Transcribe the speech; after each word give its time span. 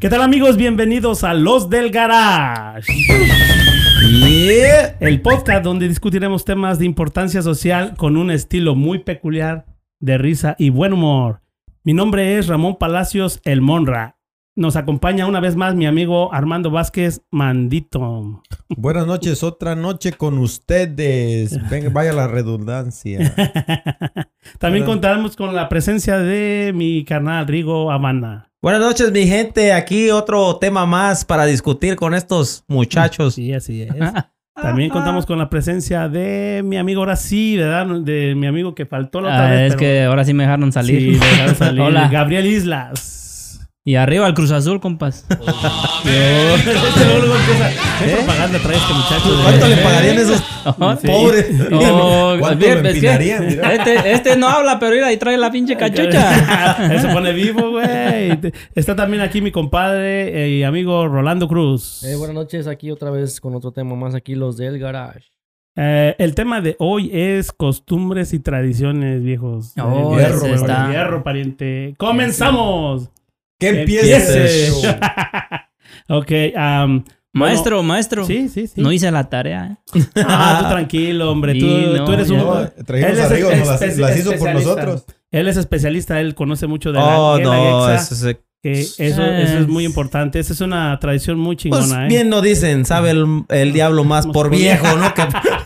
¿Qué 0.00 0.08
tal 0.08 0.22
amigos? 0.22 0.56
Bienvenidos 0.56 1.24
a 1.24 1.34
Los 1.34 1.68
del 1.68 1.90
Garage. 1.90 2.90
Yeah. 4.10 4.96
El 4.98 5.20
podcast 5.20 5.62
donde 5.62 5.88
discutiremos 5.88 6.46
temas 6.46 6.78
de 6.78 6.86
importancia 6.86 7.42
social 7.42 7.94
con 7.98 8.16
un 8.16 8.30
estilo 8.30 8.74
muy 8.74 9.00
peculiar 9.00 9.66
de 9.98 10.16
risa 10.16 10.56
y 10.58 10.70
buen 10.70 10.94
humor. 10.94 11.42
Mi 11.84 11.92
nombre 11.92 12.38
es 12.38 12.46
Ramón 12.46 12.78
Palacios 12.78 13.42
El 13.44 13.60
Monra. 13.60 14.16
Nos 14.60 14.76
acompaña 14.76 15.24
una 15.26 15.40
vez 15.40 15.56
más 15.56 15.74
mi 15.74 15.86
amigo 15.86 16.34
Armando 16.34 16.70
Vázquez 16.70 17.22
Mandito. 17.30 18.42
Buenas 18.68 19.06
noches, 19.06 19.42
otra 19.42 19.74
noche 19.74 20.12
con 20.12 20.36
ustedes. 20.36 21.58
Venga, 21.70 21.88
vaya 21.88 22.12
la 22.12 22.26
redundancia. 22.28 23.34
También 24.58 24.84
Hola. 24.84 24.92
contamos 24.92 25.34
con 25.34 25.54
la 25.54 25.70
presencia 25.70 26.18
de 26.18 26.72
mi 26.74 27.06
carnal 27.06 27.46
Rigo 27.46 27.90
Habana. 27.90 28.50
Buenas 28.60 28.82
noches, 28.82 29.10
mi 29.12 29.26
gente. 29.26 29.72
Aquí 29.72 30.10
otro 30.10 30.56
tema 30.56 30.84
más 30.84 31.24
para 31.24 31.46
discutir 31.46 31.96
con 31.96 32.12
estos 32.12 32.62
muchachos. 32.68 33.36
Sí, 33.36 33.54
así 33.54 33.80
es. 33.80 33.94
También 34.54 34.90
contamos 34.90 35.24
con 35.24 35.38
la 35.38 35.48
presencia 35.48 36.06
de 36.10 36.60
mi 36.62 36.76
amigo, 36.76 37.00
ahora 37.00 37.16
sí, 37.16 37.56
¿verdad? 37.56 37.86
De 38.02 38.34
mi 38.34 38.46
amigo 38.46 38.74
que 38.74 38.84
faltó 38.84 39.22
la 39.22 39.28
otra 39.28 39.46
Ah, 39.46 39.50
vez. 39.52 39.60
es 39.60 39.68
pero- 39.68 39.78
que 39.78 40.02
ahora 40.04 40.22
sí 40.26 40.34
me 40.34 40.42
dejaron 40.42 40.70
salir. 40.70 41.00
Sí, 41.14 41.18
dejaron 41.18 41.54
salir. 41.56 41.80
Hola. 41.80 42.08
Gabriel 42.08 42.44
Islas. 42.46 43.16
Y 43.82 43.94
arriba 43.94 44.26
el 44.26 44.34
Cruz 44.34 44.50
Azul, 44.50 44.78
compas. 44.80 45.26
Este 46.02 46.70
¿Qué 48.04 48.16
propaganda 48.16 48.58
trae 48.58 48.76
este 48.76 48.94
muchacho? 48.94 49.42
¿Cuánto 49.42 49.68
le 49.68 49.76
pagarían 49.76 50.18
esos 50.18 50.42
pobres? 50.78 51.46
Oh, 51.72 52.36
¿Cuánto 52.38 52.58
bien, 52.58 52.82
lo 52.82 52.88
es 52.88 53.00
que 53.00 53.08
empinarían, 53.10 53.46
mira? 53.46 53.74
este, 53.74 54.12
este 54.12 54.36
no 54.36 54.48
habla, 54.48 54.78
pero 54.78 54.92
mira, 54.94 55.08
ahí 55.08 55.16
trae 55.18 55.36
la 55.36 55.50
pinche 55.50 55.76
cachucha. 55.76 56.98
Se 57.00 57.08
pone 57.08 57.32
vivo, 57.32 57.70
güey. 57.70 58.38
Está 58.74 58.96
también 58.96 59.22
aquí 59.22 59.40
mi 59.42 59.50
compadre 59.50 60.44
eh, 60.44 60.48
y 60.58 60.62
amigo 60.62 61.06
Rolando 61.08 61.48
Cruz. 61.48 62.02
Eh, 62.04 62.16
buenas 62.16 62.34
noches, 62.34 62.66
aquí 62.66 62.90
otra 62.90 63.10
vez 63.10 63.40
con 63.40 63.54
otro 63.54 63.72
tema 63.72 63.94
más, 63.94 64.14
aquí 64.14 64.34
los 64.34 64.56
del 64.56 64.78
garage. 64.78 65.26
Eh, 65.76 66.14
el 66.18 66.34
tema 66.34 66.60
de 66.60 66.76
hoy 66.78 67.10
es 67.12 67.52
costumbres 67.52 68.32
y 68.32 68.40
tradiciones, 68.40 69.22
viejos. 69.22 69.72
Oh, 69.80 70.18
Eh, 70.18 70.22
hierro, 70.22 70.46
está. 70.46 70.90
hierro, 70.90 71.22
pariente. 71.22 71.94
¡Comenzamos! 71.98 73.10
Que 73.60 73.68
Empiece. 73.68 74.66
el 74.66 74.72
show. 74.72 74.82
ok, 76.18 76.32
am, 76.56 77.04
Maestro, 77.32 77.82
maestro. 77.84 78.24
sí, 78.26 78.48
sí, 78.48 78.66
sí. 78.66 78.80
No 78.80 78.90
hice 78.90 79.08
la 79.12 79.28
tarea. 79.28 79.78
¿eh? 79.94 80.00
Ah, 80.26 80.58
tú 80.62 80.68
tranquilo, 80.70 81.30
hombre. 81.30 81.52
Tú, 81.54 81.60
Sí, 81.60 81.84
no, 81.96 82.04
tú 82.04 82.12
eres 82.12 82.30
un... 82.30 82.38
No, 82.38 82.68
trajimos 82.84 83.18
a 83.20 83.28
Rigo, 83.28 83.50
nos 83.54 83.98
las, 83.98 84.18
hizo 84.18 84.32
por 84.36 84.52
nosotros. 84.52 85.04
Él 85.30 85.46
es 85.46 85.56
especialista, 85.56 86.20
él 86.20 86.34
conoce 86.34 86.66
mucho 86.66 86.90
de 86.90 86.98
la, 86.98 87.20
Oh, 87.20 87.38
la 87.38 87.44
no, 87.44 87.86
Gexa, 87.86 88.14
eso 88.14 88.30
es- 88.30 88.36
que 88.62 88.72
eso, 88.72 88.98
eso 88.98 89.58
es 89.58 89.68
muy 89.68 89.84
importante. 89.84 90.38
Esa 90.38 90.52
es 90.52 90.60
una 90.60 90.98
tradición 91.00 91.38
muy 91.38 91.56
chingona, 91.56 91.86
Pues 91.86 91.92
¿eh? 91.98 92.06
bien 92.08 92.28
no 92.28 92.42
dicen, 92.42 92.84
sabe 92.84 93.10
el, 93.10 93.44
el 93.48 93.72
diablo 93.72 94.04
más 94.04 94.26
por 94.26 94.34
por 94.34 94.50
viejo, 94.50 94.96
¿no? 94.96 95.14
Que... 95.14 95.22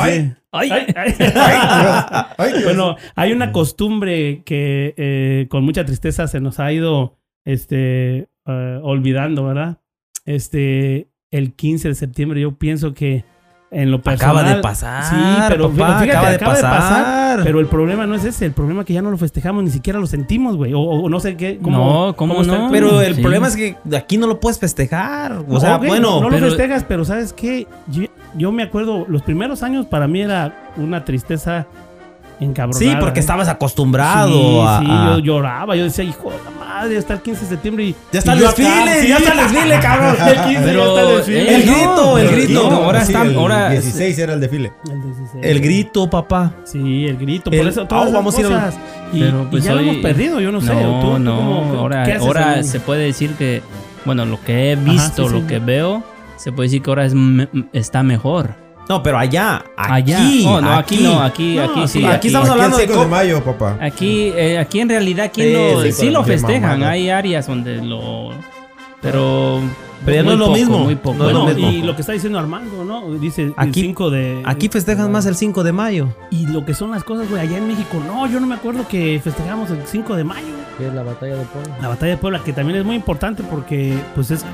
Ay, 0.00 0.34
Ay. 0.50 0.70
ay, 0.70 0.94
ay. 0.96 1.14
Ay, 2.38 2.52
Dios. 2.52 2.64
Bueno, 2.64 2.96
hay 3.14 3.32
una 3.32 3.52
costumbre 3.52 4.42
que 4.44 4.94
eh, 4.96 5.46
con 5.50 5.64
mucha 5.64 5.84
tristeza 5.84 6.26
se 6.26 6.40
nos 6.40 6.58
ha 6.58 6.72
ido 6.72 7.18
este, 7.44 8.28
eh, 8.46 8.80
olvidando, 8.82 9.44
¿verdad? 9.44 9.78
Este, 10.24 11.08
el 11.30 11.54
15 11.54 11.88
de 11.88 11.94
septiembre 11.94 12.40
yo 12.40 12.58
pienso 12.58 12.94
que 12.94 13.24
en 13.70 13.90
lo 13.90 14.00
personal... 14.00 14.38
Acaba 14.38 14.54
de 14.54 14.62
pasar. 14.62 15.04
Sí, 15.04 15.42
pero 15.48 15.70
papá, 15.70 16.00
fíjate, 16.00 16.10
acaba, 16.10 16.30
de, 16.30 16.36
acaba 16.36 16.54
de 16.56 16.62
pasar. 16.62 17.27
Pasar, 17.38 17.44
Pero 17.44 17.60
el 17.60 17.66
problema 17.66 18.06
no 18.06 18.14
es 18.14 18.24
ese, 18.24 18.46
el 18.46 18.52
problema 18.52 18.80
es 18.82 18.86
que 18.86 18.92
ya 18.92 19.02
no 19.02 19.10
lo 19.10 19.18
festejamos, 19.18 19.64
ni 19.64 19.70
siquiera 19.70 19.98
lo 19.98 20.06
sentimos, 20.06 20.56
güey. 20.56 20.74
O, 20.74 20.80
o 20.80 21.08
no 21.08 21.20
sé 21.20 21.36
qué. 21.36 21.58
Cómo, 21.62 21.76
No, 22.08 22.16
¿cómo 22.16 22.40
está 22.42 22.58
no? 22.58 22.70
Pero 22.70 23.00
el 23.00 23.14
Sí. 23.16 23.20
problema 23.22 23.48
es 23.48 23.56
que 23.56 23.76
aquí 23.96 24.16
no 24.18 24.26
lo 24.26 24.40
puedes 24.40 24.58
festejar. 24.58 25.44
O 25.48 25.60
sea, 25.60 25.78
bueno. 25.78 26.10
No, 26.16 26.20
no 26.22 26.28
pero- 26.30 26.40
lo 26.46 26.46
festejas, 26.48 26.84
pero 26.86 27.04
¿sabes 27.04 27.32
qué? 27.32 27.66
Yo, 27.88 28.04
yo 28.36 28.52
me 28.52 28.62
acuerdo, 28.62 29.06
los 29.08 29.22
primeros 29.22 29.62
años 29.62 29.86
para 29.86 30.06
mí 30.06 30.20
era 30.22 30.70
una 30.76 31.04
tristeza 31.04 31.66
encabronada. 32.40 32.78
Sí, 32.92 32.96
porque 33.00 33.18
¿eh? 33.18 33.22
estabas 33.22 33.48
acostumbrado 33.48 34.28
Sí, 34.32 34.60
a, 34.64 34.78
sí, 34.80 34.86
a- 34.88 35.12
yo 35.14 35.18
lloraba. 35.18 35.74
Yo 35.76 35.84
decía, 35.84 36.04
hijo 36.04 36.30
la 36.78 36.84
madre, 36.84 36.96
está 36.98 37.14
el 37.14 37.20
15 37.22 37.40
de 37.42 37.46
septiembre 37.48 37.84
y. 37.84 37.94
Ya 38.12 38.18
está 38.20 38.34
y 38.34 38.38
el 38.38 38.46
acá, 38.46 38.54
desfile, 38.62 39.00
sí, 39.02 39.08
ya 39.08 39.16
está 39.18 39.32
el 39.32 39.38
desfile, 39.38 39.80
cabrón. 39.80 40.16
El 40.28 40.34
15 40.44 40.62
Pero, 40.64 40.80
ya 40.82 40.88
está 40.88 41.00
el 41.10 41.16
desfile. 41.16 41.40
eh, 41.40 41.54
El 41.56 41.66
no, 41.66 41.72
grito, 41.74 42.18
el 42.18 42.28
grito. 42.30 42.70
no, 42.70 42.76
ahora 42.76 43.04
Sí, 43.04 43.12
está- 43.12 43.24
el 43.26 43.36
ahora- 43.36 43.70
16 43.70 44.18
era 44.18 44.32
el 44.34 44.40
desfile. 44.40 44.72
El 44.90 45.02
16. 45.02 45.44
El 45.46 45.60
grito, 45.60 46.10
papá. 46.10 46.52
Sí, 46.64 47.06
el 47.06 47.16
grito. 47.16 47.50
El- 47.50 47.58
por 47.58 47.68
eso 47.68 47.86
todas 47.86 48.04
Ah, 48.04 48.08
esas 48.08 48.14
vamos 48.14 48.36
a 48.36 48.40
ir 48.40 48.46
a- 48.46 48.48
cosas. 48.50 48.74
Y, 49.12 49.20
Pero, 49.20 49.42
y 49.42 49.46
pues, 49.46 49.64
ya 49.64 49.72
lo 49.74 49.80
hoy- 49.80 49.88
hemos 49.88 50.02
perdido, 50.02 50.40
yo 50.40 50.52
no 50.52 50.60
sé. 50.60 50.74
No, 50.74 51.00
¿Tú- 51.00 51.06
tú 51.12 51.18
no. 51.18 51.36
cómo- 51.36 51.78
ahora 51.80 52.04
qué 52.04 52.12
haces, 52.12 52.26
ahora 52.26 52.62
se 52.62 52.80
puede 52.80 53.04
decir 53.04 53.30
que, 53.32 53.62
bueno, 54.04 54.24
lo 54.24 54.42
que 54.44 54.72
he 54.72 54.76
visto, 54.76 55.26
sí, 55.28 55.34
lo 55.34 55.40
sí. 55.40 55.46
que 55.46 55.58
veo, 55.58 56.02
se 56.36 56.52
puede 56.52 56.68
decir 56.68 56.82
que 56.82 56.90
ahora 56.90 57.04
es 57.06 57.14
me- 57.14 57.48
está 57.72 58.02
mejor. 58.02 58.54
No, 58.88 59.02
pero 59.02 59.18
allá. 59.18 59.64
Allá. 59.76 60.18
Aquí. 60.18 60.44
Oh, 60.46 60.60
no, 60.60 60.72
aquí, 60.72 60.98
no, 61.02 61.22
aquí, 61.22 61.56
No, 61.56 61.64
aquí 61.64 61.88
sí. 61.88 62.04
aquí 62.06 62.28
estamos 62.28 62.48
Aquí 62.48 62.52
hablando 62.58 62.78
el 62.78 62.86
de 62.86 62.92
5 62.94 63.04
de 63.04 63.10
mayo, 63.10 63.44
papá. 63.44 63.76
Aquí, 63.80 64.32
eh, 64.34 64.58
aquí 64.58 64.80
en 64.80 64.88
realidad 64.88 65.26
aquí 65.26 65.42
Sí, 65.42 65.52
lo, 65.52 65.82
sí, 65.82 65.92
sí, 65.92 66.04
con- 66.06 66.14
lo 66.14 66.24
festejan. 66.24 66.82
Hay 66.82 67.10
áreas 67.10 67.46
donde 67.46 67.76
lo... 67.82 68.30
Pero... 69.02 69.60
Pero 70.04 70.16
ya 70.16 70.22
no 70.22 70.32
es 70.32 70.38
lo 70.38 70.44
poco, 70.46 70.56
mismo. 70.58 70.78
Muy 70.80 70.94
poco. 70.96 71.24
No 71.30 71.46
mismo. 71.46 71.70
y 71.70 71.82
lo 71.82 71.94
que 71.94 72.00
está 72.02 72.12
diciendo 72.12 72.38
Armando, 72.38 72.84
¿no? 72.84 73.10
Dice 73.18 73.52
Aquí- 73.56 73.80
el 73.80 73.86
5 73.86 74.10
de. 74.10 74.42
Aquí 74.44 74.68
festejan 74.68 75.10
más 75.12 75.26
el 75.26 75.34
5 75.36 75.64
de 75.64 75.72
mayo. 75.72 76.08
Y 76.30 76.46
lo 76.46 76.64
que 76.64 76.74
son 76.74 76.90
las 76.92 77.04
cosas, 77.04 77.28
güey, 77.28 77.42
allá 77.42 77.58
en 77.58 77.66
México, 77.68 78.02
no, 78.06 78.26
yo 78.26 78.40
no 78.40 78.46
me 78.46 78.54
acuerdo 78.54 78.86
que 78.88 79.20
festejamos 79.22 79.70
el 79.70 79.80
5 79.86 80.16
de 80.16 80.24
mayo. 80.24 80.46
Que 80.78 80.86
es 80.86 80.94
la 80.94 81.02
batalla 81.02 81.34
de 81.34 81.44
Puebla. 81.46 81.76
La 81.82 81.88
batalla 81.88 82.12
de 82.12 82.18
Puebla, 82.18 82.40
que 82.44 82.52
también 82.52 82.78
es 82.78 82.84
muy 82.84 82.94
importante 82.94 83.42
porque, 83.42 83.98
pues, 84.14 84.30
es, 84.30 84.44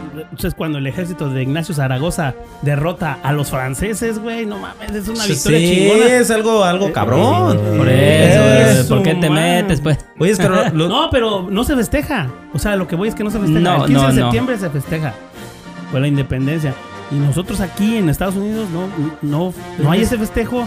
es 0.42 0.54
cuando 0.54 0.78
el 0.78 0.86
ejército 0.86 1.28
de 1.28 1.42
Ignacio 1.42 1.74
Zaragoza 1.74 2.34
derrota 2.62 3.18
a 3.22 3.32
los 3.34 3.50
franceses, 3.50 4.18
güey. 4.18 4.46
No 4.46 4.58
mames, 4.58 4.90
es 4.92 5.06
una 5.08 5.26
victoria 5.26 5.58
sí, 5.58 5.74
chingona. 5.90 6.06
es 6.16 6.30
algo, 6.30 6.64
algo 6.64 6.90
cabrón. 6.92 7.58
Por 7.76 7.88
eso, 7.90 8.80
Eso, 8.80 8.94
¿por 8.94 9.02
qué 9.02 9.14
te 9.16 9.28
man. 9.28 9.38
metes? 9.38 9.82
Pues 9.82 9.98
Oye, 10.18 10.30
es 10.30 10.38
que 10.38 10.48
lo- 10.48 10.70
lo- 10.70 10.88
No, 10.94 11.08
pero 11.10 11.46
no 11.50 11.62
se 11.64 11.76
festeja. 11.76 12.28
O 12.54 12.58
sea, 12.58 12.76
lo 12.76 12.86
que 12.88 12.96
voy 12.96 13.08
es 13.08 13.14
que 13.14 13.22
no 13.24 13.30
se 13.30 13.38
festeja. 13.38 13.60
No, 13.60 13.84
el 13.84 13.90
15 13.90 13.92
no, 13.92 14.08
de 14.08 14.14
no. 14.14 14.22
septiembre 14.22 14.58
se 14.58 14.70
festeja. 14.70 15.14
Fue 15.94 16.00
la 16.00 16.08
independencia. 16.08 16.74
Y 17.12 17.14
nosotros 17.14 17.60
aquí 17.60 17.98
en 17.98 18.08
Estados 18.08 18.34
Unidos 18.34 18.66
no, 18.70 18.88
no, 19.22 19.54
no 19.78 19.90
hay 19.92 20.02
ese 20.02 20.18
festejo. 20.18 20.66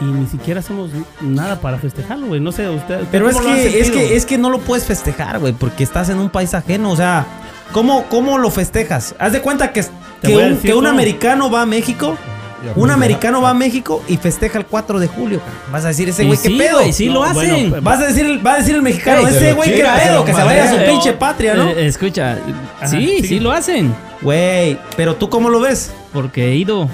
Y 0.00 0.04
ni 0.04 0.28
siquiera 0.28 0.60
hacemos 0.60 0.92
nada 1.20 1.60
para 1.60 1.76
festejarlo, 1.76 2.28
güey. 2.28 2.40
No 2.40 2.52
sé, 2.52 2.68
usted. 2.68 3.00
pero 3.10 3.28
es 3.28 3.34
¿cómo 3.34 3.48
lo 3.48 3.52
han 3.52 3.58
que, 3.58 3.80
es 3.80 3.90
que 3.90 4.14
es 4.14 4.26
que 4.26 4.38
no 4.38 4.48
lo 4.48 4.60
puedes 4.60 4.84
festejar, 4.84 5.40
güey, 5.40 5.54
porque 5.54 5.82
estás 5.82 6.08
en 6.08 6.20
un 6.20 6.30
país 6.30 6.54
ajeno. 6.54 6.92
O 6.92 6.96
sea, 6.96 7.26
¿cómo, 7.72 8.04
cómo 8.04 8.38
lo 8.38 8.48
festejas? 8.52 9.16
Haz 9.18 9.32
de 9.32 9.40
cuenta 9.40 9.72
que, 9.72 9.84
que 10.22 10.36
un, 10.36 10.56
que 10.56 10.88
americano 10.88 11.50
va 11.50 11.62
a 11.62 11.66
México. 11.66 12.16
Un 12.76 12.90
americano 12.90 13.40
va 13.40 13.50
a 13.50 13.54
México 13.54 14.02
y 14.08 14.16
festeja 14.16 14.58
el 14.58 14.66
4 14.66 14.98
de 15.00 15.06
julio. 15.06 15.40
Vas 15.72 15.84
a 15.84 15.88
decir, 15.88 16.08
ese 16.08 16.24
Y 16.24 16.26
güey, 16.26 16.38
¿qué 16.38 16.48
sí, 16.48 16.54
pedo? 16.58 16.78
güey, 16.80 16.92
sí 16.92 17.06
lo 17.06 17.14
No, 17.14 17.24
hacen. 17.24 17.74
Vas 17.82 18.00
a 18.00 18.06
decir, 18.06 18.46
va 18.46 18.54
a 18.54 18.58
decir 18.58 18.74
el 18.74 18.82
mexicano, 18.82 19.20
Ey, 19.26 19.34
ese 19.34 19.50
lo 19.50 19.56
güey, 19.56 19.74
qué 19.74 19.82
pedo, 20.04 20.24
que 20.24 20.34
se 20.34 20.42
vaya 20.42 20.64
a 20.64 20.70
su 20.70 20.76
pinche 20.84 21.12
patria, 21.14 21.54
¿no? 21.54 21.68
Eh, 21.70 21.86
escucha, 21.86 22.38
Ajá, 22.78 22.86
sí, 22.88 22.96
sigue. 23.16 23.28
sí 23.28 23.40
lo 23.40 23.52
hacen. 23.52 23.94
Güey, 24.22 24.78
pero 24.96 25.14
tú 25.16 25.30
cómo 25.30 25.48
lo 25.48 25.60
ves? 25.60 25.92
Porque 26.12 26.48
he 26.52 26.56
ido. 26.56 26.88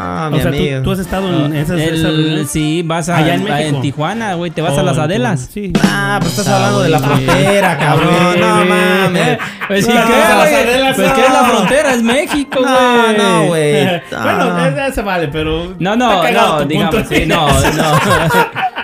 Ah, 0.00 0.28
O 0.28 0.30
mi 0.36 0.40
sea, 0.40 0.50
tú, 0.52 0.56
amigo. 0.58 0.82
tú 0.82 0.92
has 0.92 0.98
estado 1.00 1.46
en 1.46 1.56
esas, 1.56 1.80
El- 1.80 2.38
esas 2.38 2.50
sí, 2.52 2.82
vas 2.84 3.08
a, 3.08 3.16
Allá 3.16 3.34
en 3.34 3.40
a- 3.50 3.56
México. 3.56 3.80
Tijuana, 3.80 4.34
güey, 4.34 4.52
te 4.52 4.62
vas 4.62 4.74
Oh, 4.76 4.78
a 4.80 4.82
las 4.84 4.96
en 4.96 5.02
Adelas. 5.02 5.48
Sí. 5.52 5.72
Ah, 5.82 6.18
pues 6.20 6.38
estás 6.38 6.46
Ah, 6.48 6.56
hablando 6.56 6.82
de 6.82 6.88
la 6.90 6.98
frontera, 7.00 7.78
cabrón. 7.78 8.08
güey, 8.26 8.38
No 8.38 8.64
mames. 8.64 9.38
Pues 9.66 9.84
sí, 9.86 9.92
No, 9.92 10.06
¿qué, 10.06 10.12
las? 10.12 10.52
Adelas, 10.52 10.94
Pues 10.96 11.08
no. 11.08 11.14
que 11.14 11.20
es 11.22 11.32
la 11.32 11.44
frontera, 11.44 11.94
es 11.94 12.02
México, 12.04 12.60
güey. 12.60 12.72
No, 12.72 13.12
no, 13.14 13.46
güey. 13.46 13.72
bueno, 14.22 14.56
Ah. 14.56 14.68
ese 14.68 14.94
se 14.94 15.02
vale, 15.02 15.28
pero. 15.28 15.74
No, 15.80 15.96
no, 15.96 16.22
no, 16.22 16.64
digamos, 16.64 17.08
sí, 17.08 17.24
no, 17.26 17.48
no. 17.48 17.60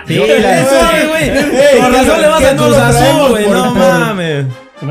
Sí, 0.07 0.17
la- 0.17 1.07
güey. 1.07 1.31
Que 1.31 1.79
razón 1.79 2.21
le 2.21 2.27
vas 2.27 2.43
a 2.43 2.53
no 2.77 2.83
Azul, 2.83 2.97
traemos 2.99 3.29
güey. 3.29 3.45
por- 3.45 3.55
No 3.57 3.73
por- 3.73 3.77
mames. 3.99 4.45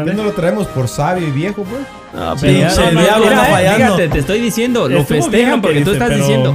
¿Qué 0.05 0.15
no 0.15 0.25
lo 0.25 0.33
traemos 0.33 0.67
por 0.69 0.89
sabio 0.89 1.29
y 1.29 1.31
viejo, 1.31 1.63
pues? 1.65 1.83
No, 2.15 2.35
Pero 2.41 2.53
ya- 2.59 2.67
pinche 2.69 2.85
no, 2.87 2.93
no, 2.93 3.01
diablo 3.03 3.25
mira, 3.27 3.37
anda 3.39 3.49
eh, 3.49 3.53
fallando. 3.53 3.85
Fíjate, 3.97 4.09
te 4.09 4.19
estoy 4.21 4.41
diciendo, 4.41 4.89
lo 4.89 4.99
Estuvo 5.01 5.23
festejan 5.23 5.61
que 5.61 5.61
porque 5.69 5.81
tú 5.83 5.91
estás 5.93 6.09
pero- 6.09 6.21
diciendo. 6.21 6.55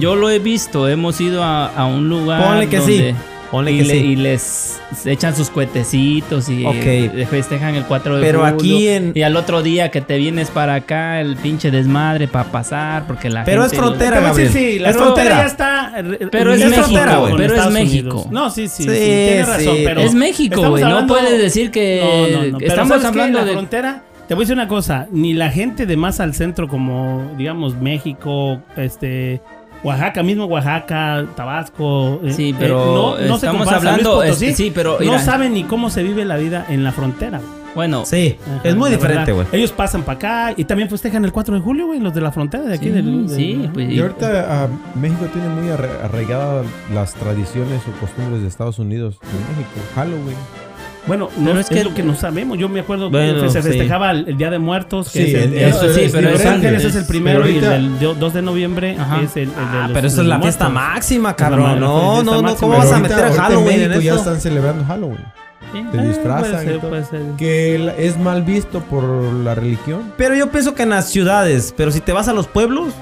Yo 0.00 0.16
lo 0.16 0.30
he 0.30 0.38
visto, 0.38 0.88
hemos 0.88 1.20
ido 1.20 1.44
a, 1.44 1.66
a 1.66 1.84
un 1.84 2.08
lugar. 2.08 2.42
Ponle 2.42 2.68
que 2.68 2.78
donde- 2.78 3.10
sí. 3.10 3.16
Ponle 3.52 3.70
y, 3.70 3.78
que 3.78 3.84
le- 3.84 3.94
sí. 3.94 3.98
y 4.06 4.16
les 4.16 4.80
echan 5.04 5.36
sus 5.36 5.50
cuetecitos 5.50 6.48
y 6.48 6.64
eh, 6.66 7.26
festejan 7.30 7.74
el 7.76 7.84
4 7.84 8.16
de 8.16 8.22
Pero 8.22 8.38
julio. 8.40 8.54
aquí 8.54 8.88
en- 8.88 9.12
Y 9.14 9.22
al 9.22 9.36
otro 9.36 9.62
día 9.62 9.90
que 9.92 10.00
te 10.00 10.16
vienes 10.18 10.50
para 10.50 10.74
acá, 10.74 11.20
el 11.20 11.36
pinche 11.36 11.70
desmadre 11.70 12.26
para 12.28 12.50
pasar, 12.50 13.06
porque 13.06 13.28
la 13.30 13.44
Pero 13.44 13.60
gente... 13.62 13.76
es 13.76 13.80
frontera, 13.82 14.16
decir, 14.20 14.28
Gabriel. 14.28 14.52
sí, 14.52 14.78
la 14.80 14.90
Es 14.90 14.96
frontera 14.96 15.36
ya 15.36 15.46
está. 15.46 15.92
eh, 15.98 16.28
Pero 16.32 16.52
es 16.54 16.60
México, 16.60 16.82
frontera, 16.82 17.16
güey, 17.18 17.36
pero 17.36 17.54
es 17.54 17.70
México. 17.70 18.08
Unidos. 18.14 18.32
No, 18.32 18.50
sí, 18.50 18.68
sí, 18.68 18.82
sí, 18.84 18.88
Sí, 18.88 18.94
tienes 18.98 19.48
razón, 19.48 19.76
sí. 19.76 19.82
pero. 19.84 20.00
es 20.00 20.14
México. 20.14 20.78
No 20.78 21.06
puedes 21.06 21.38
decir 21.40 21.70
que... 21.70 22.00
No, 22.32 22.38
no, 22.40 22.46
no. 22.52 22.58
pero 22.58 22.70
Estamos 22.70 22.88
¿sabes 22.88 23.02
qué? 23.02 23.08
hablando 23.08 23.38
la 23.38 23.44
de... 23.44 23.52
frontera. 23.52 24.02
Te 24.28 24.34
voy 24.34 24.42
a 24.42 24.44
decir 24.44 24.54
una 24.54 24.68
cosa, 24.68 25.08
ni 25.10 25.34
la 25.34 25.50
gente 25.50 25.84
de 25.84 25.96
más 25.98 26.18
al 26.20 26.32
centro 26.32 26.68
como, 26.68 27.32
digamos, 27.36 27.76
México, 27.76 28.60
este, 28.78 29.42
Oaxaca, 29.82 30.22
mismo 30.22 30.44
Oaxaca, 30.46 31.26
Tabasco. 31.34 32.20
eh, 32.24 32.32
Sí, 32.32 32.50
eh, 32.50 32.56
pero 32.58 32.84
no, 32.86 33.10
no 33.26 33.38
se 33.38 33.46
estamos 33.46 33.66
Luis 33.66 33.72
hablando. 33.76 34.14
Potosí, 34.16 34.46
es- 34.46 34.56
sí, 34.56 34.72
pero. 34.74 34.98
no 35.00 35.18
saben 35.18 35.54
ni 35.54 35.64
cómo 35.64 35.90
se 35.90 36.02
vive 36.02 36.24
la 36.24 36.36
vida 36.36 36.66
en 36.68 36.84
la 36.84 36.92
frontera. 36.92 37.40
Bueno, 37.74 38.04
Sí, 38.04 38.36
Ajá, 38.46 38.60
es 38.68 38.76
muy 38.76 38.90
diferente, 38.90 39.32
güey. 39.32 39.46
Ellos 39.50 39.72
pasan 39.72 40.02
para 40.02 40.16
acá 40.16 40.54
y 40.58 40.64
también 40.66 40.90
festejan 40.90 41.24
el 41.24 41.32
4 41.32 41.54
de 41.54 41.60
julio, 41.62 41.86
güey, 41.86 42.00
los 42.00 42.12
de 42.12 42.20
la 42.20 42.30
frontera 42.30 42.64
de 42.64 42.74
aquí. 42.74 42.84
sí, 42.86 42.90
del- 42.90 43.26
del- 43.26 43.36
sí, 43.36 43.70
pues. 43.72 43.90
Y 43.90 43.98
ahorita 43.98 44.46
ah, 44.64 44.68
México 44.94 45.24
tiene 45.32 45.48
muy 45.48 45.70
arra- 45.70 46.04
arraigadas 46.04 46.66
las 46.92 47.14
tradiciones 47.14 47.80
o 47.88 47.98
costumbres 47.98 48.42
de 48.42 48.48
Estados 48.48 48.78
Unidos 48.78 49.16
en 49.22 49.56
México. 49.56 49.80
Halloween. 49.94 50.36
Bueno, 51.06 51.30
no, 51.36 51.50
es, 51.58 51.58
es 51.60 51.68
que- 51.68 51.82
lo 51.84 51.92
que 51.94 52.02
no 52.04 52.14
sabemos. 52.14 52.56
Yo 52.58 52.68
me 52.68 52.78
acuerdo 52.80 53.10
Bueno, 53.10 53.42
que 53.42 53.50
se 53.50 53.60
sí. 53.60 53.68
festejaba 53.70 54.12
el, 54.12 54.28
el 54.28 54.36
Día 54.36 54.50
de 54.50 54.58
Muertos, 54.60 55.10
que 55.10 55.24
Sí, 55.26 55.34
es 55.34 55.42
el, 55.44 55.54
eso 55.54 55.92
sí, 55.92 56.00
es 56.02 56.12
pero 56.12 56.30
Los 56.30 56.38
diferente. 56.38 56.68
Ángeles 56.68 56.84
es 56.84 56.94
el 56.96 57.06
primero 57.06 57.48
y 57.48 57.56
el 57.58 57.64
ahorita- 57.64 57.70
del 58.04 58.18
2 58.20 58.32
de 58.34 58.42
noviembre 58.42 58.96
Ajá. 58.98 59.20
es 59.20 59.36
el, 59.36 59.48
de 59.48 59.54
Ah, 59.58 59.82
los- 59.88 59.92
pero 59.92 60.06
esa 60.06 60.20
es 60.20 60.26
la 60.28 60.40
fiesta 60.40 60.68
máxima, 60.68 61.34
cabrón. 61.34 61.80
No, 61.80 62.22
no, 62.22 62.40
no. 62.42 62.54
¿Cómo 62.56 62.76
vas 62.78 62.92
a 62.92 62.98
meter 63.00 63.18
ahorita 63.24 63.42
Halloween 63.42 63.80
en 63.82 63.88
México 63.88 64.00
ya 64.00 64.12
eso? 64.12 64.20
están 64.20 64.40
celebrando 64.40 64.84
Halloween. 64.84 65.24
sí. 65.72 65.82
Se 65.90 65.98
Ah, 65.98 66.02
disfrazan 66.02 66.80
puede 66.80 67.04
ser, 67.04 67.20
y. 67.32 67.36
Que 67.36 67.94
es 67.98 68.16
mal 68.18 68.42
visto 68.42 68.80
por 68.80 69.02
la 69.04 69.54
religión. 69.56 70.12
Pero 70.16 70.34
yo 70.36 70.50
pienso 70.52 70.74
que 70.74 70.82
en 70.84 70.90
las 70.90 71.08
ciudades, 71.10 71.74
pero 71.76 71.90
si 71.90 72.00
te 72.00 72.12
vas 72.12 72.28
a 72.28 72.32
los 72.32 72.46
pueblos, 72.46 72.92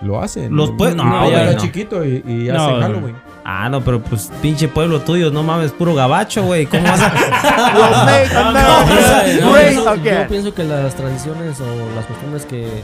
Lo 0.00 0.20
hacen. 0.22 0.54
Los 0.54 0.70
pue- 0.70 0.94
no, 0.94 1.02
no, 1.04 1.28
ya 1.30 1.42
era 1.42 1.52
no. 1.54 1.58
chiquito 1.60 2.04
y, 2.04 2.22
y 2.26 2.48
hacen. 2.50 2.80
Halloween. 2.80 3.16
Ah, 3.50 3.68
no, 3.70 3.80
pero 3.82 4.00
pues 4.02 4.30
pinche 4.42 4.68
pueblo 4.68 5.00
tuyo, 5.00 5.30
no 5.30 5.42
mames, 5.42 5.72
puro 5.72 5.94
gabacho, 5.94 6.42
güey. 6.44 6.66
¿Cómo 6.66 6.82
vas 6.84 7.00
a.? 7.00 7.12
No, 8.34 8.52
no, 8.52 9.84
no, 9.84 9.94
Yo- 10.04 10.28
pienso 10.28 10.52
que 10.54 10.64
las 10.64 10.94
tradiciones 10.94 11.58
o 11.60 11.94
las 11.96 12.04
costumbres 12.06 12.44
que 12.44 12.82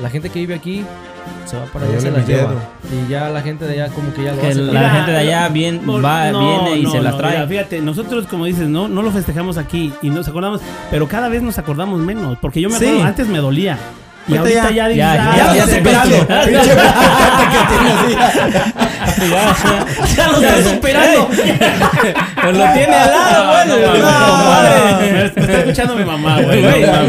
la 0.00 0.08
gente 0.10 0.30
que 0.30 0.38
vive 0.40 0.54
aquí 0.54 0.84
se 1.44 1.56
va 1.56 1.64
para 1.66 1.86
allá 1.86 2.00
se 2.00 2.10
las 2.10 2.26
lleva. 2.26 2.54
Y 2.90 3.10
ya 3.10 3.28
la 3.28 3.42
gente 3.42 3.66
de 3.66 3.74
allá 3.82 3.92
como 3.94 4.12
que 4.14 4.24
ya 4.24 4.32
lo 4.34 4.40
Que 4.40 4.48
hace. 4.48 4.60
la 4.60 4.72
Mira, 4.72 4.90
gente 4.90 5.10
de 5.12 5.18
allá 5.18 5.48
bien, 5.48 5.82
no, 5.84 6.00
va, 6.02 6.30
no, 6.32 6.40
viene 6.64 6.78
y 6.78 6.82
no, 6.84 6.90
se 6.90 7.00
las 7.00 7.12
no, 7.12 7.18
trae. 7.18 7.32
mira, 7.34 7.46
fíjate, 7.48 7.80
nosotros 7.80 8.26
como 8.26 8.46
dices, 8.46 8.68
no, 8.68 8.88
no 8.88 9.02
lo 9.02 9.10
festejamos 9.12 9.58
aquí 9.58 9.92
y 10.02 10.10
nos 10.10 10.26
acordamos, 10.28 10.60
pero 10.90 11.06
cada 11.06 11.28
vez 11.28 11.42
nos 11.42 11.58
acordamos 11.58 12.00
menos, 12.00 12.38
porque 12.40 12.60
yo 12.60 12.68
me 12.70 12.78
Sí. 12.78 12.86
acuerdo, 12.86 13.04
antes 13.06 13.28
me 13.28 13.38
dolía. 13.38 13.78
Y 14.28 14.36
Ahorita 14.36 14.70
ya, 14.70 14.88
ya- 14.88 14.92
ya- 14.92 15.12
"Ah, 15.12 15.16
ya 15.36 15.44
lo 15.46 15.54
ya 15.54 15.64
estás 15.64 15.70
se 15.70 15.76
superando. 15.78 16.16
pasó". 16.26 16.48
Pinche 16.48 16.70
que 16.70 16.76
tiene 17.68 17.90
así. 17.92 18.10
ya 20.16 20.24
lo 20.28 20.34
estás 20.40 20.60
superando. 20.72 21.20
Pues 22.42 22.56
lo 22.56 22.64
tiene 22.72 22.94
al 22.96 23.10
lado, 23.10 23.52
güey. 23.52 23.64
No, 23.68 23.76
No, 23.76 23.86
no, 23.86 23.92
no, 23.98 24.44
madre. 24.44 25.10
Me 25.10 25.24
está 25.26 25.52
escuchando 25.58 25.92
mi 25.96 26.04
mamá, 26.04 26.40
güey. 26.40 26.62
Mira, 26.62 27.02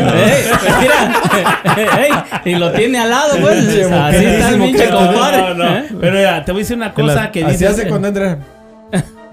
y 2.46 2.56
lo 2.56 2.72
tiene 2.72 3.00
al 3.00 3.10
lado, 3.10 3.38
pues. 3.42 3.58
Así 3.68 3.80
está 4.26 4.50
el 4.50 4.60
pinche 4.62 4.90
compadre. 4.90 5.42
No, 5.42 5.54
no, 5.56 5.78
¿Eh? 5.78 5.86
Pero 6.00 6.14
mira, 6.18 6.46
te 6.46 6.52
voy 6.52 6.62
a 6.62 6.64
decir 6.64 6.78
una 6.78 6.94
cosa 6.94 7.32
que 7.32 7.44
Así 7.44 7.52
dice. 7.54 7.68
hace 7.68 7.88
cuando 7.88 8.08
entra. 8.10 8.38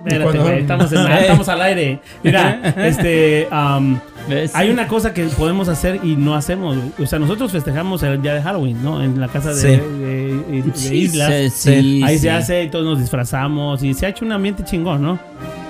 Espérate, 0.07 0.59
estamos, 0.61 0.93
en- 0.93 1.13
estamos 1.13 1.49
al 1.49 1.63
aire. 1.63 1.99
Mira, 2.23 2.59
este. 2.79 3.49
am, 3.51 4.01
¿Ves? 4.29 4.55
hay 4.55 4.71
una 4.71 4.87
cosa 4.87 5.13
que 5.15 5.25
podemos 5.27 5.69
hacer 5.69 6.01
y 6.03 6.17
no 6.17 6.35
hacemos. 6.35 6.77
O 6.99 7.07
sea, 7.07 7.19
nosotros 7.19 7.51
festejamos 7.53 8.03
el 8.03 8.21
día 8.23 8.35
de 8.35 8.43
Halloween, 8.43 8.83
¿no? 8.83 9.03
En 9.03 9.21
la 9.21 9.29
casa 9.29 9.51
de, 9.55 9.61
Sí. 9.61 9.67
de- 9.69 10.37
de- 10.49 10.63
de 10.63 10.71
Sí, 10.75 10.95
Islas. 10.97 11.53
sí, 11.53 11.73
sí, 11.73 12.03
Ahí 12.05 12.17
sí. 12.17 12.23
se 12.23 12.31
hace 12.31 12.65
y 12.65 12.69
todos 12.71 12.85
nos 12.85 12.99
disfrazamos 13.01 13.83
y 13.83 13.95
se 13.95 14.07
ha 14.07 14.09
hecho 14.11 14.25
un 14.25 14.33
ambiente 14.33 14.65
chingón, 14.65 15.03
¿no? 15.03 15.19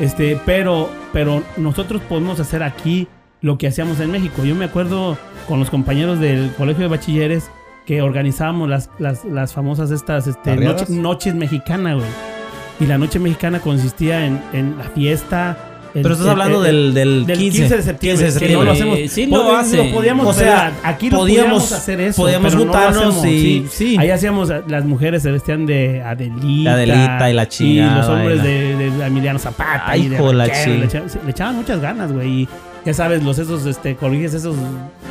Este, 0.01 0.39
pero, 0.45 0.91
pero 1.13 1.43
nosotros 1.57 2.03
podemos 2.09 2.39
hacer 2.41 2.63
aquí 2.63 3.07
lo 3.43 3.57
que 3.57 3.67
hacíamos 3.69 4.01
en 4.01 4.11
México. 4.11 4.45
Yo 4.45 4.55
me 4.55 4.67
acuerdo 4.67 5.17
con 5.49 5.59
los 5.61 5.71
compañeros 5.71 6.21
del 6.21 6.51
colegio 6.59 6.83
de 6.83 6.89
bachilleres 6.89 7.51
que 7.87 8.03
organizábamos 8.03 8.69
las, 8.69 8.91
las, 8.99 9.25
las 9.25 9.53
famosas 9.55 9.91
estas 9.91 10.27
este, 10.27 10.55
noches 10.91 11.35
mexicanas, 11.35 11.97
güey. 11.97 12.07
Y 12.81 12.87
la 12.87 12.99
noche 12.99 13.19
mexicana 13.19 13.61
consistía 13.61 14.27
en, 14.27 14.41
en 14.53 14.79
la 14.79 14.85
fiesta. 14.85 15.57
El- 15.95 16.03
Pero 16.03 16.15
estás 16.15 16.27
el- 16.27 16.31
hablando 16.33 16.65
el- 16.65 16.95
del, 16.95 16.95
del, 16.95 17.27
del 17.27 17.39
15, 17.39 17.59
15 17.61 17.77
de 17.77 17.83
septiembre, 17.83 18.25
15 18.27 18.39
de 18.41 18.47
que 18.47 18.53
no 18.55 18.63
lo 18.65 18.71
septiembre. 18.75 19.05
hacemos. 19.05 19.13
Sí, 19.13 19.27
lo 19.27 19.45
Pod- 19.45 19.57
hace. 19.59 19.85
podíamos, 19.93 20.27
O 20.27 20.33
sea, 20.33 20.73
aquí 20.83 21.11
lo 21.11 21.19
podíamos- 21.19 21.49
podíamos 21.51 21.73
hacer 21.73 22.01
eso. 22.01 22.23
podíamos 22.23 22.55
no 22.55 22.61
juntarnos 22.61 23.23
sí. 23.23 23.97
Ahí 23.99 24.11
hacíamos, 24.11 24.53
las 24.69 24.85
mujeres 24.85 25.23
se 25.23 25.31
vestían 25.31 25.67
de 25.67 26.03
Adelita. 26.03 26.71
La 26.71 26.73
Adelita 26.75 27.31
y 27.31 27.33
la 27.35 27.49
chingada, 27.49 27.93
Y 27.93 27.97
los 27.99 28.09
hombres 28.09 28.35
y 28.35 28.39
la- 28.39 28.45
de, 28.45 28.91
de 28.91 29.07
Emiliano 29.07 29.39
Zapata. 29.39 29.83
Ay, 29.87 30.03
y 30.03 30.09
de 30.09 30.33
la 30.33 30.47
ching- 30.49 30.79
le, 30.79 30.85
echaban, 30.87 31.09
le 31.25 31.31
echaban 31.31 31.57
muchas 31.57 31.81
ganas, 31.81 32.13
güey. 32.13 32.29
Y 32.43 32.49
ya 32.85 32.95
sabes, 32.95 33.23
los 33.23 33.39
esos 33.39 33.67
este, 33.67 33.95
colijes, 33.97 34.33
esos, 34.33 34.57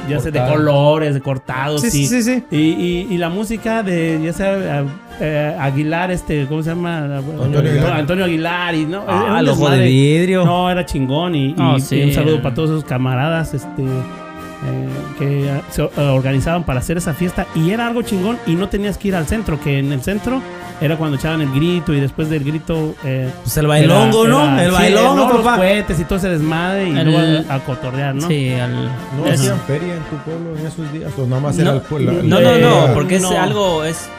ya 0.10 0.20
sé, 0.20 0.32
de 0.32 0.40
colores, 0.40 1.14
de 1.14 1.22
cortados. 1.22 1.82
Sí, 1.82 1.88
y, 1.88 2.08
sí, 2.08 2.08
sí, 2.08 2.24
sí. 2.24 2.44
Y, 2.50 2.58
y, 2.58 3.08
y 3.12 3.18
la 3.18 3.30
música 3.30 3.84
de, 3.84 4.20
ya 4.24 4.34
sea, 4.34 4.84
eh, 5.20 5.56
Aguilar, 5.60 6.12
este, 6.12 6.46
¿cómo 6.48 6.64
se 6.64 6.70
llama? 6.70 7.04
Antonio 7.18 7.60
Aguilar. 7.60 7.94
Antonio 7.94 8.26
Aguilar. 8.26 8.76
Y, 8.76 8.86
no, 8.86 9.04
era 9.04 9.36
Ah, 9.36 9.40
el 9.40 9.50
ojo 9.50 9.70
de 9.70 9.86
vidrio. 9.86 10.46
No, 10.46 10.70
era 10.70 10.86
chingón 10.86 11.36
y, 11.36 11.48
y- 11.52 11.56
Oh, 11.60 11.78
y 11.78 11.82
sí. 11.82 12.02
un 12.04 12.14
saludo 12.14 12.42
para 12.42 12.56
todos 12.56 12.70
esos 12.72 12.84
camaradas 12.86 13.54
este, 13.54 13.84
eh, 13.84 14.90
que 15.18 15.50
se 15.72 15.82
organizaban 15.98 16.64
para 16.64 16.80
hacer 16.80 16.98
esa 16.98 17.14
fiesta 17.14 17.48
y 17.56 17.72
era 17.72 17.88
algo 17.88 18.02
chingón 18.02 18.38
y 18.46 18.56
no 18.56 18.68
tenías 18.70 18.98
que 18.98 19.08
ir 19.10 19.16
al 19.16 19.26
centro, 19.26 19.60
que 19.60 19.80
en 19.80 19.92
el 19.94 20.02
centro 20.02 20.42
era 20.82 20.96
cuando 20.98 21.18
echaban 21.18 21.42
el 21.42 21.52
grito 21.52 21.94
y 21.94 22.00
después 22.00 22.30
del 22.30 22.44
grito... 22.44 22.94
eh, 23.04 23.30
Pues 23.44 23.58
el 23.58 23.68
bailongo, 23.68 24.26
era- 24.26 24.34
¿no? 24.34 24.44
era- 24.44 24.64
el 24.64 24.70
sí, 24.72 24.76
bailongo, 24.78 25.16
no, 25.16 25.28
los 25.34 25.38
papá. 25.44 25.58
cohetes 25.58 26.00
y 26.00 26.04
todo 26.06 26.20
ese 26.20 26.30
desmadre 26.30 26.90
y 26.90 26.98
El- 26.98 27.12
luego 27.12 27.44
a, 27.50 27.56
a 27.56 27.60
cotorrear, 27.60 28.16
¿no? 28.16 28.28
Sí, 28.28 28.52
al. 28.54 28.86
¿No 29.18 29.26
hacían 29.32 29.60
feria 29.68 29.94
en 29.96 30.04
tu 30.04 30.16
pueblo 30.24 30.58
en 30.58 30.66
esos 30.66 30.92
días? 30.94 31.12
¿O 31.18 31.26
nada 31.28 31.42
más 31.42 31.58
era 31.60 31.72
No, 31.72 31.78
el 31.78 31.82
pueblo? 31.84 32.12
No, 32.24 32.40
no, 32.40 32.58
no, 32.58 32.94
porque 32.94 33.16
es 33.18 33.22
no. 33.24 33.32
algo. 33.32 33.84
Es, 33.84 34.10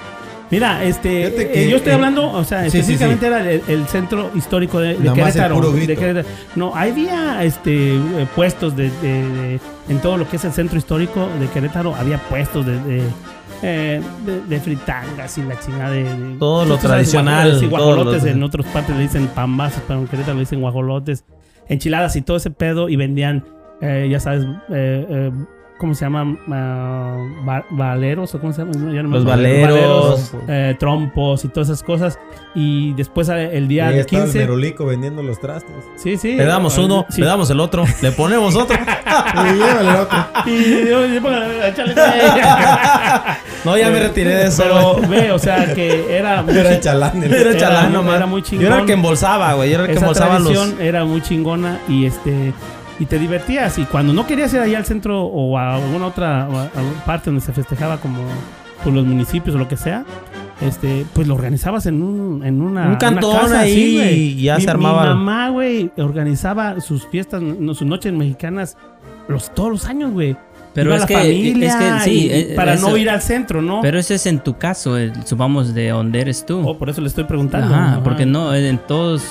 Mira, 0.50 0.82
este, 0.84 1.26
eh, 1.28 1.50
que, 1.52 1.70
yo 1.70 1.76
estoy 1.76 1.92
eh, 1.92 1.94
hablando, 1.94 2.30
o 2.32 2.42
sea, 2.44 2.64
sí, 2.64 2.70
sí, 2.70 2.78
específicamente 2.78 3.26
era 3.28 3.48
el, 3.50 3.62
el 3.68 3.86
centro 3.86 4.30
histórico 4.34 4.80
de, 4.80 4.96
Querétaro. 4.96 5.54
puro 5.54 5.70
de. 5.72 5.96
Querétaro. 5.96 6.26
No, 6.56 6.74
había 6.74 7.44
este 7.44 7.94
eh, 7.94 8.26
puestos 8.34 8.74
de, 8.76 8.90
de- 9.00 9.28
de- 9.28 9.60
en 9.88 9.98
todo 10.00 10.16
lo 10.16 10.28
que 10.28 10.36
es 10.36 10.44
el 10.44 10.52
centro 10.52 10.76
histórico 10.76 11.28
de 11.38 11.46
Querétaro, 11.48 11.94
había 11.94 12.18
puestos 12.18 12.66
de, 12.66 12.82
de, 12.82 13.02
eh, 13.62 14.02
de- 14.26 14.40
de 14.40 14.60
fritangas 14.60 15.38
y 15.38 15.42
la 15.42 15.58
chingada 15.60 15.90
de, 15.90 16.02
de- 16.02 16.38
Todo 16.38 16.64
lo 16.64 16.78
tradicional, 16.78 17.48
guajolotes 17.48 17.62
y 17.62 17.68
todo 17.68 17.78
lo- 17.78 17.94
guajolotes, 17.96 18.24
en 18.24 18.42
otras 18.42 18.66
partes 18.66 18.96
le 18.96 19.02
dicen 19.02 19.28
pambazos, 19.28 19.82
pero 19.86 20.00
en 20.00 20.08
Querétaro 20.08 20.34
le 20.34 20.40
dicen 20.40 20.60
guajolotes, 20.60 21.24
enchiladas 21.68 22.16
y 22.16 22.22
todo 22.22 22.38
ese 22.38 22.50
pedo 22.50 22.88
y 22.88 22.96
vendían, 22.96 23.44
eh, 23.80 24.08
ya 24.10 24.18
sabes, 24.18 24.42
eh, 24.70 25.06
eh, 25.08 25.30
¿cómo 25.80 25.94
se 25.94 26.04
llaman? 26.04 26.38
Ah, 26.52 27.16
va- 27.48 27.64
valeros 27.70 28.32
o 28.34 28.40
cómo 28.40 28.52
se 28.52 28.60
llaman? 28.62 28.86
No, 28.86 28.94
ya 28.94 29.02
no 29.02 29.08
me 29.08 29.16
Los 29.16 29.24
valeros. 29.24 30.32
eh, 30.46 30.76
trompos 30.78 31.44
y 31.44 31.48
todas 31.48 31.68
esas 31.70 31.82
cosas. 31.82 32.18
Y 32.54 32.92
después 32.94 33.28
eh, 33.30 33.56
el 33.56 33.66
día 33.66 33.86
Ahí 33.86 33.92
del 33.94 34.00
está 34.02 34.16
el 34.18 34.22
15. 34.24 34.38
merolico 34.40 34.84
vendiendo 34.86 35.22
los 35.22 35.40
trastes. 35.40 35.74
Sí, 35.96 36.16
sí. 36.18 36.34
Le 36.36 36.44
damos 36.44 36.76
Eh, 36.78 36.82
uno, 36.82 37.06
sí. 37.08 37.20
le 37.22 37.26
damos 37.26 37.48
el 37.50 37.58
otro, 37.60 37.84
le 38.02 38.12
ponemos 38.12 38.54
otro. 38.54 38.76
Y 39.32 39.54
llévale 39.58 39.90
el 39.90 39.96
otro. 39.96 40.18
Y 40.46 40.88
yo, 40.88 41.06
yo. 41.06 41.20
No, 43.64 43.76
ya 43.76 43.90
me 43.90 44.00
retiré 44.00 44.34
de 44.34 44.46
eso. 44.46 44.62
Pero 44.62 45.00
ve, 45.08 45.32
o 45.32 45.38
sea, 45.38 45.74
que 45.74 46.16
era. 46.16 46.42
muy 46.42 46.56
Era 46.56 46.80
chalán. 46.80 47.22
el- 47.22 47.32
Era 47.32 47.56
chalán 47.56 47.84
era- 47.86 47.92
nomás. 47.92 48.16
era 48.16 48.26
muy 48.26 48.42
Yo 48.42 48.48
era 48.48 48.60
el 48.60 48.66
chingón. 48.70 48.86
que 48.86 48.92
embolsaba, 48.94 49.52
güey. 49.54 49.70
Yo 49.70 49.74
era 49.76 49.84
el 49.84 49.90
que 49.90 49.96
Esa 49.96 50.04
embolsaba 50.06 50.38
los. 50.38 50.52
tradición 50.52 50.80
era 50.80 51.04
muy 51.04 51.20
chingona 51.22 51.78
y 51.88 52.06
este. 52.06 52.52
Y 53.00 53.06
te 53.06 53.18
divertías. 53.18 53.78
Y 53.78 53.84
cuando 53.86 54.12
no 54.12 54.26
querías 54.26 54.52
ir 54.54 54.60
allá 54.60 54.78
al 54.78 54.84
centro 54.84 55.24
o 55.24 55.58
a 55.58 55.74
alguna 55.76 56.06
otra 56.06 56.42
a- 56.42 56.44
alguna 56.76 57.04
parte 57.06 57.30
donde 57.30 57.40
se 57.40 57.52
festejaba 57.52 57.96
como 57.96 58.18
por 58.84 58.92
los 58.92 59.04
municipios 59.04 59.56
o 59.56 59.58
lo 59.58 59.66
que 59.66 59.76
sea, 59.76 60.04
este, 60.60 61.06
pues 61.14 61.26
lo 61.26 61.34
organizabas 61.34 61.86
en 61.86 62.02
un, 62.02 62.44
en 62.44 62.60
una, 62.60 62.82
Un 62.82 62.88
una 62.88 62.98
cantón 62.98 63.34
casa 63.36 63.60
ahí 63.60 63.96
güey. 63.96 64.14
y 64.38 64.42
ya 64.42 64.56
mi, 64.58 64.62
se 64.62 64.70
armaba. 64.70 65.02
Mi 65.02 65.08
mamá, 65.08 65.48
güey, 65.48 65.90
organizaba 65.96 66.78
sus 66.80 67.06
fiestas, 67.08 67.40
no, 67.42 67.74
sus 67.74 67.86
noches 67.88 68.12
mexicanas 68.12 68.76
los, 69.28 69.52
todos 69.54 69.70
los 69.70 69.86
años, 69.86 70.12
güey. 70.12 70.36
Pero 70.74 70.90
Iba 70.90 70.96
es 70.96 71.00
la 71.02 71.06
que, 71.08 71.14
familia 71.14 71.66
es 71.68 71.74
que 71.76 72.00
sí, 72.10 72.26
y- 72.26 72.30
eh, 72.30 72.52
para 72.54 72.74
eso- 72.74 72.88
no 72.90 72.96
ir 72.96 73.10
al 73.10 73.22
centro, 73.22 73.60
¿no? 73.62 73.80
Pero 73.80 73.98
ese 73.98 74.14
es 74.16 74.26
en 74.26 74.38
tu 74.40 74.56
caso, 74.58 74.96
eh, 74.98 75.10
supamos 75.24 75.74
de 75.74 75.88
dónde 75.88 76.20
eres 76.20 76.44
tú. 76.46 76.60
Oh, 76.64 76.78
por 76.78 76.90
eso 76.90 77.00
le 77.00 77.08
estoy 77.08 77.24
preguntando. 77.24 77.74
Ajá, 77.74 77.92
Ajá. 77.94 78.02
porque 78.04 78.24
no, 78.26 78.54
en 78.54 78.78
todos. 78.78 79.24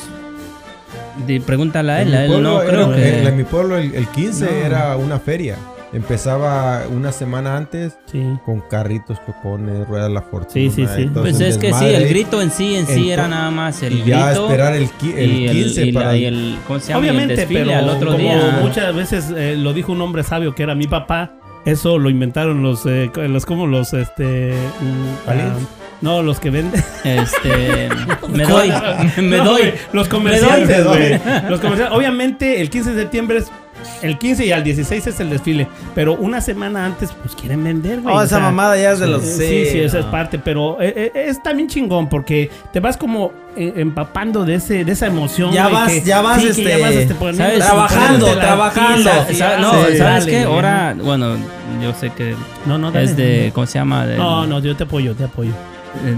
Pregúntale 1.46 1.92
a 1.92 2.02
él, 2.02 2.14
a 2.14 2.22
él 2.24 2.28
pueblo 2.32 2.50
no 2.54 2.62
era- 2.62 2.72
creo 2.72 2.96
que. 2.96 3.28
En 3.28 3.38
mi 3.38 3.44
pueblo 3.44 3.78
el, 3.78 3.94
el 3.96 4.08
15 4.08 4.46
No. 4.46 4.52
era 4.52 4.98
una 4.98 5.20
feria. 5.20 5.56
Empezaba 5.92 6.84
una 6.96 7.12
semana 7.12 7.58
antes 7.58 7.98
Sí. 8.12 8.24
con 8.46 8.62
carritos, 8.62 9.18
chocones, 9.26 9.88
ruedas 9.88 10.12
la 10.12 10.22
fortuna. 10.22 10.52
Sí, 10.54 10.70
sí, 10.70 10.86
sí. 10.96 11.08
todo 11.08 11.24
Pues 11.24 11.40
es 11.42 11.58
que 11.58 11.74
sí, 11.74 11.86
el 11.86 12.08
grito 12.08 12.44
en 12.44 12.52
sí, 12.52 12.76
en 12.76 12.86
sí 12.86 13.10
era 13.10 13.28
nada 13.28 13.50
más 13.50 13.82
el 13.82 13.94
y 13.94 14.04
ya 14.04 14.28
grito. 14.28 14.46
esperar 14.46 14.76
el, 14.76 14.88
qui- 14.92 15.16
el 15.18 15.32
y 15.32 15.48
el, 15.48 15.52
15 15.64 15.86
y 15.86 15.92
la- 15.92 16.00
para 16.02 16.16
y 16.16 16.26
el- 16.26 16.58
¿cómo 16.68 16.80
se 16.80 16.90
llama? 16.94 17.00
Y 17.06 17.10
el 17.10 17.16
Obviamente, 17.16 17.36
desfile 17.38 17.60
pero 17.66 17.76
al 17.80 17.90
otro 17.90 18.12
como 18.12 18.18
día. 18.24 18.60
muchas 18.62 18.96
veces 18.96 19.34
eh, 19.36 19.56
lo 19.58 19.74
dijo 19.74 19.92
un 19.92 20.02
hombre 20.02 20.22
sabio 20.24 20.54
que 20.54 20.62
era 20.62 20.76
mi 20.76 20.86
papá, 20.86 21.34
eso 21.66 21.98
lo 21.98 22.12
inventaron 22.12 22.62
los, 22.62 22.86
eh, 22.86 23.10
los 23.28 23.46
como 23.48 23.66
los, 23.66 23.92
este... 23.94 24.54
mm, 24.54 25.30
no, 26.02 26.22
los 26.24 26.40
que 26.40 26.50
venden. 26.50 26.84
Este. 27.04 27.90
me 28.30 28.44
doy. 28.46 28.72
me 29.18 29.38
No, 29.38 29.44
doy. 29.46 29.62
güey, 29.62 29.74
Los 29.94 30.08
comerciantes, 30.08 30.86
güey. 30.86 31.20
Los 31.50 31.60
comerciantes. 31.60 31.98
Obviamente, 31.98 32.62
el 32.62 32.70
15 32.70 32.94
de 32.94 33.02
septiembre 33.04 33.38
es 33.40 33.52
El 34.02 34.18
15 34.18 34.46
y 34.46 34.52
al 34.52 34.64
16 34.64 35.08
es 35.08 35.20
el 35.20 35.30
desfile. 35.30 35.68
Pero 35.96 36.14
una 36.14 36.42
semana 36.42 36.86
antes, 36.86 37.12
pues 37.14 37.36
quieren 37.36 37.64
vender, 37.64 38.02
güey. 38.02 38.14
Oh, 38.16 38.20
O 38.20 38.22
esa 38.22 38.38
sea, 38.38 38.40
mamada 38.40 38.78
ya 38.78 38.92
es 38.92 39.00
de 39.00 39.08
los. 39.08 39.24
Sí, 39.24 39.66
sí, 39.72 39.80
esa 39.80 40.00
es 40.00 40.06
no. 40.06 40.12
parte, 40.12 40.40
pero 40.40 40.82
eh, 40.82 41.12
eh, 41.16 41.26
es 41.28 41.42
también 41.44 41.68
chingón 41.70 42.08
porque 42.10 42.50
te 42.74 42.80
vas 42.80 42.96
como 42.98 43.32
eh, 43.58 43.74
empapando 43.78 44.46
de 44.46 44.56
ese 44.56 44.84
de 44.86 44.92
esa 44.92 45.08
emoción. 45.08 45.52
Ya 45.52 45.64
güey, 45.64 45.74
vas- 45.76 45.92
que- 45.92 46.02
ya 46.04 46.22
vas, 46.22 46.42
sí, 46.42 46.48
este, 46.50 46.64
ya 46.64 46.78
vas, 46.78 46.92
este, 46.96 47.16
¿sabes? 47.36 47.60
Trabajando, 47.60 48.36
la 48.36 48.42
trabajando. 48.42 49.10
Sí, 49.30 49.36
Sa- 49.36 49.56
sí, 49.56 49.62
no, 49.62 49.72
sí, 49.72 49.78
¿sabes 49.98 50.00
dale, 50.00 50.32
qué? 50.32 50.44
Ahora, 50.44 50.96
bueno, 51.02 51.36
yo 51.82 51.94
sé 51.94 52.10
que 52.12 52.36
No, 52.66 52.78
no, 52.78 52.92
dale. 52.92 53.06
es 53.06 53.16
de, 53.18 53.52
¿cómo 53.54 53.66
se 53.68 53.80
llama? 53.80 54.06
De, 54.06 54.18
No, 54.18 54.46
no, 54.48 54.60
yo 54.60 54.76
te 54.76 54.84
apoyo, 54.84 55.14
te 55.16 55.24
apoyo. 55.26 55.52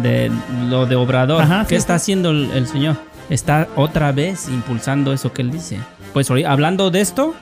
De 0.01 0.31
lo 0.69 0.85
de 0.85 0.95
Obrador. 0.95 1.41
Ajá, 1.41 1.63
¿Qué 1.63 1.75
sí, 1.75 1.75
está 1.75 1.97
sí. 1.97 2.03
haciendo 2.03 2.31
el, 2.31 2.51
el 2.51 2.67
señor? 2.67 2.97
Está 3.29 3.67
otra 3.75 4.11
vez 4.11 4.49
impulsando 4.49 5.13
eso 5.13 5.31
que 5.33 5.41
él 5.41 5.51
dice. 5.51 5.79
Pues 6.13 6.29
hablando 6.29 6.91
de 6.91 7.01
esto, 7.01 7.33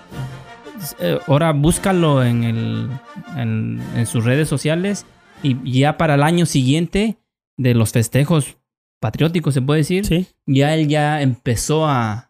eh, 1.00 1.20
ahora 1.28 1.52
búscalo 1.52 2.24
en, 2.24 2.44
el, 2.44 2.90
en, 3.36 3.82
en 3.96 4.06
sus 4.06 4.24
redes 4.24 4.48
sociales 4.48 5.06
y 5.42 5.80
ya 5.80 5.98
para 5.98 6.16
el 6.16 6.24
año 6.24 6.46
siguiente 6.46 7.18
de 7.58 7.74
los 7.74 7.92
festejos 7.92 8.58
patrióticos, 9.00 9.54
se 9.54 9.62
puede 9.62 9.80
decir, 9.80 10.06
Sí, 10.06 10.28
ya 10.46 10.74
él 10.76 10.88
ya 10.88 11.22
empezó 11.22 11.88
a... 11.88 12.29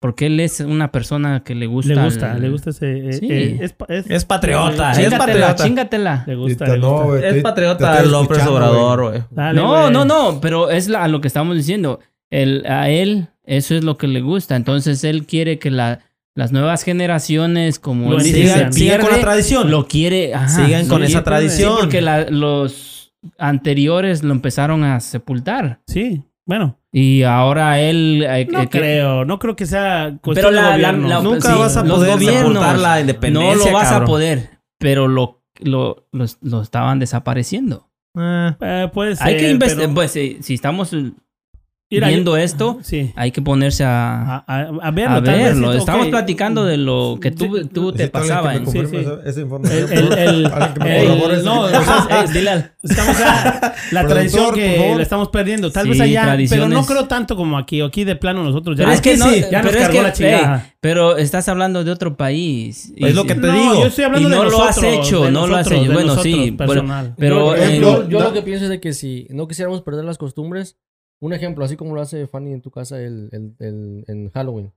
Porque 0.00 0.26
él 0.26 0.38
es 0.38 0.60
una 0.60 0.92
persona 0.92 1.42
que 1.42 1.56
le 1.56 1.66
gusta... 1.66 1.94
le 1.94 2.04
gusta, 2.04 2.32
el- 2.36 2.42
le 2.42 2.48
gusta 2.50 2.70
ese. 2.70 3.08
eh, 3.08 3.12
Sí. 3.14 3.26
eh, 3.30 3.58
es, 3.62 3.74
es- 3.88 4.10
Es 4.10 4.24
patriota, 4.24 4.92
es 4.92 4.98
Chingatela, 4.98 5.18
patriota. 5.26 5.64
chingatela. 5.64 6.24
Le 6.26 6.34
gusta. 6.36 6.64
Ahorita 6.66 6.76
le 6.76 6.80
no, 6.80 7.02
gusta. 7.04 7.26
Es 7.28 7.34
te- 7.34 7.40
patriota 7.42 7.90
te 7.92 7.96
estoy 7.96 8.10
López 8.12 8.46
Obrador, 8.46 9.02
güey. 9.10 9.22
no, 9.54 9.68
güey. 9.80 9.90
no, 9.92 10.04
no, 10.04 10.40
pero 10.40 10.70
es 10.70 10.88
la- 10.88 11.02
a 11.04 11.08
lo 11.08 11.20
que 11.20 11.26
estamos 11.28 11.56
diciendo. 11.56 11.98
El, 12.30 12.64
a 12.66 12.90
él, 12.90 13.28
eso 13.44 13.74
es 13.74 13.82
lo 13.82 13.96
que 13.98 14.06
le 14.06 14.20
gusta. 14.20 14.54
Entonces 14.54 15.02
él 15.02 15.24
quiere 15.26 15.58
que 15.58 15.70
la, 15.72 16.00
las 16.36 16.52
nuevas 16.52 16.84
generaciones, 16.84 17.80
como 17.80 18.10
Lo 18.12 18.18
él 18.20 18.26
entiendan. 18.26 18.72
se 18.72 18.78
Sigan 18.78 18.96
con 19.00 19.06
la 19.06 19.16
pierde, 19.16 19.22
tradición. 19.24 19.70
Lo 19.70 19.88
quiere. 19.88 20.32
ajá, 20.34 20.48
Sigan 20.64 20.86
con 20.86 21.02
esa 21.02 21.24
tradición. 21.24 21.72
Sí, 21.72 21.76
porque 21.80 22.00
la- 22.02 22.30
los 22.30 23.12
anteriores 23.38 24.22
lo 24.22 24.32
empezaron 24.32 24.84
a 24.84 25.00
sepultar. 25.00 25.80
Sí, 25.86 26.22
bueno, 26.48 26.78
Y 26.90 27.22
ahora 27.22 27.78
él. 27.78 28.24
eh, 28.26 28.48
no 28.50 28.62
eh, 28.62 28.68
que- 28.68 28.78
creo, 28.80 29.24
no 29.26 29.38
creo 29.38 29.54
que 29.54 29.66
sea 29.66 30.06
Pero 30.08 30.20
cuestión 30.22 30.54
la, 30.56 30.72
de 30.72 30.78
la- 30.78 30.92
la- 30.92 31.20
Nunca 31.20 31.52
sí, 31.52 31.58
vas 31.58 31.76
a 31.76 31.84
poder 31.84 32.18
sepultar 32.18 32.78
la 32.78 33.00
independencia, 33.00 33.54
No 33.56 33.64
lo 33.66 33.72
vas 33.72 33.88
cabrón. 33.90 34.02
a 34.02 34.06
poder, 34.06 34.50
pero 34.78 35.06
lo, 35.06 35.42
lo, 35.60 36.08
lo, 36.12 36.24
lo 36.40 36.62
estaban 36.62 36.98
desapareciendo. 36.98 37.90
Eh, 38.18 38.52
Eh, 38.60 38.90
puede 38.92 39.14
ser, 39.14 39.26
Hay 39.26 39.36
que 39.36 39.50
investigar. 39.50 39.84
pero- 39.88 39.94
Pues 39.94 40.10
si, 40.12 40.38
si 40.42 40.54
estamos 40.54 40.96
Mira, 41.90 42.08
viendo 42.08 42.32
yo- 42.32 42.36
esto, 42.42 42.78
Sí. 42.82 43.12
hay 43.16 43.30
que 43.30 43.40
ponerse 43.40 43.82
a, 43.82 44.36
A, 44.36 44.44
a- 44.46 44.68
a 44.82 44.90
verlo. 44.90 45.16
a 45.16 45.20
vez, 45.20 45.78
Estamos 45.78 46.08
platicando 46.08 46.66
de 46.66 46.76
lo 46.76 47.18
que 47.20 47.30
tú, 47.30 47.56
Sí, 47.58 47.64
tú 47.72 47.92
te 47.92 48.08
pasaba. 48.08 48.50
que 48.50 48.56
en- 48.58 48.64
me 48.64 48.70
Sí, 48.70 48.96
esa- 48.96 49.20
esa 49.24 49.40
información. 49.40 49.92
El- 49.92 49.98
el- 49.98 50.18
el- 50.18 50.46
Alguien 50.46 50.74
que 50.74 50.80
me 50.80 51.00
el- 51.00 51.08
corrobore 51.08 51.34
esa 51.36 51.42
no, 51.44 51.66
información. 51.66 51.98
o 52.06 52.08
sea, 52.08 52.32
dile 52.34 52.50
al- 52.50 52.72
estamos 52.82 53.18
ya- 53.18 53.74
la 53.92 54.06
tradición 54.06 54.54
que 54.54 54.94
la 54.96 55.02
estamos 55.02 55.28
perdiendo. 55.28 55.72
Tal 55.72 55.88
vez 55.88 56.00
allá, 56.00 56.36
pero 56.50 56.68
no 56.68 56.84
creo 56.84 57.06
tanto 57.06 57.36
como 57.36 57.56
aquí. 57.56 57.80
Aquí 57.80 58.04
de 58.04 58.16
plano 58.16 58.44
nosotros 58.44 58.76
ya. 58.76 58.84
Pero 58.84 58.94
es 58.94 59.00
que 59.00 59.16
no, 59.16 59.30
sí, 59.30 59.44
ya 59.50 59.62
nos 59.62 59.70
pero 59.70 59.78
es 59.82 59.86
cargó 59.86 59.92
que, 59.98 60.02
la 60.02 60.12
chingada. 60.12 60.62
hey, 60.66 60.72
pero 60.80 61.16
estás 61.16 61.48
hablando 61.48 61.84
de 61.84 61.90
otro 61.90 62.18
país. 62.18 62.92
Es 62.96 63.14
lo 63.14 63.24
que 63.24 63.34
te 63.34 63.50
digo. 63.50 63.80
yo 63.80 63.86
estoy 63.86 64.04
hablando 64.04 64.28
Y 64.28 64.30
de 64.30 64.36
no 64.36 64.44
lo 64.44 64.62
has 64.62 64.82
hecho, 64.82 65.30
no 65.30 65.46
lo 65.46 65.56
has 65.56 65.70
hecho. 65.70 65.86
Bueno, 65.86 66.14
nosotros, 66.14 66.22
sí, 66.24 66.54
pero 67.16 67.56
yo, 68.08 68.20
lo 68.20 68.32
que 68.34 68.42
pienso 68.42 68.64
es 68.64 68.70
de 68.70 68.78
que 68.80 68.92
si 68.92 69.26
no 69.30 69.48
quisiéramos 69.48 69.80
perder 69.80 70.04
las 70.04 70.18
costumbres, 70.18 70.76
un 71.20 71.32
ejemplo, 71.32 71.64
así 71.64 71.76
como 71.76 71.94
lo 71.94 72.00
hace 72.00 72.26
Fanny 72.26 72.52
en 72.52 72.60
tu 72.62 72.70
casa 72.70 73.00
el, 73.00 73.28
el- 73.32 73.54
el- 73.58 74.04
en 74.08 74.30
Halloween, 74.30 74.72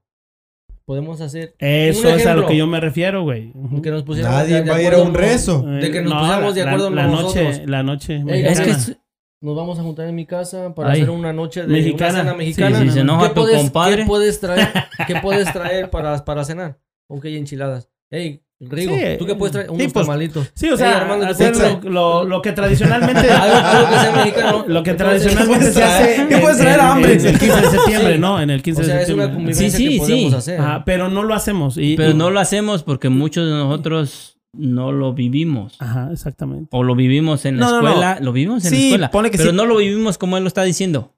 podemos 0.84 1.20
hacer 1.20 1.54
Eso 1.58 2.08
Un 2.08 2.14
es 2.14 2.26
a 2.26 2.34
lo 2.34 2.46
que 2.46 2.56
yo 2.56 2.66
me 2.66 2.80
refiero, 2.80 3.22
güey. 3.22 3.52
Que 3.82 3.90
nos 3.90 4.02
pusiéramos 4.02 4.38
Nadie 4.40 4.54
de- 4.56 4.62
de 4.62 4.70
va 4.70 4.76
a 4.76 4.80
ir 4.80 4.86
a 4.86 4.88
acuerdo 4.90 5.08
un 5.08 5.14
rezo. 5.14 5.62
de 5.62 5.90
que 5.90 6.02
nos 6.02 6.12
no, 6.12 6.18
pusiéramos 6.20 6.54
de 6.54 6.64
la- 6.64 6.70
acuerdo 6.70 6.90
la, 6.90 7.06
nosotros. 7.06 7.44
noche, 7.44 7.66
la 7.66 7.82
noche. 7.82 8.24
Es 8.28 8.60
que 8.60 8.70
es- 8.70 8.96
Nos 9.40 9.56
vamos 9.56 9.76
a 9.78 9.82
juntar 9.82 10.06
en 10.08 10.14
mi 10.14 10.24
casa 10.24 10.72
para 10.72 10.92
Ay. 10.92 11.00
hacer 11.00 11.10
una 11.10 11.32
noche 11.32 11.62
de 11.62 11.66
Mexicana. 11.66 12.12
una 12.12 12.18
cena 12.20 12.30
Sí, 12.32 12.38
mexicana. 12.38 12.80
sí, 12.80 12.90
se 12.90 13.00
enoja 13.00 13.22
¿Qué 13.22 13.34
tu 13.34 13.40
puedes, 13.40 13.56
compadre. 13.56 13.96
¿Qué 13.96 14.06
puedes 14.06 14.38
traer? 14.40 14.68
¿Qué 15.06 15.14
puedes 15.20 15.52
traer 15.52 15.90
para, 15.90 16.24
para 16.24 16.44
cenar? 16.44 16.78
Ok, 17.08 17.24
enchiladas. 17.24 17.88
Hey, 18.10 18.40
Rigo, 18.68 18.94
Sí. 18.94 19.02
¿tú 19.18 19.26
qué 19.26 19.34
puedes 19.34 19.52
traer? 19.52 19.70
Unos 19.70 19.82
Sí, 19.82 19.88
pues, 19.92 20.06
tamalitos. 20.06 20.52
Sí, 20.54 20.68
o 20.70 20.76
sea, 20.76 20.98
Armando, 21.00 21.26
¿qué 21.26 21.32
hacer 21.32 21.52
puedes 21.52 21.84
lo, 21.84 21.90
lo- 21.90 22.24
lo 22.24 22.42
que 22.42 22.52
tradicionalmente. 22.52 23.30
Algo, 23.30 23.56
algo 23.56 23.88
que 23.90 23.94
sea 23.98 24.12
mexicano. 24.16 24.64
Lo 24.68 24.82
que 24.82 24.94
tradicionalmente 24.94 25.72
se 25.72 25.82
hace. 25.82 26.26
¿Qué 26.28 26.38
puedes 26.38 26.58
traer 26.58 26.80
hambre? 26.80 27.12
en 27.14 27.26
el 27.26 27.38
15 27.38 27.60
de 27.60 27.70
septiembre, 27.70 28.14
Sí. 28.14 28.18
¿no? 28.20 28.40
En 28.40 28.50
el 28.50 28.62
15 28.62 28.80
O 28.82 28.84
sea, 28.84 28.94
de 28.96 29.02
es 29.02 29.08
una 29.10 29.24
septiembre. 29.24 29.34
convivencia 29.54 29.70
Sí, 29.70 29.86
sí, 29.88 29.92
que 29.94 29.98
podemos 29.98 30.34
hacer. 30.34 30.60
Ajá, 30.60 30.82
pero 30.84 31.08
no 31.08 31.22
lo 31.24 31.34
hacemos. 31.34 31.76
Y, 31.76 31.96
Pero 31.96 32.10
y- 32.10 32.14
no 32.14 32.30
lo 32.30 32.40
hacemos 32.40 32.82
porque 32.82 33.08
muchos 33.08 33.44
de 33.46 33.52
nosotros 33.52 34.38
no 34.54 34.92
lo 34.92 35.12
vivimos. 35.14 35.76
Ajá, 35.80 36.10
exactamente. 36.12 36.68
O 36.70 36.82
lo 36.84 36.94
vivimos 36.94 37.44
en 37.46 37.58
la 37.58 37.66
No, 37.66 37.72
no, 37.72 37.82
no. 37.82 37.88
escuela. 37.88 38.18
Lo 38.20 38.32
vivimos 38.32 38.64
en 38.66 38.70
la 38.70 38.76
Sí, 38.76 38.84
escuela. 38.88 39.10
pone 39.10 39.30
que 39.30 39.38
pero 39.38 39.50
sí. 39.50 39.56
no 39.56 39.66
lo 39.66 39.76
vivimos 39.78 40.18
como 40.18 40.36
él 40.36 40.44
lo 40.44 40.48
está 40.48 40.62
diciendo. 40.62 41.14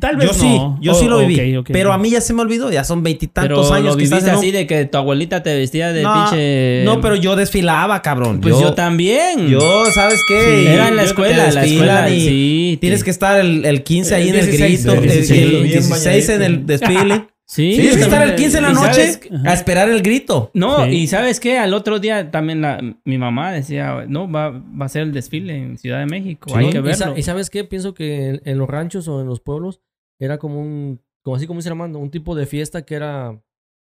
Tal 0.00 0.16
vez 0.16 0.28
Yo 0.28 0.34
sí, 0.34 0.46
no. 0.46 0.78
yo 0.80 0.92
Oh, 0.92 0.94
sí 0.94 1.06
lo 1.06 1.18
viví. 1.26 1.56
ok, 1.56 1.60
ok. 1.62 1.70
Pero 1.72 1.92
a 1.92 1.98
mí 1.98 2.10
ya 2.10 2.20
se 2.20 2.32
me 2.32 2.42
olvidó, 2.42 2.70
ya 2.70 2.84
son 2.84 3.02
veintitantos 3.02 3.70
años 3.72 3.86
lo 3.92 3.96
que 3.96 4.04
estás 4.04 4.20
viviste 4.20 4.30
en 4.30 4.36
un- 4.36 4.40
así 4.42 4.50
de 4.52 4.66
que 4.66 4.84
tu 4.84 4.98
abuelita 4.98 5.42
te 5.42 5.56
vestía 5.56 5.92
de 5.92 6.02
no, 6.02 6.12
pinche... 6.14 6.82
No, 6.84 7.00
pero 7.00 7.16
yo 7.16 7.34
desfilaba, 7.36 8.00
cabrón. 8.02 8.40
Pues 8.40 8.58
yo, 8.60 8.74
también. 8.74 9.48
Yo, 9.48 9.86
¿sabes 9.94 10.20
qué? 10.28 10.40
Sí, 10.62 10.66
Era 10.68 10.88
en 10.88 10.96
la 10.96 11.02
Yo- 11.04 11.08
escuela, 11.08 11.50
la 11.52 11.64
escuela. 11.64 12.10
y 12.10 12.20
sí. 12.20 12.78
Tienes 12.80 13.02
que 13.04 13.10
estar 13.10 13.40
el, 13.40 13.64
el 13.64 13.82
15 13.82 14.14
ahí 14.14 14.28
El 14.28 14.34
en 14.36 14.40
el 14.40 14.46
16, 14.46 14.84
grito, 14.84 14.92
el 14.92 14.98
el, 14.98 15.10
el 15.10 15.16
16, 15.16 15.50
bien 15.50 15.62
16 15.64 16.28
en 16.28 16.42
el 16.42 16.66
desfile. 16.66 17.26
Sí. 17.50 17.70
Tienes 17.76 17.96
que 17.96 18.02
estar 18.02 18.28
el 18.28 18.34
15 18.34 18.58
en 18.58 18.62
la 18.64 18.70
¿Y 18.72 18.74
noche 18.74 19.20
a 19.46 19.54
esperar 19.54 19.88
el 19.88 20.02
grito. 20.02 20.50
No, 20.52 20.84
Sí. 20.84 20.90
y 20.90 21.06
¿sabes 21.06 21.40
qué? 21.40 21.56
Al 21.58 21.72
otro 21.72 21.98
día 21.98 22.30
también 22.30 22.60
la, 22.60 22.78
mi 23.06 23.16
mamá 23.16 23.52
decía, 23.52 24.04
no, 24.06 24.30
va, 24.30 24.50
va 24.50 24.84
a 24.84 24.88
ser 24.90 25.04
el 25.04 25.12
desfile 25.14 25.56
en 25.56 25.78
Ciudad 25.78 25.98
de 26.00 26.04
México. 26.04 26.54
Hay 26.54 26.66
que 26.68 26.72
Y 26.80 26.92
sa- 26.94 27.06
verlo. 27.06 27.18
¿Y, 27.18 27.22
sabes 27.22 27.48
qué? 27.48 27.64
Pienso 27.64 27.94
que 27.94 28.28
en, 28.28 28.42
en 28.44 28.58
los 28.58 28.68
ranchos 28.68 29.08
o 29.08 29.22
en 29.22 29.28
los 29.28 29.40
pueblos 29.40 29.80
era 30.18 30.38
como 30.38 30.60
un, 30.60 31.00
como 31.22 31.36
así 31.36 31.46
como 31.46 31.58
dice 31.60 31.68
Armando, 31.68 31.98
un 31.98 32.10
tipo 32.10 32.34
de 32.34 32.46
fiesta 32.46 32.82
que 32.82 32.94
era, 32.94 33.40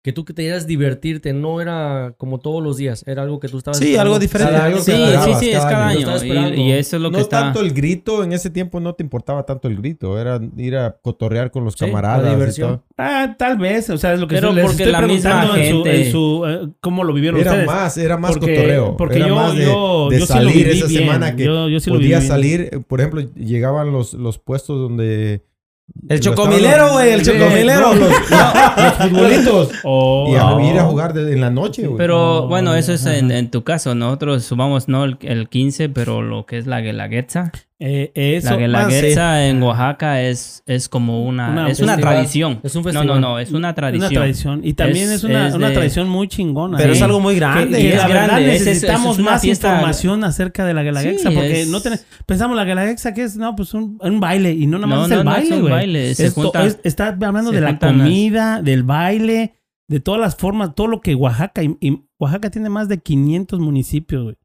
que 0.02 0.14
tú 0.14 0.24
que 0.24 0.34
te 0.34 0.44
querías 0.44 0.66
divertirte, 0.66 1.34
no 1.34 1.60
era 1.60 2.14
como 2.18 2.40
todos 2.40 2.64
los 2.64 2.78
días, 2.78 3.04
era 3.06 3.24
algo 3.24 3.40
que 3.42 3.50
tú 3.50 3.58
estabas... 3.58 3.78
Sí, 3.80 3.86
esperando. 3.88 4.02
algo 4.14 4.20
diferente. 4.20 4.54
Cada- 4.54 4.66
algo 4.68 4.80
Sí, 4.80 4.92
que 4.92 4.98
sí, 4.98 5.34
sí, 5.40 5.50
es 5.50 5.58
cada 5.60 5.70
cada 5.72 5.88
año. 5.90 6.10
Año. 6.10 6.54
Y, 6.56 6.62
y 6.62 6.72
eso 6.72 6.96
es 6.96 7.02
lo 7.02 7.10
que 7.12 7.18
no 7.18 7.22
está... 7.24 7.42
tanto 7.42 7.60
el 7.60 7.74
grito, 7.74 8.24
en 8.24 8.32
ese 8.32 8.50
tiempo 8.50 8.80
no 8.80 8.94
te 8.96 9.04
importaba 9.04 9.46
tanto 9.46 9.68
el 9.68 9.76
grito, 9.76 10.18
era 10.18 10.40
ir 10.56 10.78
a 10.78 10.98
cotorrear 11.02 11.52
con 11.52 11.66
los 11.66 11.74
Sí, 11.74 11.82
la 11.82 11.88
camaradas. 11.88 12.28
y 12.28 12.36
diversión. 12.36 12.70
todo. 12.78 12.84
Ah, 12.98 13.36
tal 13.38 13.58
vez. 13.58 13.90
O 13.90 13.98
sea, 13.98 14.14
es 14.14 14.22
lo 14.22 14.28
que 14.30 14.36
Pero 14.36 14.54
les 14.54 14.64
porque 14.68 14.84
estoy 14.84 14.92
la 14.94 15.02
misma 15.02 15.42
preguntando 15.42 15.56
en 15.58 15.70
su, 15.70 15.84
gente- 15.84 16.02
en 16.06 16.12
su, 16.14 16.46
eh, 16.48 16.70
cómo 16.80 17.04
lo 17.04 17.14
vivieron 17.14 17.40
Era 17.42 17.52
ustedes. 17.52 17.68
más, 17.68 17.98
era 17.98 18.18
más 18.18 18.32
Porque- 18.32 18.56
cotorreo. 18.56 18.96
porque 18.96 19.16
era 19.18 19.28
yo- 19.28 19.36
más 19.36 19.54
de, 19.56 19.66
yo- 19.66 20.08
de 20.12 20.20
yo 20.20 20.26
sí 20.26 20.34
lo 20.34 20.40
salir 20.40 20.56
viví 20.66 20.78
esa 20.78 20.88
bien. 20.88 21.02
semana 21.02 21.36
que 21.36 21.44
Yo- 21.44 21.68
yo 21.68 21.80
sí 21.82 21.90
lo 21.90 21.98
viví 21.98 22.08
podías 22.08 22.22
bien. 22.22 22.32
salir. 22.32 22.86
Por 22.88 23.02
ejemplo, 23.02 23.22
llegaban 23.36 23.92
los, 23.92 24.14
los 24.14 24.40
puestos 24.40 24.80
donde... 24.80 25.44
El 26.08 26.20
chocomilero, 26.20 26.94
güey, 26.94 27.12
el 27.12 27.24
chocomilero. 27.24 27.94
los, 27.96 28.10
los 28.10 28.94
futbolitos. 28.98 29.70
Oh, 29.84 30.28
y 30.32 30.36
a 30.36 30.48
oh. 30.48 30.60
ir 30.60 30.78
a 30.80 30.84
jugar 30.84 31.14
de- 31.14 31.34
en 31.34 31.42
la 31.42 31.50
noche, 31.50 31.86
güey. 31.86 31.98
Pero 31.98 32.42
No, 32.42 32.48
bueno, 32.48 32.76
eso 32.76 32.94
es 32.94 33.06
en, 33.06 33.50
tu 33.52 33.64
caso. 33.64 33.96
Nosotros 33.96 34.44
subamos 34.44 34.88
no 34.88 35.06
el, 35.06 35.18
el 35.22 35.50
15, 35.50 35.90
pero 35.90 36.22
lo 36.22 36.46
que 36.46 36.58
es 36.58 36.68
la 36.68 36.82
guelaguetza. 36.82 37.52
Eh, 37.82 38.12
eso, 38.14 38.50
La 38.50 38.56
ah, 38.56 38.58
guelaguetza 38.58 39.48
en 39.48 39.64
Oaxaca 39.64 40.22
es, 40.22 40.64
es 40.66 40.90
como 40.90 41.24
una, 41.26 41.50
Una- 41.50 41.70
es 41.70 41.80
una 41.80 41.94
festival. 41.94 42.14
tradición. 42.16 42.60
Es 42.62 42.76
un 42.76 42.84
no, 42.84 42.90
no, 42.92 42.94
festival. 43.00 43.22
no, 43.22 43.40
es 43.40 43.52
una 43.54 43.70
es 43.70 43.76
tradición. 43.76 44.12
una 44.12 44.20
tradición. 44.20 44.62
Y 44.66 44.74
también 44.74 45.06
es, 45.06 45.12
Es- 45.12 45.24
una, 45.24 45.48
es 45.48 45.54
una 45.56 45.70
de- 45.70 45.74
tradición 45.76 46.10
muy 46.10 46.28
chingona. 46.28 46.78
Pero 46.78 46.92
¿eh? 46.92 46.96
es 46.98 47.02
algo 47.02 47.22
muy 47.22 47.36
Que- 47.36 47.40
grande. 47.40 47.82
y 47.82 47.88
es 47.88 47.96
la 47.96 48.08
verdad 48.08 48.26
grande, 48.28 48.54
es- 48.56 48.66
necesitamos 48.66 49.18
es 49.18 49.24
más 49.24 49.42
fiesta- 49.42 49.70
información 49.72 50.24
acerca 50.26 50.66
de 50.66 50.74
la 50.74 50.84
Guelaguetza 50.84 51.30
Sí, 51.30 51.36
porque 51.36 51.62
es- 51.62 51.68
no 51.70 51.80
tenemos 51.80 52.06
pensamos 52.26 52.58
la 52.58 52.66
Guelaguetza 52.66 53.14
que 53.14 53.24
es 53.24 53.38
no 53.38 53.56
pues 53.56 53.74
un, 53.74 53.98
un 54.02 54.20
baile 54.20 54.52
y 54.52 54.68
no 54.68 54.78
nada 54.78 54.88
más 54.88 54.98
No, 55.00 55.04
es 55.06 55.10
no, 55.12 55.20
el 55.20 55.24
no, 55.26 55.32
baile 55.32 55.60
güey 55.62 55.72
baile, 55.74 56.16
se 56.16 56.26
Esto 56.26 56.42
junta- 56.42 56.66
es- 56.66 56.80
está 56.84 57.08
hablando 57.08 57.52
se 57.52 57.56
de 57.56 57.62
la 57.62 57.72
las- 57.72 57.80
comida 57.80 58.62
del 58.62 58.84
baile 58.84 59.54
de 59.88 60.00
todas 60.02 60.20
las 60.20 60.36
formas 60.36 60.76
todo 60.76 60.88
lo 60.88 61.00
que 61.00 61.16
Oaxaca 61.16 61.64
y, 61.64 61.78
y 61.80 62.02
Oaxaca 62.20 62.50
tiene 62.52 62.68
más 62.70 62.90
de 62.90 62.98
500 62.98 63.62
municipios 63.62 64.24
güey 64.24 64.36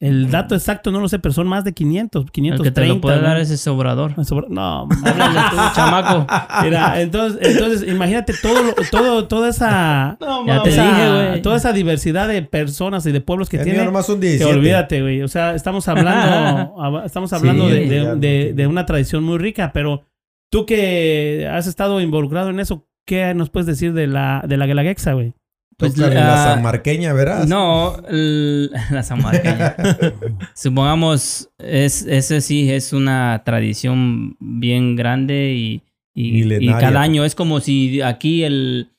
el 0.00 0.30
dato 0.30 0.54
exacto 0.54 0.90
no 0.90 1.00
lo 1.00 1.08
sé 1.08 1.18
pero 1.18 1.32
son 1.32 1.46
más 1.46 1.64
de 1.64 1.72
500 1.72 2.24
El 2.24 2.30
530 2.30 2.62
que 2.64 2.70
te 2.88 2.94
lo 2.94 3.00
puede 3.00 3.16
¿no? 3.18 3.22
dar 3.22 3.38
es 3.38 3.48
ese 3.48 3.62
sobrador. 3.62 4.12
No 4.50 4.88
Háblale 5.04 5.40
tú, 5.50 5.56
chamaco. 5.74 6.26
Mira, 6.62 7.00
entonces, 7.00 7.38
entonces 7.48 7.88
imagínate 7.88 8.34
todo, 8.42 8.74
todo, 8.90 9.28
toda 9.28 9.48
esa, 9.48 10.18
Ya 10.46 10.62
te 10.62 10.70
esa- 10.70 10.88
dije, 10.88 11.10
güey. 11.28 11.42
toda 11.42 11.56
esa 11.56 11.72
diversidad 11.72 12.28
de 12.28 12.42
personas 12.42 13.06
y 13.06 13.12
de 13.12 13.20
pueblos 13.20 13.48
que 13.48 13.58
El 13.58 13.64
tiene. 13.64 13.84
nomás 13.84 14.06
son 14.06 14.20
Que 14.20 14.26
17. 14.28 14.52
olvídate, 14.58 15.00
güey. 15.00 15.22
O 15.22 15.28
sea, 15.28 15.54
estamos 15.54 15.86
hablando, 15.88 16.74
hab- 16.76 17.04
estamos 17.06 17.32
hablando 17.32 17.68
Sí. 17.68 17.74
de, 17.74 17.86
de- 17.88 18.16
de- 18.16 18.52
de 18.52 18.66
una 18.66 18.84
tradición 18.86 19.22
muy 19.24 19.38
rica, 19.38 19.70
pero 19.72 20.02
tú 20.50 20.66
que 20.66 21.48
has 21.50 21.66
estado 21.66 22.00
involucrado 22.00 22.50
en 22.50 22.60
eso, 22.60 22.86
¿qué 23.06 23.32
nos 23.34 23.48
puedes 23.50 23.66
decir 23.66 23.92
de 23.92 24.06
la, 24.06 24.42
de 24.46 24.56
la 24.56 24.66
Guelaguetza, 24.66 25.12
güey? 25.14 25.34
Pues, 25.76 25.94
Tócale 25.94 26.14
la 26.14 26.52
ah, 26.52 26.54
sanmarqueña, 26.54 27.12
verás. 27.12 27.48
No, 27.48 27.96
la 28.08 29.02
sanmarqueña. 29.02 29.74
Supongamos, 30.54 31.50
es, 31.58 32.02
ese 32.02 32.40
sí 32.40 32.70
es 32.70 32.92
una 32.92 33.42
tradición 33.44 34.36
bien 34.38 34.94
grande 34.94 35.52
y, 35.54 35.82
y, 36.14 36.68
cada 36.68 37.00
año 37.00 37.24
es 37.24 37.34
como 37.34 37.60
si 37.60 38.00
aquí 38.02 38.44
el, 38.44 38.90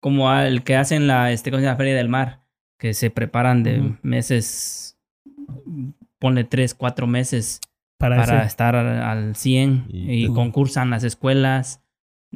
como 0.00 0.32
el 0.34 0.64
que 0.64 0.76
hacen 0.76 1.06
la, 1.06 1.30
este. 1.30 1.50
Feria 1.52 1.94
del 1.94 2.08
Mar, 2.08 2.40
que 2.78 2.94
se 2.94 3.10
preparan 3.10 3.62
de 3.62 3.94
meses, 4.02 4.98
pone 6.18 6.42
tres, 6.44 6.74
cuatro 6.74 7.06
meses 7.06 7.60
Para, 7.96 8.44
estar 8.44 8.74
al, 8.74 9.02
al 9.02 9.36
100 9.36 9.84
Y- 9.88 10.24
y, 10.24 10.28
concursan 10.28 10.90
las 10.90 11.04
escuelas 11.04 11.80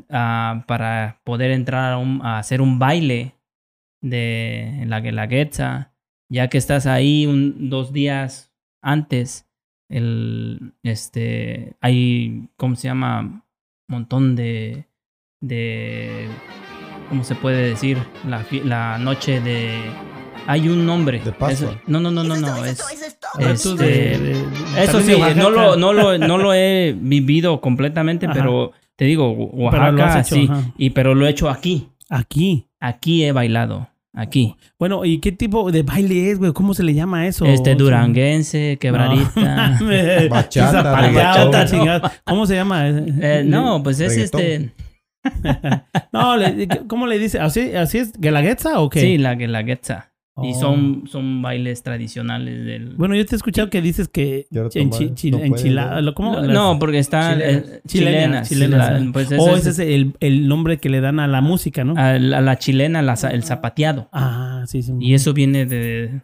ah, 0.08 0.62
para 0.68 1.20
poder 1.24 1.50
entrar 1.50 1.92
a, 1.94 1.98
un- 1.98 2.20
a 2.24 2.38
hacer 2.38 2.60
un 2.60 2.78
baile 2.78 3.34
de 4.00 4.84
la 4.86 5.00
Guelaguetza. 5.00 5.94
Ya 6.30 6.48
que 6.48 6.58
estás 6.58 6.86
ahí 6.86 7.26
un, 7.26 7.70
dos 7.70 7.92
días 7.92 8.52
antes, 8.82 9.46
el, 9.90 10.74
este, 10.82 11.76
hay, 11.80 12.48
¿cómo 12.56 12.76
se 12.76 12.88
llama? 12.88 13.44
montón 13.88 14.36
de, 14.36 14.84
de, 15.40 16.28
¿cómo 17.08 17.24
se 17.24 17.34
puede 17.34 17.70
decir? 17.70 17.98
La, 18.26 18.44
la 18.64 18.98
noche 18.98 19.40
de... 19.40 19.90
Hay 20.46 20.68
un 20.68 20.86
nombre. 20.86 21.20
De 21.20 21.32
Pascua. 21.32 21.72
Es- 21.72 21.88
no, 21.88 22.00
no, 22.00 22.10
no, 22.10 22.24
no, 22.24 22.36
no. 22.36 22.64
Es, 22.64 22.80
este, 23.40 24.32
eso 24.78 25.00
sí, 25.00 25.16
no 25.36 25.50
lo, 25.50 25.76
no, 25.76 25.92
lo, 25.92 26.16
no 26.16 26.38
lo 26.38 26.54
he 26.54 26.94
vivido 26.98 27.60
completamente, 27.60 28.26
Ajá. 28.26 28.34
pero 28.34 28.72
te 28.96 29.04
digo, 29.04 29.30
Oaxaca, 29.30 30.20
hecho, 30.20 30.34
sí, 30.34 30.48
ajá. 30.50 30.72
y, 30.78 30.90
pero 30.90 31.14
lo 31.14 31.26
he 31.26 31.30
hecho 31.30 31.50
aquí. 31.50 31.88
Aquí. 32.08 32.67
Aquí 32.80 33.24
he 33.24 33.32
bailado. 33.32 33.88
Aquí. 34.14 34.56
Bueno, 34.78 35.04
¿y 35.04 35.18
qué 35.20 35.30
tipo 35.32 35.70
de 35.70 35.82
baile 35.82 36.30
es, 36.30 36.38
güey? 36.38 36.52
¿Cómo 36.52 36.74
se 36.74 36.82
le 36.82 36.94
llama 36.94 37.26
eso? 37.26 37.44
Este 37.44 37.74
duranguense, 37.74 38.76
quebradita. 38.80 39.78
No. 39.80 39.88
Bachata, 40.30 41.00
reggaetón. 41.00 41.66
chingada. 41.66 42.12
¿Cómo 42.24 42.46
se 42.46 42.54
llama? 42.54 42.88
Eh, 42.88 43.42
no, 43.44 43.82
pues 43.82 44.00
es 44.00 44.14
Reggaetón. 44.14 44.40
este. 44.40 44.72
No, 46.12 46.34
¿cómo 46.88 47.06
le 47.06 47.18
dice? 47.18 47.38
¿Así, 47.38 47.74
así 47.74 47.98
es? 47.98 48.12
¿Guelaguetza 48.18 48.80
o 48.80 48.88
qué? 48.88 49.00
Sí, 49.00 49.18
la 49.18 49.34
guelaguetza. 49.34 50.10
Y 50.42 50.52
Oh. 50.52 50.60
son, 50.60 51.04
son 51.08 51.42
bailes 51.42 51.82
tradicionales 51.82 52.64
del. 52.64 52.94
Bueno, 52.96 53.14
yo 53.14 53.24
te 53.26 53.34
he 53.34 53.36
escuchado 53.36 53.70
que 53.70 53.80
dices 53.82 54.08
que 54.08 54.46
enchi- 54.50 54.90
tomaron. 54.90 55.14
chi- 55.14 55.30
No 55.30 55.38
enchilada. 55.38 56.00
¿no? 56.00 56.14
¿Cómo? 56.14 56.40
no, 56.42 56.78
porque 56.78 56.98
está 56.98 57.32
Chilenas. 57.34 57.54
eh, 57.68 57.80
Chilenas, 57.86 58.48
chilenas. 58.48 58.48
chilenas, 58.48 59.02
la- 59.06 59.12
pues 59.12 59.32
o 59.32 59.56
ese 59.56 59.70
ese 59.70 59.70
es- 59.70 59.78
el, 59.90 60.14
el 60.20 60.48
nombre 60.48 60.78
que 60.78 60.88
le 60.88 61.00
dan 61.00 61.18
a 61.20 61.26
la 61.26 61.40
música, 61.40 61.84
¿no? 61.84 61.94
a 61.96 62.18
la, 62.18 62.38
a 62.38 62.40
la 62.40 62.58
chilena, 62.58 63.02
la 63.02 63.14
el 63.32 63.42
zapateado. 63.42 64.08
Ah, 64.12 64.64
sí, 64.66 64.82
sí. 64.82 64.92
Y 65.00 65.14
eso 65.14 65.32
viene 65.34 65.66
de, 65.66 66.20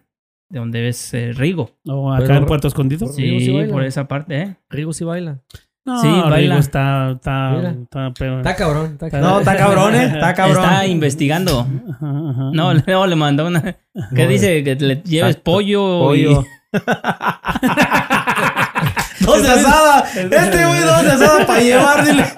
de 0.51 0.59
donde 0.59 0.81
ves 0.83 1.13
eh, 1.15 1.33
Rigo. 1.33 1.73
O 1.87 2.13
acá 2.13 2.27
Pero- 2.27 2.39
en 2.39 2.47
Puerto 2.47 2.69
Escondido. 2.69 3.07
Sí, 3.09 3.41
sí 3.41 3.53
por 3.71 3.83
esa 3.85 4.07
parte, 4.07 4.41
¿eh? 4.41 4.57
Rigo 4.71 4.93
sí 4.93 5.05
baila. 5.05 5.41
No, 5.87 6.01
Sí, 6.01 6.09
Rigo 6.09 6.31
baila. 6.31 6.59
está, 6.59 7.11
está, 7.11 7.61
está, 7.71 8.13
pero- 8.19 8.39
Está 8.39 8.57
cabrón, 8.57 8.93
está 8.93 9.11
cabrón. 9.11 9.31
No, 9.31 9.39
está 9.41 9.57
cabrón, 9.57 9.95
¿eh? 9.95 10.05
Está 10.15 10.35
cabrón. 10.35 10.65
Está 10.65 10.87
investigando. 10.87 11.61
Ajá, 11.61 12.31
ajá. 12.31 12.51
No, 12.55 12.73
no, 12.87 13.07
le 13.07 13.17
mandó 13.17 13.47
una. 13.47 13.61
¿Qué 13.63 13.77
No, 14.25 14.29
dice? 14.29 14.65
Que 14.65 14.77
le 14.77 15.03
lleves 15.03 15.37
pollo. 15.37 16.01
Pollo. 16.01 16.43
y- 16.43 16.47
Dos 19.25 19.43
de 19.43 19.49
asada. 19.49 20.05
Este 20.15 20.67
güey, 20.67 20.81
dos 20.81 21.03
de 21.03 21.11
asada 21.11 21.47
para 21.47 21.61
llevar, 21.61 22.05
dile. 22.07 22.23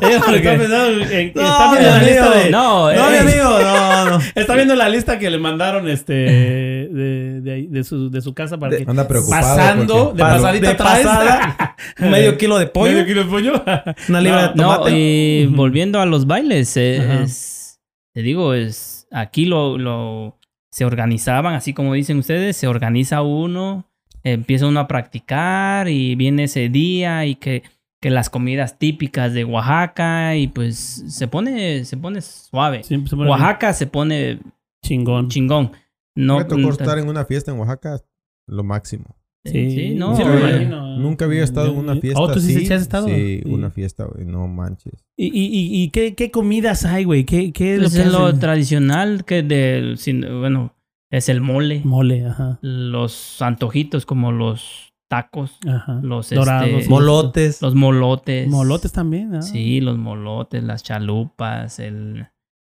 Está 0.00 0.30
pensando 0.30 1.04
en- 1.10 1.32
No, 1.34 1.42
está 1.42 1.70
viendo 1.72 1.90
la 1.90 2.02
lista 2.02 2.30
de, 2.30 2.50
No, 2.50 2.92
No, 2.92 3.10
mi 3.10 3.16
eh, 3.16 3.18
amigo, 3.20 3.58
no, 3.60 4.10
no. 4.10 4.18
está 4.34 4.54
viendo 4.54 4.74
la 4.74 4.88
lista 4.88 5.18
que 5.18 5.30
le 5.30 5.38
mandaron 5.38 5.88
este 5.88 6.12
de, 6.12 7.66
de, 7.68 7.84
su, 7.84 8.10
de 8.10 8.20
su 8.20 8.34
casa 8.34 8.58
para 8.58 8.76
que 8.76 8.84
Anda 8.86 9.06
preocupado. 9.06 9.42
pasando 9.56 10.12
de 10.14 10.20
pasadita 10.22 10.68
de 10.70 10.74
pasada, 10.74 11.76
medio 11.98 12.36
kilo 12.38 12.58
de 12.58 12.66
pollo, 12.66 12.92
medio 12.92 13.06
kilo 13.06 13.24
de 13.24 13.30
pollo. 13.30 13.62
una 14.08 14.20
libra 14.20 14.48
de 14.48 14.54
No, 14.56 14.74
tomate. 14.76 14.90
y 14.96 15.46
volviendo 15.46 16.00
a 16.00 16.06
los 16.06 16.26
bailes, 16.26 16.76
eh, 16.76 17.00
Ajá. 17.02 17.22
es, 17.24 17.80
te 18.14 18.22
digo, 18.22 18.54
es 18.54 19.06
aquí 19.10 19.44
lo, 19.46 19.78
lo 19.78 20.38
se 20.70 20.84
organizaban, 20.84 21.54
así 21.54 21.72
como 21.74 21.94
dicen 21.94 22.18
ustedes, 22.18 22.56
se 22.56 22.66
organiza 22.68 23.22
uno, 23.22 23.87
empieza 24.24 24.66
uno 24.66 24.80
a 24.80 24.88
practicar 24.88 25.88
y 25.88 26.14
viene 26.16 26.44
ese 26.44 26.68
día 26.68 27.24
y 27.26 27.34
que, 27.36 27.62
que 28.00 28.10
las 28.10 28.30
comidas 28.30 28.78
típicas 28.78 29.32
de 29.34 29.44
Oaxaca 29.44 30.36
y 30.36 30.48
pues 30.48 31.04
se 31.08 31.28
pone, 31.28 31.84
se 31.84 31.96
pone 31.96 32.20
suave. 32.20 32.82
Siempre 32.82 33.10
se 33.10 33.16
pone 33.16 33.30
Oaxaca 33.30 33.72
se 33.72 33.86
pone 33.86 34.38
chingón. 34.84 35.28
chingón. 35.28 35.72
No, 36.16 36.38
Me 36.38 36.44
tocó 36.44 36.70
estar 36.70 36.98
en 36.98 37.08
una 37.08 37.24
fiesta 37.24 37.52
en 37.52 37.58
Oaxaca, 37.58 38.00
lo 38.48 38.64
máximo. 38.64 39.16
Sí, 39.44 39.70
sí, 39.70 39.94
no. 39.94 40.14
Sí, 40.16 40.24
me 40.24 40.30
Nunca, 40.30 40.44
había, 40.46 40.56
imagino. 40.56 40.98
nunca 40.98 41.24
había 41.24 41.44
estado 41.44 41.70
en 41.72 41.78
una 41.78 41.96
fiesta 41.96 42.20
Oh, 42.20 42.30
¿tú 42.32 42.40
sí, 42.40 42.66
sí 42.66 42.72
has 42.72 42.82
estado? 42.82 43.06
Sí, 43.06 43.40
Sí. 43.42 43.48
una 43.48 43.70
fiesta, 43.70 44.04
güey, 44.04 44.26
no 44.26 44.46
manches. 44.48 44.92
¿Y, 45.16 45.26
y, 45.26 45.82
y, 45.84 45.90
qué, 45.90 46.14
qué 46.14 46.30
comidas 46.30 46.84
hay, 46.84 47.04
güey? 47.04 47.24
¿Qué, 47.24 47.52
qué 47.52 47.74
es 47.76 47.80
Pues 47.80 47.92
lo 47.94 47.96
que 48.02 48.06
es 48.06 48.12
lo 48.12 48.38
tradicional 48.38 49.24
que 49.24 49.42
del, 49.44 49.96
sin- 49.98 50.26
bueno, 50.40 50.74
es 51.10 51.28
el 51.28 51.40
mole, 51.40 51.82
Mole, 51.84 52.26
ajá. 52.26 52.58
los 52.62 53.40
antojitos 53.42 54.04
como 54.06 54.32
los 54.32 54.92
tacos, 55.10 55.58
Ajá. 55.66 56.00
los 56.02 56.28
Dorados. 56.30 56.68
este, 56.68 56.90
Molotes. 56.90 57.62
los 57.62 57.74
molotes. 57.74 58.48
Molotes 58.48 58.92
también, 58.92 59.34
¿ah? 59.36 59.42
Sí, 59.42 59.80
los 59.80 59.96
molotes, 59.96 60.62
las 60.62 60.82
chalupas, 60.82 61.78
el 61.78 62.26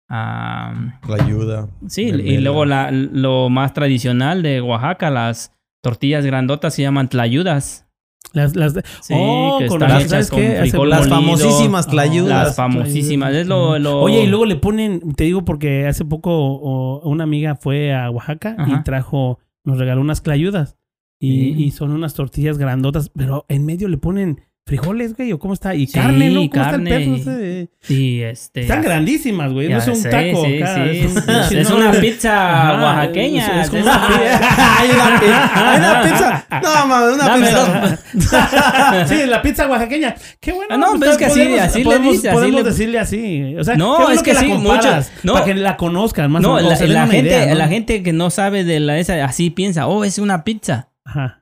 ah, 0.09 0.99
La 1.07 1.23
ayuda. 1.23 1.69
sí, 1.87 2.03
y 2.03 2.37
luego 2.37 2.65
la, 2.65 2.91
lo 2.91 3.49
más 3.49 3.73
tradicional 3.73 4.43
de 4.43 4.61
Oaxaca, 4.61 5.09
las 5.09 5.55
tortillas 5.83 6.25
grandotas 6.25 6.75
se 6.75 6.83
llaman 6.83 7.09
tlayudas. 7.09 7.87
Las, 8.33 8.55
las, 8.55 8.73
Sí, 9.01 9.13
oh, 9.17 9.57
que 9.59 9.67
con 9.67 9.81
están 9.81 9.89
las, 9.97 9.99
hechas 10.05 10.09
¿sabes 10.11 10.29
con 10.29 10.39
qué? 10.39 10.47
Hace- 10.57 10.69
frijol 10.69 10.89
Las 10.89 10.99
molido, 11.09 11.15
famosísimas 11.15 11.87
tlayudas. 11.87 12.47
Las 12.47 12.55
famosísimas, 12.55 13.33
es 13.33 13.47
lo, 13.47 13.79
lo- 13.79 14.01
Oye, 14.01 14.23
y 14.23 14.27
luego 14.27 14.45
le 14.45 14.55
ponen, 14.55 15.13
te 15.13 15.23
digo 15.25 15.43
porque 15.45 15.87
hace 15.87 16.05
poco 16.05 16.31
o, 16.33 17.09
una 17.09 17.23
amiga 17.23 17.55
fue 17.55 17.93
a 17.93 18.09
Oaxaca 18.11 18.55
y 18.67 18.83
trajo, 18.83 19.39
nos 19.63 19.77
regaló 19.79 20.01
unas 20.01 20.21
clayudas. 20.21 20.77
Y, 21.21 21.31
Sí. 21.53 21.63
y 21.65 21.71
son 21.71 21.91
unas 21.91 22.13
tortillas 22.13 22.57
grandotas, 22.57 23.09
pero 23.09 23.45
en 23.49 23.65
medio 23.65 23.87
le 23.89 23.97
ponen 23.97 24.39
frijoles, 24.69 25.15
güey, 25.17 25.33
o 25.33 25.39
cómo 25.39 25.53
está, 25.53 25.73
y 25.75 25.87
carne, 25.87 26.29
¿no? 26.29 26.39
¿Cómo 26.49 26.49
carne 26.63 26.89
está 26.91 27.01
el 27.03 27.15
peso 27.21 27.31
ese 27.31 27.69
Sí, 27.81 28.21
este. 28.21 28.61
Están 28.61 28.81
grandísimas, 28.83 29.51
güey, 29.51 29.67
no 29.67 29.77
es 29.79 29.87
un 29.87 29.95
sé, 29.95 30.09
taco. 30.09 30.45
sí, 30.45 30.61
acá, 30.61 30.75
sí, 30.75 30.99
es, 30.99 31.05
un- 31.11 31.17
es- 31.29 31.51
es 31.51 31.69
no, 31.69 31.75
una 31.77 31.91
pizza 31.91 32.77
oaxaqueña. 32.81 33.61
es- 33.63 33.69
como 33.69 33.81
una 33.81 34.07
pizza. 34.07 34.77
hay, 34.79 34.89
una, 34.91 36.01
pizza. 36.03 36.45
No, 36.63 36.87
mames, 36.87 37.15
una 37.15 37.25
Dame 37.27 37.45
pizza. 37.47 39.07
sí, 39.07 39.25
la 39.25 39.41
pizza 39.41 39.67
oaxaqueña. 39.67 40.15
Qué 40.39 40.51
bueno. 40.51 40.69
Ah, 40.73 40.77
no, 40.77 40.87
pues, 40.89 40.99
pero 40.99 41.11
es 41.13 41.17
que 41.17 41.25
así- 41.25 41.39
podemos- 41.39 41.59
así 41.61 41.77
le 41.79 41.83
podemos, 41.85 42.11
dice, 42.13 42.29
así 42.29 42.35
podemos 42.37 42.63
le- 42.63 42.69
decirle 42.69 42.99
así. 42.99 43.55
O 43.59 43.63
sea, 43.63 43.75
No, 43.75 43.97
qué 43.97 44.03
bueno 44.03 44.15
es 44.15 44.23
que 44.23 44.33
la 44.33 44.39
sí, 44.39 44.47
mucho- 44.47 44.99
no. 45.23 45.33
Para 45.33 45.45
que 45.45 45.55
la 45.55 45.77
conozcan 45.77 46.31
más 46.31 46.43
o 46.43 46.47
No, 46.47 46.55
menos, 46.55 46.69
o 46.71 46.73
la, 46.73 46.79
den 46.79 46.93
la 46.93 47.07
gente, 47.07 47.29
idea, 47.29 47.45
¿no? 47.47 47.55
la 47.55 47.67
gente 47.67 48.03
que 48.03 48.13
no 48.13 48.29
sabe 48.29 48.63
de 48.63 48.79
la 48.79 48.97
esa, 48.99 49.23
así 49.25 49.49
piensa, 49.49 49.87
oh, 49.87 50.03
es 50.03 50.19
una 50.19 50.43
pizza. 50.43 50.89
Ajá. 51.05 51.38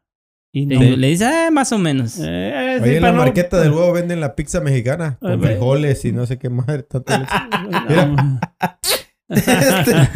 Y 0.63 0.96
Le, 0.96 1.08
dice, 1.08 1.26
ah, 1.26 1.50
más 1.52 1.72
o 1.72 1.78
menos. 1.78 2.17
Eh, 2.22 2.80
sí, 2.82 2.89
Ahí 2.89 2.96
en 2.98 3.04
la 3.04 3.12
marqueta 3.13 3.60
del 3.60 3.72
huevo 3.72 3.91
venden 3.93 4.20
la 4.20 4.36
pizza 4.36 4.60
mexicana 4.62 5.17
Eh, 5.22 5.26
con 5.28 5.39
ve. 5.41 5.48
frijoles 5.48 6.04
y 6.06 6.12
no 6.12 6.26
sé 6.26 6.38
qué 6.38 6.50
madre. 6.50 6.84
tanto 6.84 7.13
le- 7.17 7.26
Mira. 7.89 8.39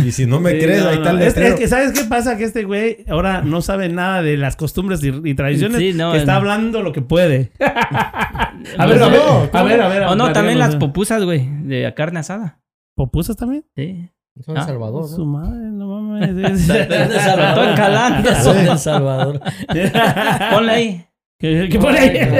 Y 0.05 0.11
si 0.13 0.25
no 0.25 0.39
me 0.39 0.51
Sí, 0.51 0.59
crees, 0.59 0.83
no, 0.83 0.89
ahí 0.89 0.95
no. 0.99 1.01
está 1.03 1.11
el 1.11 1.21
Es, 1.21 1.37
es 1.37 1.59
que, 1.59 1.67
¿sabes 1.67 1.91
qué 1.91 2.05
pasa? 2.05 2.37
Que 2.37 2.45
este 2.45 2.63
güey 2.63 3.03
ahora 3.09 3.41
no 3.41 3.61
sabe 3.61 3.89
nada 3.89 4.21
de 4.21 4.37
las 4.37 4.55
costumbres 4.55 5.03
y, 5.03 5.09
y 5.25 5.33
tradiciones. 5.35 5.79
Sí, 5.79 5.91
no, 5.93 6.13
que 6.13 6.19
está 6.19 6.31
no. 6.33 6.37
hablando 6.39 6.81
lo 6.81 6.93
que 6.93 7.01
puede. 7.01 7.51
a 7.59 8.53
No, 8.77 8.87
ver, 8.87 9.03
a 9.03 9.07
ver, 9.09 9.19
no, 9.19 9.49
a 9.59 9.63
ver, 9.63 9.81
a 9.81 9.87
ver. 9.89 10.01
O 10.03 10.15
no, 10.15 10.31
también 10.31 10.59
las 10.59 10.77
popusas, 10.77 11.23
güey, 11.25 11.45
de 11.63 11.93
carne 11.93 12.19
asada. 12.21 12.61
¿Popusas 12.95 13.35
también? 13.35 13.65
Sí. 13.75 14.09
Son 14.39 14.57
Ah, 14.57 14.61
de 14.61 14.65
Salvador, 14.67 15.07
Su 15.07 15.25
¿no? 15.25 15.27
madre, 15.33 15.59
no 15.71 15.87
mames. 15.87 16.29
Es 16.29 16.67
de 16.67 16.85
Salvador. 17.19 17.63
Estoy 17.63 17.75
calando. 17.75 18.29
Son 18.35 18.57
El 18.57 18.77
Salvador. 18.79 19.39
Ponle 20.53 20.71
ahí. 20.71 21.05
¿Qué, 21.39 21.67
qué 21.71 21.79
pone 21.79 21.97
ahí? 21.97 22.17
En 22.17 22.33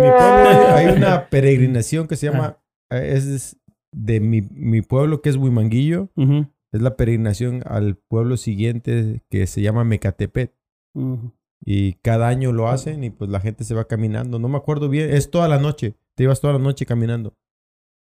mi 0.00 0.10
pueblo 0.10 0.74
hay, 0.74 0.86
una 0.88 1.28
peregrinación 1.28 2.06
que 2.08 2.16
se 2.16 2.26
llama, 2.30 2.58
eh, 2.90 3.12
es 3.16 3.56
de 3.92 4.20
mi, 4.20 4.42
mi 4.42 4.82
pueblo 4.82 5.22
que 5.22 5.30
es 5.30 5.36
Huimanguillo, 5.36 6.10
Ujú, 6.16 6.46
es 6.72 6.82
la 6.82 6.96
peregrinación 6.96 7.62
al 7.66 7.96
pueblo 7.96 8.36
siguiente 8.36 9.22
que 9.30 9.46
se 9.46 9.62
llama 9.62 9.84
Mecatepet. 9.84 10.54
Y 11.64 11.94
cada 11.94 12.28
año 12.28 12.52
lo 12.52 12.68
hacen 12.68 13.02
y 13.04 13.10
pues 13.10 13.30
la 13.30 13.40
gente 13.40 13.64
se 13.64 13.74
va 13.74 13.86
caminando. 13.86 14.38
No 14.38 14.48
me 14.48 14.56
acuerdo 14.58 14.88
bien, 14.90 15.10
es 15.12 15.30
toda 15.30 15.48
la 15.48 15.58
noche. 15.58 15.96
Te 16.14 16.24
ibas 16.24 16.40
toda 16.40 16.52
la 16.54 16.58
noche 16.58 16.84
caminando. 16.86 17.34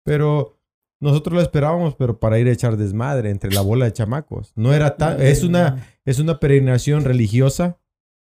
Pero 0.05 0.58
nosotros 1.01 1.35
lo 1.35 1.41
esperábamos, 1.41 1.95
pero 1.95 2.19
para 2.19 2.39
ir 2.39 2.49
a 2.49 2.53
echar 2.53 2.77
desmadre 2.77 3.31
entre 3.31 3.53
la 3.53 3.61
bola 3.61 3.85
de 3.85 3.93
chamacos. 3.93 4.53
No 4.57 4.73
era 4.75 4.97
tan... 4.97 5.21
Es 5.23 5.43
una, 5.45 5.87
es 6.05 6.19
una 6.19 6.39
peregrinación 6.41 7.05
religiosa, 7.05 7.79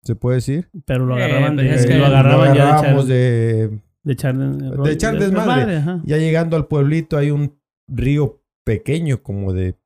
se 0.03 0.15
puede 0.15 0.37
decir. 0.37 0.71
Pero 0.87 1.07
lo 1.07 1.19
Eh, 1.19 1.25
agarraban 1.25 1.57
de, 1.57 1.67
pues 1.67 1.81
es 1.81 1.87
que 1.87 1.99
lo 1.99 2.07
agarraban 2.07 2.49
ya 2.49 2.53
de 2.53 2.59
echar, 2.59 2.69
agarrábamos 2.75 3.09
de, 3.09 3.81
de 4.03 4.13
echar, 4.13 4.37
de 4.37 4.93
echar 4.93 5.19
desmadre. 5.19 5.77
ajá. 5.79 6.01
Ya 6.05 6.17
llegando 6.19 6.57
al 6.57 6.67
pueblito 6.67 7.17
hay 7.17 7.31
un 7.31 7.59
río 7.89 8.43
pequeño 8.65 9.23
como 9.23 9.53
de 9.53 9.77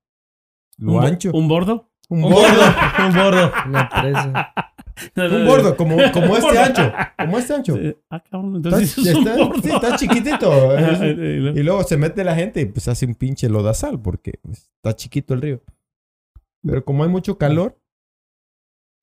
lo 0.79 0.95
Un, 0.95 1.05
ancho. 1.05 1.31
un 1.33 1.47
bordo. 1.49 1.89
Un 2.09 2.23
bordo. 2.23 2.63
Un 3.07 3.15
bordo. 3.15 3.53
Una 3.69 3.89
presa. 3.89 4.53
Un 5.17 5.47
gordo, 5.47 5.77
como, 5.77 5.97
como 6.13 6.37
este 6.37 6.59
ancho. 6.59 6.93
Como 7.19 7.39
este 7.39 7.55
ancho. 7.55 7.79
Ah, 8.11 8.23
cabrón. 8.23 8.57
Entonces 8.57 8.91
sí 8.93 9.09
es 9.09 9.15
un 9.15 9.27
está- 9.29 9.45
gordo. 9.45 9.63
sí, 9.63 9.71
está 9.71 9.97
chiquitito. 9.97 10.53
Ajá, 10.77 11.07
y 11.07 11.63
luego- 11.63 11.83
se 11.85 11.97
mete 11.97 12.25
la 12.25 12.35
gente 12.35 12.61
y 12.61 12.67
pues 12.67 12.89
hace 12.89 13.07
un 13.07 13.15
pinche 13.15 13.49
lodazal 13.49 14.01
porque 14.01 14.35
pues, 14.43 14.71
está 14.77 14.95
chiquito 14.97 15.35
el 15.35 15.43
río. 15.43 15.63
Pero 16.65 16.85
como 16.85 17.03
hay 17.05 17.09
mucho 17.11 17.39
calor, 17.39 17.79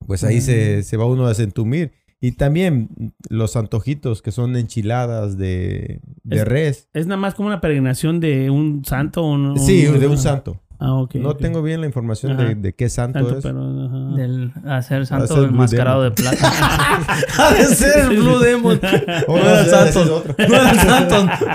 pues 0.06 0.24
ahí 0.24 0.40
se, 0.40 0.82
se 0.82 0.96
va 0.96 1.04
uno 1.06 1.26
a 1.26 1.28
desentumir. 1.28 1.92
Y 2.22 2.32
también 2.32 3.14
los 3.30 3.56
antojitos 3.56 4.20
que 4.20 4.30
son 4.30 4.54
enchiladas 4.56 5.38
de, 5.38 6.00
de 6.22 6.36
Es- 6.36 6.44
res. 6.44 6.88
Es 6.92 7.06
nada 7.06 7.20
más 7.20 7.34
como 7.34 7.48
una 7.48 7.60
peregrinación 7.60 8.20
de 8.20 8.50
un 8.50 8.84
santo 8.84 9.22
un, 9.24 9.58
Sí, 9.58 9.82
de 9.84 10.06
un 10.06 10.18
santo. 10.18 10.60
Ah, 10.82 10.94
ok. 10.94 11.16
No 11.16 11.30
ok. 11.30 11.38
tengo 11.40 11.62
bien 11.62 11.80
la 11.82 11.86
información 11.86 12.38
de, 12.38 12.54
de 12.54 12.72
qué 12.72 12.88
santo, 12.88 13.18
Santo, 13.18 13.36
es. 13.38 13.42
pero. 13.44 13.60
ajá. 13.60 14.16
Del 14.16 14.50
hacer 14.66 15.06
santo 15.06 15.44
enmascarado 15.44 16.02
de 16.02 16.10
plata. 16.10 16.50
Ha 17.38 17.52
de 17.54 17.64
ser 17.66 18.10
el 18.10 18.16
Blue 18.18 18.38
Demon. 18.38 18.80
No 19.28 19.36
no, 19.36 19.38
era 19.38 19.64
santo. 19.66 20.24
No 20.38 20.44
era 20.54 20.74
santo. 20.74 21.46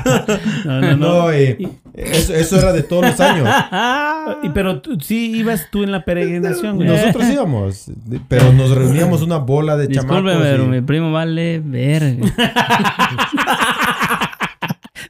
No, 0.66 0.82
no, 0.82 0.96
no. 0.96 0.98
No, 0.98 1.32
eh, 1.32 1.58
eso, 1.96 2.34
eso 2.36 2.58
era 2.58 2.72
de 2.72 2.84
todos 2.84 3.04
los 3.06 3.20
años. 3.20 3.48
Y, 4.44 4.50
pero 4.50 4.82
tú- 4.82 5.00
sí 5.00 5.38
ibas 5.38 5.68
tú 5.72 5.84
en 5.84 5.92
la 5.92 6.04
peregrinación, 6.04 6.78
güey. 6.78 6.88
Nosotros 6.88 7.26
íbamos, 7.30 7.92
pero 8.28 8.52
nos 8.54 8.72
reuníamos 8.72 9.22
una 9.22 9.38
bola 9.38 9.78
de 9.78 9.88
Disculpe, 9.88 10.16
chamacos. 10.16 10.42
pero 10.42 10.64
y- 10.66 10.68
mi 10.68 10.82
primo 10.82 11.12
vale 11.12 11.62
verga. 11.64 12.26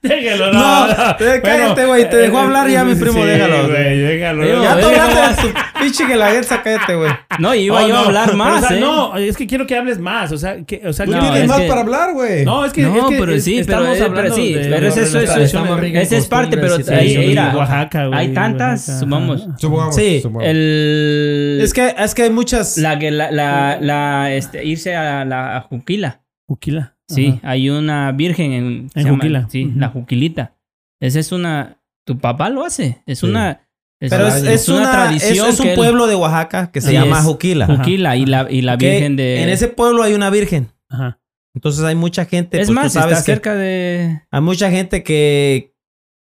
Déjalo, 0.07 0.51
No, 0.53 0.87
eh, 0.89 1.41
cállate, 1.43 1.85
güey, 1.85 2.09
te 2.09 2.17
dejó 2.17 2.39
hablar 2.39 2.69
ya, 2.69 2.83
mi 2.83 2.95
primo, 2.95 3.21
sí, 3.21 3.27
déjalo. 3.27 3.67
güey, 3.69 3.99
déjalo. 3.99 4.45
Ya 4.63 4.79
tú 4.79 4.87
hablaste 4.87 5.47
de 5.47 5.53
tu 5.53 5.59
pinche 5.81 6.07
que 6.07 6.15
la 6.15 6.31
guerra, 6.31 6.61
cállate, 6.63 6.95
güey. 6.95 7.11
No, 7.39 7.53
iba 7.55 7.83
Oh, 7.83 7.87
yo 7.87 7.93
no, 7.93 7.99
a 7.99 8.05
hablar 8.05 8.25
pero, 8.27 8.37
más, 8.37 8.63
o 8.63 8.67
sea, 8.67 8.77
¿eh? 8.77 8.79
No, 8.79 9.17
es 9.17 9.35
que 9.37 9.47
quiero 9.47 9.67
que 9.67 9.75
hables 9.75 9.99
más. 9.99 10.31
O 10.31 10.37
sea, 10.37 10.63
que, 10.63 10.81
o 10.87 10.93
sea, 10.93 11.05
Tú 11.05 11.11
No, 11.11 11.19
tienes 11.19 11.41
es 11.43 11.47
más 11.47 11.59
que- 11.61 11.67
para 11.67 11.81
hablar, 11.81 12.13
güey. 12.13 12.45
No, 12.45 12.65
es 12.65 12.73
que. 12.73 12.81
No, 12.83 12.95
es 12.95 13.03
que 13.05 13.17
pero 13.19 13.31
es- 13.33 13.43
sí, 13.43 13.61
pero, 13.65 13.79
estamos 13.79 13.87
eh, 13.97 13.99
pero 13.99 14.07
hablando 14.17 14.35
sí, 14.35 14.53
de- 14.53 14.69
pero 14.69 14.87
es 14.87 14.97
eso, 14.97 15.19
eso. 15.19 15.33
Esa 15.41 16.17
es 16.17 16.27
parte, 16.27 16.57
pero 16.57 16.75
ahí, 16.95 17.17
mira, 17.17 17.53
Oaxaca, 17.55 18.07
güey, 18.07 18.19
hay 18.19 18.33
tantas, 18.33 18.89
ajá. 18.89 18.99
Supongamos, 18.99 19.95
Sí. 19.95 20.23
El... 20.41 21.59
Es 21.61 21.73
que, 21.73 21.93
es 21.97 22.15
que 22.15 22.23
hay 22.23 22.29
muchas. 22.29 22.77
La 22.77 22.97
que 22.99 23.11
la, 23.11 23.31
la, 23.31 23.77
la, 23.79 24.33
este, 24.33 24.63
irse 24.65 24.95
a 24.95 25.25
la 25.25 25.57
a 25.57 25.61
Juquila. 25.61 26.21
Juquila. 26.47 26.94
Sí, 27.07 27.35
Ajá. 27.37 27.51
hay 27.51 27.69
una 27.69 28.11
virgen 28.11 28.51
en, 28.53 28.65
En 28.95 29.03
llama- 29.05 29.17
Juquila. 29.17 29.47
Sí, 29.49 29.71
la 29.75 29.89
Juquilita. 29.89 30.55
Esa 31.01 31.19
es 31.19 31.31
una. 31.31 31.79
Tu 32.05 32.17
papá 32.17 32.49
lo 32.49 32.65
hace. 32.65 33.03
Es 33.05 33.19
Sí. 33.19 33.25
una. 33.27 33.61
Es, 34.01 34.09
Pero 34.09 34.27
es, 34.27 34.67
una, 34.69 35.15
es, 35.15 35.23
es 35.23 35.59
un 35.59 35.65
que 35.65 35.71
él- 35.71 35.75
pueblo 35.77 36.05
de 36.07 36.15
Oaxaca 36.15 36.71
que 36.71 36.81
se 36.81 36.91
llama. 36.93 37.21
Juquila. 37.23 37.65
Juquila 37.65 38.15
y 38.17 38.25
la, 38.25 38.47
y 38.51 38.61
la 38.61 38.75
virgen 38.75 39.15
de. 39.15 39.41
En 39.43 39.49
ese 39.49 39.67
pueblo 39.67 40.03
hay 40.03 40.13
una 40.13 40.29
virgen. 40.29 40.69
Ajá. 40.89 41.19
Entonces 41.55 41.83
hay 41.85 41.95
mucha 41.95 42.25
gente. 42.25 42.57
es 42.59 42.67
pues, 42.67 42.67
tú 42.67 42.73
más, 42.73 42.93
sabes 42.93 43.13
está 43.19 43.23
cerca 43.25 43.55
de. 43.55 44.21
Hay 44.31 44.41
mucha 44.41 44.69
gente 44.69 45.01
que 45.03 45.73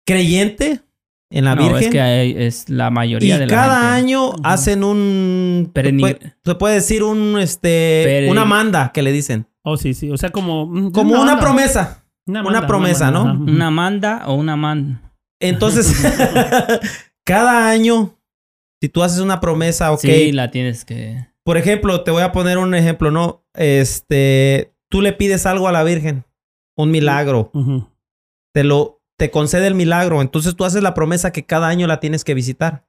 creyente 0.05 0.81
en 1.31 1.45
la 1.45 1.55
no, 1.55 1.63
virgen. 1.63 1.83
es 1.83 1.89
que 1.89 2.01
hay- 2.01 2.35
es 2.37 2.69
la 2.69 2.89
mayoría 2.91 3.35
y 3.35 3.39
de 3.39 3.47
la 3.47 3.53
cada 3.53 3.75
gente. 3.95 3.95
año 4.13 4.33
hacen 4.43 4.83
un. 4.83 5.71
Se 5.73 5.93
puede, 5.93 6.19
se 6.43 6.55
puede 6.55 6.75
decir 6.75 7.03
un. 7.03 7.39
este 7.39 8.03
Pere- 8.05 8.29
Una 8.29 8.45
manda 8.45 8.91
que 8.93 9.01
le 9.01 9.11
dicen. 9.11 9.47
Oh, 9.65 9.77
sí, 9.77 9.93
sí. 9.93 10.11
O 10.11 10.17
sea, 10.17 10.29
como. 10.29 10.67
mm, 10.67 10.91
Como 10.91 11.19
una 11.21 11.39
promesa. 11.39 12.03
Una, 12.27 12.41
una 12.41 12.51
manda, 12.51 12.67
promesa, 12.67 13.11
manda, 13.11 13.33
¿no? 13.33 13.51
Una 13.51 13.71
manda 13.71 14.23
o 14.27 14.35
una 14.35 14.55
man. 14.55 15.01
Entonces, 15.39 15.93
cada 17.25 17.69
año, 17.69 18.17
si 18.81 18.89
tú 18.89 19.03
haces 19.03 19.19
una 19.19 19.39
promesa, 19.39 19.91
ok. 19.91 19.99
Sí, 19.99 20.31
la 20.31 20.51
tienes 20.51 20.85
que. 20.85 21.27
Por 21.43 21.57
ejemplo, 21.57 22.03
te 22.03 22.11
voy 22.11 22.23
a 22.23 22.31
poner 22.31 22.57
un 22.57 22.73
ejemplo, 22.73 23.11
¿no? 23.11 23.43
Este, 23.53 24.73
tú 24.89 25.01
le 25.01 25.13
pides 25.13 25.45
algo 25.45 25.67
a 25.67 25.71
la 25.71 25.83
Virgen, 25.83 26.25
un 26.75 26.89
milagro, 26.91 27.51
te 28.53 28.63
lo, 28.63 29.01
te 29.17 29.29
concede 29.29 29.67
el 29.67 29.75
milagro, 29.75 30.21
entonces 30.21 30.55
tú 30.55 30.65
haces 30.65 30.81
la 30.81 30.93
promesa 30.95 31.31
que 31.31 31.45
cada 31.45 31.67
año 31.67 31.85
la 31.85 31.99
tienes 31.99 32.23
que 32.23 32.33
visitar. 32.33 32.85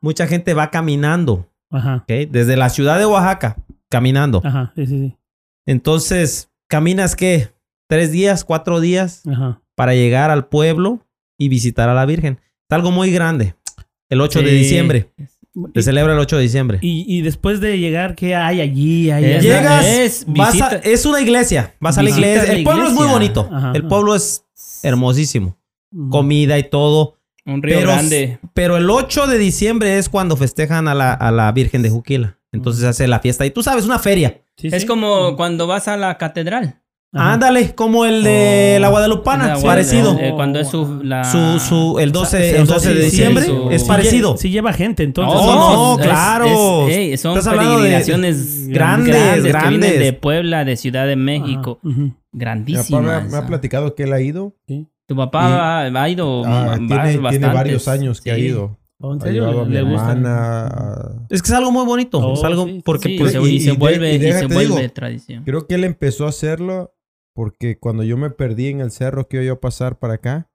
Mucha 0.00 0.26
gente 0.26 0.54
va 0.54 0.70
caminando, 0.70 1.46
Ajá. 1.70 1.96
¿ok? 1.96 2.30
Desde 2.30 2.56
la 2.56 2.70
ciudad 2.70 2.98
de 2.98 3.04
Oaxaca, 3.04 3.56
caminando. 3.90 4.40
Ajá. 4.44 4.72
Sí, 4.76 4.86
sí, 4.86 4.98
sí. 4.98 5.16
Entonces, 5.66 6.50
caminas 6.68 7.16
qué? 7.16 7.48
Tres 7.88 8.12
días, 8.12 8.44
cuatro 8.44 8.80
días 8.80 9.22
Ajá. 9.28 9.62
para 9.74 9.94
llegar 9.94 10.30
al 10.30 10.46
pueblo 10.48 11.06
y 11.38 11.48
visitar 11.48 11.88
a 11.88 11.94
la 11.94 12.06
Virgen. 12.06 12.40
Es 12.68 12.74
algo 12.74 12.90
muy 12.90 13.10
grande. 13.10 13.54
El 14.08 14.20
8 14.20 14.42
de 14.42 14.50
diciembre. 14.52 15.10
Se 15.74 15.80
Y, 15.80 15.82
celebra 15.82 16.12
el 16.12 16.18
8 16.18 16.36
de 16.36 16.42
diciembre. 16.42 16.78
y, 16.80 17.04
y 17.08 17.22
después 17.22 17.60
de 17.60 17.78
llegar, 17.78 18.14
¿qué 18.14 18.34
hay 18.36 18.60
allí? 18.60 19.10
Hay 19.10 19.24
Es- 19.24 19.42
Llegas, 19.42 19.86
es 19.86 20.24
vas 20.26 20.48
a- 20.48 20.52
visita- 20.52 20.76
es 20.84 21.06
una 21.06 21.20
iglesia, 21.20 21.74
vas 21.80 21.98
a 21.98 22.02
la 22.02 22.10
iglesia. 22.10 22.52
El 22.52 22.62
pueblo 22.64 22.86
es 22.88 22.92
muy 22.92 23.06
bonito. 23.08 23.48
Ajá, 23.52 23.72
el 23.74 23.80
ajá. 23.82 23.88
pueblo 23.88 24.14
es 24.14 24.44
hermosísimo. 24.82 25.58
Comida 26.10 26.58
y 26.58 26.64
todo. 26.70 27.16
Un 27.46 27.62
río 27.62 27.78
Pero, 27.78 27.90
grande. 27.90 28.38
pero 28.54 28.76
el 28.76 28.88
8 28.90 29.26
de 29.26 29.38
diciembre 29.38 29.98
es 29.98 30.08
cuando 30.08 30.36
festejan 30.36 30.86
a 30.86 30.94
la, 30.94 31.12
a 31.12 31.32
la 31.32 31.50
Virgen 31.50 31.82
de 31.82 31.90
Juquila. 31.90 32.38
Entonces 32.52 32.84
hace 32.84 33.08
la 33.08 33.18
fiesta. 33.20 33.44
Y 33.46 33.50
tú 33.50 33.62
sabes, 33.62 33.84
una 33.86 33.98
feria. 33.98 34.40
Sí, 34.60 34.68
Es 34.72 34.82
sí. 34.82 34.86
como 34.86 35.36
cuando 35.36 35.66
vas 35.66 35.88
a 35.88 35.96
la 35.96 36.16
catedral. 36.18 36.76
Ajá. 37.12 37.32
Ándale, 37.32 37.74
como 37.74 38.04
el 38.04 38.22
de 38.22 38.74
Oh. 38.76 38.80
la 38.82 38.88
Guadalupana. 38.88 39.56
La- 39.56 39.60
parecido. 39.60 40.16
eh, 40.20 40.32
cuando 40.36 40.60
es 40.60 40.68
su. 40.68 41.00
La... 41.02 41.24
Su, 41.24 41.58
su, 41.58 41.98
el 41.98 42.12
12, 42.12 42.36
O 42.36 42.40
sea, 42.40 42.56
el 42.56 42.62
o 42.62 42.66
sea, 42.66 42.74
12 42.76 42.88
de 42.88 42.94
sí, 42.94 43.00
sí, 43.00 43.10
diciembre 43.10 43.44
su- 43.46 43.70
es 43.70 43.82
Sí 43.82 43.88
parecido. 43.88 44.36
Sí, 44.36 44.50
lleva 44.50 44.72
gente, 44.72 45.02
entonces. 45.02 45.34
No, 45.34 45.40
son- 45.42 45.56
no, 45.56 45.98
es- 45.98 46.06
claro. 46.06 46.88
es- 46.88 46.96
ey, 46.96 47.16
son 47.16 47.32
Estás 47.32 47.48
hablando 47.48 47.72
de 47.72 47.76
peregrinaciones 47.78 48.68
grandes, 48.68 49.12
grandes, 49.14 49.42
que 49.42 49.48
grandes. 49.50 49.98
de 49.98 50.12
Puebla, 50.12 50.64
de 50.64 50.76
Ciudad 50.76 51.06
de. 51.08 51.16
México. 51.16 51.80
Ujú. 51.82 51.90
Mi 52.00 52.10
papá 52.10 52.20
Grandísimas. 52.32 53.02
me, 53.02 53.12
ha- 53.12 53.20
me 53.22 53.36
ha 53.38 53.46
platicado 53.48 53.94
que 53.96 54.04
él 54.04 54.12
ha 54.12 54.20
ido. 54.20 54.54
Tu 55.06 55.16
papá 55.16 55.86
ha, 55.88 56.02
ha 56.02 56.08
ido 56.08 56.44
Ah, 56.46 56.76
tiene, 56.78 57.18
tiene 57.30 57.46
varios 57.48 57.88
años 57.88 58.20
que 58.20 58.30
ha 58.30 58.36
Sí. 58.36 58.42
ido. 58.42 58.78
Oh, 59.02 59.14
¿En 59.14 59.20
Ha 59.20 59.24
serio? 59.24 59.64
¿Le 59.66 59.82
gusta? 59.82 60.12
hermana. 60.12 60.66
a- 60.66 61.26
Es 61.30 61.42
que 61.42 61.48
es 61.48 61.54
algo 61.54 61.72
muy 61.72 61.86
bonito. 61.86 62.18
Oh, 62.18 62.34
es 62.34 62.44
algo 62.44 62.66
sí, 62.66 62.82
porque 62.84 63.08
Sí, 63.10 63.16
pues, 63.18 63.32
se- 63.32 63.40
y- 63.40 63.46
y, 63.56 63.60
se 63.60 63.68
y 63.70 63.72
de- 63.72 63.78
vuelve, 63.78 64.12
y 64.12 64.16
y 64.16 64.18
se 64.18 64.24
déjate 64.26 64.54
vuelve 64.54 64.80
digo, 64.82 64.92
tradición. 64.92 65.44
Creo 65.44 65.66
que 65.66 65.74
él 65.76 65.84
empezó 65.84 66.26
a 66.26 66.28
hacerlo 66.28 66.94
porque 67.34 67.78
cuando 67.78 68.02
yo 68.02 68.16
me 68.18 68.30
perdí 68.30 68.66
en 68.68 68.80
el 68.80 68.90
cerro 68.90 69.26
que 69.28 69.38
iba 69.38 69.46
yo 69.46 69.52
a 69.54 69.60
pasar 69.60 69.98
para 69.98 70.14
acá, 70.14 70.50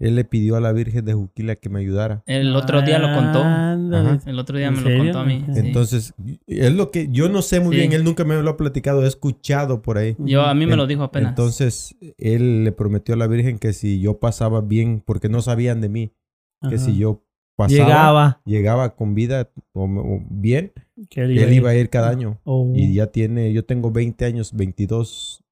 él 0.00 0.16
le 0.16 0.24
pidió 0.24 0.56
a 0.56 0.60
la 0.60 0.72
Virgen 0.72 1.04
de 1.04 1.12
Juquila 1.14 1.56
que 1.56 1.68
me 1.68 1.78
ayudara. 1.80 2.22
El 2.26 2.54
otro 2.56 2.82
día 2.82 2.98
lo 2.98 3.14
contó. 3.14 3.40
Ajá. 3.40 4.18
El 4.26 4.38
otro 4.38 4.58
día 4.58 4.68
¿En 4.68 4.74
me 4.74 4.80
lo 4.80 4.98
contó 5.04 5.18
a 5.20 5.24
mí. 5.24 5.44
Sí. 5.52 5.60
Entonces, 5.60 6.14
es 6.48 6.72
lo 6.74 6.90
que 6.90 7.08
yo 7.10 7.28
no 7.28 7.40
sé 7.42 7.60
muy 7.60 7.74
Sí. 7.74 7.80
bien, 7.80 7.92
él 7.92 8.02
nunca 8.04 8.24
me 8.24 8.40
lo 8.40 8.50
ha 8.50 8.56
platicado, 8.56 9.04
he 9.04 9.08
escuchado 9.08 9.80
por 9.82 9.98
ahí. 9.98 10.16
Yo, 10.18 10.42
a 10.42 10.54
mí 10.54 10.66
me 10.66 10.72
En- 10.72 10.78
lo 10.78 10.86
dijo 10.86 11.02
apenas. 11.04 11.30
Entonces, 11.30 11.96
él 12.18 12.64
le 12.64 12.72
prometió 12.72 13.14
a 13.14 13.18
la 13.18 13.26
Virgen 13.28 13.58
que 13.58 13.72
si 13.72 14.00
yo 14.00 14.18
pasaba 14.18 14.60
bien, 14.60 15.02
porque 15.04 15.28
no 15.28 15.40
sabían 15.40 15.80
de 15.80 15.88
mí, 15.88 16.12
que 16.68 16.76
Ajá. 16.76 16.78
si 16.84 16.96
yo 16.96 17.24
pasaba, 17.56 17.84
llegaba. 17.84 18.40
llegaba 18.44 18.96
con 18.96 19.14
vida 19.14 19.50
o, 19.72 19.84
o 19.84 20.20
bien, 20.30 20.72
Que 21.10 21.22
él 21.22 21.38
él 21.38 21.52
iba 21.52 21.70
a 21.70 21.74
ir 21.74 21.88
cada 21.90 22.08
año. 22.10 22.40
Oh. 22.44 22.72
Y 22.74 22.94
ya 22.94 23.06
tiene, 23.08 23.52
yo 23.52 23.64
tengo 23.64 23.90
20 23.90 24.24
años, 24.24 24.52
22, 24.54 25.42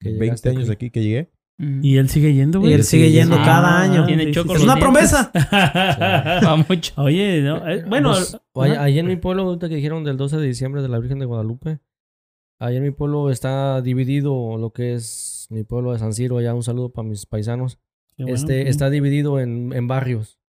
Que 0.00 0.08
20 0.10 0.24
llegaste 0.24 0.48
años 0.50 0.64
aquí. 0.70 0.86
aquí 0.86 0.90
que 0.90 1.02
llegué. 1.02 1.30
Y 1.56 1.98
él 1.98 2.08
sigue 2.08 2.34
yendo, 2.34 2.58
güey. 2.58 2.72
Y 2.72 2.74
él 2.74 2.82
sigue 2.82 3.12
yendo 3.12 3.36
Ah, 3.38 3.44
cada 3.44 3.80
año. 3.82 4.06
tiene 4.06 4.24
sí, 4.24 4.34
sí, 4.34 4.40
sí. 4.42 4.54
Es 4.54 4.62
una 4.64 4.74
dientes. 4.74 4.82
promesa. 4.82 5.30
Mucho. 6.68 6.92
Oye, 6.96 7.42
no, 7.42 7.68
eh, 7.68 7.84
bueno. 7.88 8.12
Pues, 8.52 8.70
allá- 8.72 8.82
ahí 8.82 8.98
en 8.98 9.06
mi 9.06 9.14
pueblo, 9.16 9.44
ahorita 9.44 9.68
que 9.68 9.76
dijeron 9.76 10.02
del 10.02 10.16
12 10.16 10.36
de 10.38 10.46
diciembre 10.48 10.82
de 10.82 10.88
la 10.88 10.98
Virgen 10.98 11.20
de 11.20 11.26
Guadalupe, 11.26 11.78
ahí 12.58 12.76
en 12.76 12.82
mi 12.82 12.90
pueblo 12.90 13.30
está 13.30 13.80
dividido 13.82 14.56
lo 14.58 14.72
que 14.72 14.94
es 14.94 15.46
mi 15.50 15.62
pueblo 15.62 15.92
de 15.92 16.00
San 16.00 16.12
Ciro, 16.12 16.38
allá 16.38 16.54
un 16.54 16.64
saludo 16.64 16.88
para 16.92 17.06
mis 17.06 17.24
paisanos. 17.24 17.78
Bueno. 18.18 18.34
este, 18.34 18.68
está 18.68 18.90
dividido 18.90 19.38
en, 19.38 19.72
en 19.72 19.86
barrios. 19.86 20.40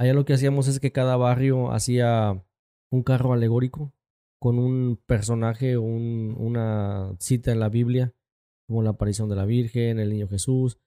Allá 0.00 0.14
lo 0.14 0.24
que 0.24 0.32
hacíamos 0.32 0.66
es 0.66 0.80
que 0.80 0.92
cada 0.92 1.16
barrio 1.16 1.72
hacía 1.72 2.42
un 2.90 3.02
carro 3.02 3.34
alegórico 3.34 3.92
con 4.40 4.58
un 4.58 4.98
personaje 5.06 5.76
o 5.76 5.82
un- 5.82 6.34
una 6.38 7.12
cita 7.18 7.52
en 7.52 7.60
la 7.60 7.68
Biblia, 7.68 8.14
como 8.66 8.82
la 8.82 8.90
aparición 8.90 9.28
de 9.28 9.36
la 9.36 9.44
Virgen, 9.44 9.98
el 9.98 10.08
niño 10.08 10.26
Jesús. 10.26 10.78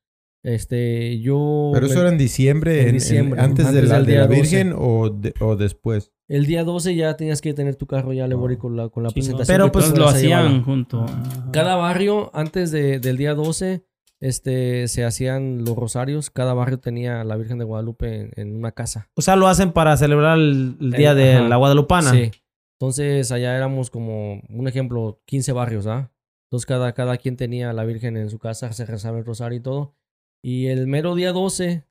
Este, 0.43 1.19
yo... 1.19 1.69
Pero 1.73 1.85
eso 1.85 1.95
me- 1.95 2.01
era 2.01 2.09
en 2.09 2.17
diciembre, 2.17 2.73
en 2.73 2.79
en- 2.81 2.87
en- 2.87 2.93
diciembre, 2.95 3.39
antes, 3.39 3.71
de 3.71 3.83
la, 3.83 3.97
del 3.97 4.05
de 4.07 4.11
día 4.11 4.21
la 4.21 4.27
12. 4.27 4.41
Virgen 4.41 4.73
o, 4.75 5.09
de- 5.09 5.33
o 5.39 5.55
después. 5.55 6.11
El 6.27 6.45
día 6.47 6.63
12 6.63 6.95
ya 6.95 7.15
tenías 7.15 7.39
que 7.39 7.53
tener 7.53 7.75
tu 7.75 7.85
carro 7.85 8.11
ya 8.13 8.25
alegórico 8.25 8.69
la- 8.69 8.89
con 8.89 9.03
la 9.03 9.09
presentación. 9.11 9.55
Pero, 9.55 9.71
pues, 9.71 9.95
lo 9.95 10.07
hacían 10.07 10.63
junto. 10.63 11.05
Cada 11.51 11.75
barrio, 11.75 12.31
antes 12.33 12.71
de- 12.71 12.99
del 12.99 13.17
día 13.17 13.35
12, 13.35 13.85
este, 14.23 14.87
se 14.87 15.03
hacían 15.03 15.65
los 15.65 15.75
rosarios. 15.75 16.29
Cada 16.29 16.53
barrio 16.53 16.79
tenía 16.79 17.19
a 17.19 17.23
la 17.25 17.35
Virgen 17.35 17.57
de 17.57 17.65
Guadalupe 17.65 18.21
en, 18.21 18.31
en 18.37 18.55
una 18.55 18.71
casa. 18.71 19.09
O 19.15 19.21
sea, 19.21 19.35
lo 19.35 19.47
hacen 19.47 19.73
para 19.73 19.97
celebrar 19.97 20.37
el, 20.37 20.77
el 20.79 20.91
día 20.93 21.13
de 21.13 21.35
ajá. 21.35 21.47
la 21.49 21.57
Guadalupana. 21.57 22.11
Sí. 22.11 22.31
Entonces 22.79 23.33
allá 23.33 23.55
éramos 23.57 23.89
como, 23.89 24.41
un 24.49 24.67
ejemplo, 24.69 25.21
15 25.25 25.51
barrios, 25.51 25.87
¿ah? 25.87 26.09
Entonces 26.47 26.65
cada, 26.65 26.93
cada 26.93 27.17
quien 27.17 27.35
tenía 27.35 27.69
a 27.69 27.73
la 27.73 27.83
Virgen 27.83 28.15
en 28.15 28.29
su 28.29 28.39
casa, 28.39 28.71
se 28.71 28.85
rezaba 28.85 29.17
el 29.17 29.25
rosario 29.25 29.57
y 29.57 29.61
todo. 29.61 29.93
Y 30.41 30.67
el 30.67 30.87
mero 30.87 31.15
día 31.15 31.33
12, 31.33 31.83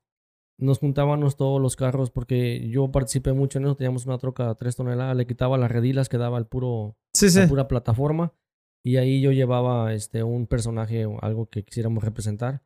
nos 0.59 0.79
juntábamos 0.79 1.37
todos 1.37 1.61
los 1.61 1.75
carros 1.75 2.09
porque 2.09 2.67
yo 2.67 2.91
participé 2.91 3.33
mucho 3.33 3.59
en 3.59 3.65
eso. 3.65 3.75
Teníamos 3.75 4.07
una 4.07 4.17
troca 4.17 4.47
de 4.47 4.55
3 4.55 4.75
toneladas, 4.75 5.15
le 5.15 5.27
quitaba 5.27 5.59
las 5.59 5.71
redilas, 5.71 6.09
quedaba 6.09 6.39
el 6.39 6.47
puro, 6.47 6.97
Sí, 7.13 7.29
sí. 7.29 7.41
la 7.41 7.47
pura 7.47 7.67
plataforma. 7.67 8.33
Y 8.85 8.97
ahí 8.97 9.21
yo 9.21 9.31
llevaba 9.31 9.93
este, 9.93 10.23
un 10.23 10.45
personaje 10.45 11.05
o 11.05 11.21
algo 11.23 11.47
que 11.47 11.63
quisiéramos 11.63 12.03
representar. 12.03 12.61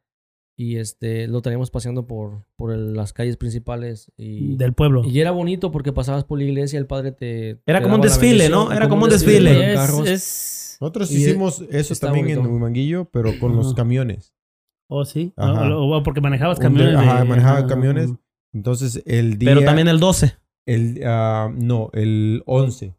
Y 0.59 0.77
este, 0.77 1.27
lo 1.27 1.43
teníamos 1.43 1.69
paseando 1.69 2.07
por, 2.07 2.43
por 2.55 2.71
el- 2.73 2.93
las 2.95 3.13
calles 3.13 3.37
principales. 3.37 4.11
Y, 4.17 4.55
Del 4.55 4.73
pueblo. 4.73 5.03
y 5.05 5.19
era 5.19 5.29
bonito 5.29 5.71
porque 5.71 5.93
pasabas 5.93 6.23
por 6.23 6.39
la 6.39 6.45
iglesia, 6.45 6.79
el 6.79 6.87
padre 6.87 7.11
te. 7.11 7.59
Era 7.67 7.77
te 7.79 7.83
como 7.83 7.95
un 7.95 8.01
desfile, 8.01 8.49
¿no? 8.49 8.71
Era 8.71 8.89
como 8.89 9.03
un 9.03 9.09
desfile. 9.11 9.53
con 9.53 9.63
Es, 9.63 9.75
carros. 9.75 10.07
es- 10.09 10.77
Nosotros 10.81 11.11
Y 11.11 11.17
hicimos 11.17 11.63
eso 11.69 11.93
también 11.95 12.27
en 12.29 12.37
bonito. 12.39 12.55
Humanguillo, 12.55 13.05
pero 13.11 13.31
con 13.39 13.55
los 13.55 13.73
camiones. 13.75 14.33
Oh, 14.89 15.05
sí. 15.05 15.33
Ajá. 15.35 15.75
O- 15.77 15.97
o 15.97 16.01
porque 16.03 16.21
manejabas 16.21 16.57
camiones. 16.57 16.93
de- 16.93 16.97
ajá, 17.05 17.19
de- 17.19 17.25
manejaba 17.25 17.67
camiones. 17.67 18.09
Entonces, 18.53 19.03
el 19.05 19.37
día... 19.37 19.51
Pero 19.53 19.63
también 19.65 19.87
el 19.87 19.99
12. 19.99 20.33
El, 20.65 21.01
ah, 21.05 21.51
no, 21.55 21.89
el 21.93 22.41
11. 22.47 22.95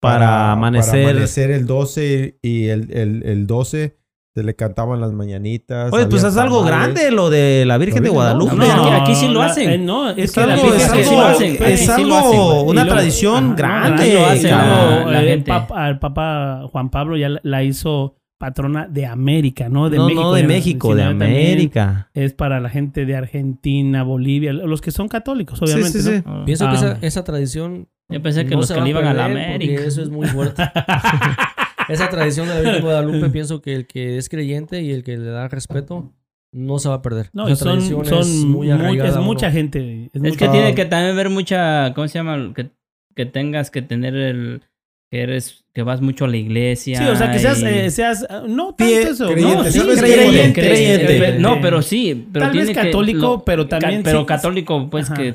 Para 0.00 0.52
amanecer. 0.52 1.02
Para 1.02 1.10
amanecer 1.10 1.50
el 1.50 1.66
12 1.66 2.38
y 2.42 2.66
el, 2.66 2.90
el, 2.92 3.22
el 3.24 3.46
12 3.46 3.96
se 4.34 4.42
le 4.42 4.54
cantaban 4.54 5.00
las 5.00 5.12
mañanitas. 5.12 5.90
Oye, 5.94 6.04
pues 6.06 6.22
es 6.22 6.36
algo 6.36 6.62
grande 6.62 7.10
lo 7.10 7.30
de 7.30 7.64
la 7.66 7.78
Virgen 7.78 8.02
de 8.02 8.10
Guadalupe. 8.10 8.54
No, 8.54 8.66
¿no? 8.66 8.84
aquí- 8.84 9.00
aquí 9.00 9.14
sí 9.14 9.28
lo 9.28 9.40
la- 9.40 9.46
hacen. 9.46 9.70
eh, 9.70 9.78
no, 9.78 10.10
es, 10.10 10.18
Es 10.18 10.32
que 10.32 10.46
la 10.46 10.52
algo, 10.54 10.64
Virgen 10.66 10.80
es 10.80 10.86
sí 10.90 10.98
algo, 11.08 11.12
lo 11.20 11.26
hacen. 11.26 11.56
es 11.64 11.80
sí 11.80 11.90
algo- 11.90 12.08
lo 12.08 12.16
hacen, 12.16 12.30
güey. 12.42 12.62
una 12.66 12.84
luego- 12.84 12.96
tradición 12.98 13.44
Ajá, 13.46 13.54
grande, 13.56 14.12
lo 14.14 14.26
hacen. 14.26 14.50
cabrón. 14.50 14.94
Luego, 14.94 15.10
La 15.10 15.22
el, 15.22 15.42
papa, 15.44 15.88
el 15.88 15.98
Papa 15.98 16.68
Juan 16.70 16.90
Pablo 16.90 17.16
ya 17.16 17.30
la- 17.30 17.40
la 17.42 17.64
hizo 17.64 18.16
patrona 18.38 18.86
de 18.86 19.06
América, 19.06 19.70
no 19.70 19.88
de 19.88 19.96
no, 19.96 20.04
México. 20.04 20.22
no 20.22 20.32
de 20.34 20.42
ya, 20.42 20.48
México, 20.48 20.94
de 20.94 21.02
América. 21.04 22.10
Es 22.12 22.34
para 22.34 22.60
la 22.60 22.68
gente 22.68 23.06
de 23.06 23.16
Argentina, 23.16 24.02
Bolivia, 24.02 24.52
los 24.52 24.82
que 24.82 24.90
son 24.90 25.08
católicos, 25.08 25.60
obviamente. 25.62 25.90
sí, 25.92 26.02
sí, 26.02 26.22
¿no? 26.26 26.40
sí. 26.40 26.42
Pienso 26.44 26.66
Ah. 26.66 26.70
que 26.70 26.76
esa, 26.76 26.98
esa 27.00 27.24
tradición. 27.24 27.88
Yo 28.08 28.22
pensé 28.22 28.44
que 28.44 28.50
no 28.50 28.58
los 28.58 28.68
se 28.68 28.74
que 28.74 28.80
le 28.80 28.90
iban 28.90 29.04
a 29.06 29.14
la 29.14 29.24
América. 29.26 29.82
Eso 29.82 30.02
es 30.02 30.08
muy 30.10 30.26
fuerte. 30.28 30.62
esa 31.88 32.08
tradición 32.08 32.46
de 32.48 32.54
la 32.54 32.60
Virgen 32.60 32.76
de 32.76 32.80
Guadalupe, 32.82 33.28
pienso 33.32 33.60
que 33.62 33.74
el 33.74 33.86
que 33.86 34.16
es 34.18 34.28
creyente 34.28 34.82
y 34.82 34.90
el 34.92 35.02
que 35.02 35.16
le 35.16 35.26
da 35.30 35.48
respeto 35.48 36.12
no 36.52 36.78
se 36.78 36.88
va 36.88 36.96
a 36.96 37.02
perder. 37.02 37.28
No, 37.32 37.48
Esa 37.48 37.52
y 37.52 37.56
son, 37.56 37.78
es 38.18 38.44
muy 38.44 38.70
es 38.70 39.16
mucha 39.16 39.50
gente. 39.50 40.04
Es, 40.06 40.10
Es 40.14 40.22
mucha- 40.22 40.36
que 40.38 40.48
tiene 40.48 40.74
que 40.74 40.84
también 40.84 41.16
ver 41.16 41.28
mucha, 41.30 41.92
¿cómo 41.94 42.08
se 42.08 42.18
llama? 42.18 42.52
Que, 42.54 42.70
que 43.14 43.26
tengas 43.26 43.70
que 43.70 43.82
tener 43.82 44.14
el, 44.14 44.62
que 45.10 45.22
eres, 45.22 45.64
que 45.74 45.82
vas 45.82 46.00
mucho 46.00 46.24
a 46.24 46.28
la 46.28 46.36
iglesia. 46.36 46.98
Sí, 46.98 47.04
o 47.08 47.16
sea, 47.16 47.30
que 47.30 47.40
seas, 47.40 47.60
y- 47.60 47.66
eh, 47.66 47.90
seas 47.90 48.26
ah, 48.30 48.42
no 48.48 48.74
tanto 48.74 48.84
eso. 48.94 49.28
creyente, 49.28 49.56
no, 49.56 49.64
sí, 49.64 49.80
creyente, 49.80 50.52
Creyente. 50.60 51.06
creyente. 51.06 51.38
No, 51.40 51.60
pero 51.60 51.82
sí, 51.82 52.26
pero 52.32 52.46
Tal 52.46 52.52
tiene 52.52 52.66
vez 52.68 52.76
que- 52.76 52.82
católico, 52.84 53.18
lo- 53.20 53.44
pero 53.44 53.66
también 53.66 54.02
pero 54.02 54.20
sí- 54.20 54.26
católico, 54.26 54.88
pues 54.88 55.06
Ajá. 55.10 55.14
que 55.20 55.34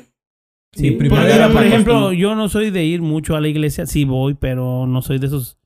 Sí, 0.74 0.92
primero 0.92 1.22
por 1.52 1.64
ejemplo, 1.66 1.92
costumbre. 1.94 2.18
yo 2.18 2.34
no 2.34 2.48
soy 2.48 2.70
de 2.70 2.84
ir 2.84 3.02
mucho 3.02 3.36
a 3.36 3.40
la 3.40 3.48
iglesia, 3.48 3.86
sí 3.86 4.04
voy, 4.04 4.34
pero 4.34 4.86
no 4.86 5.02
soy 5.02 5.18
de 5.18 5.26
esos 5.26 5.58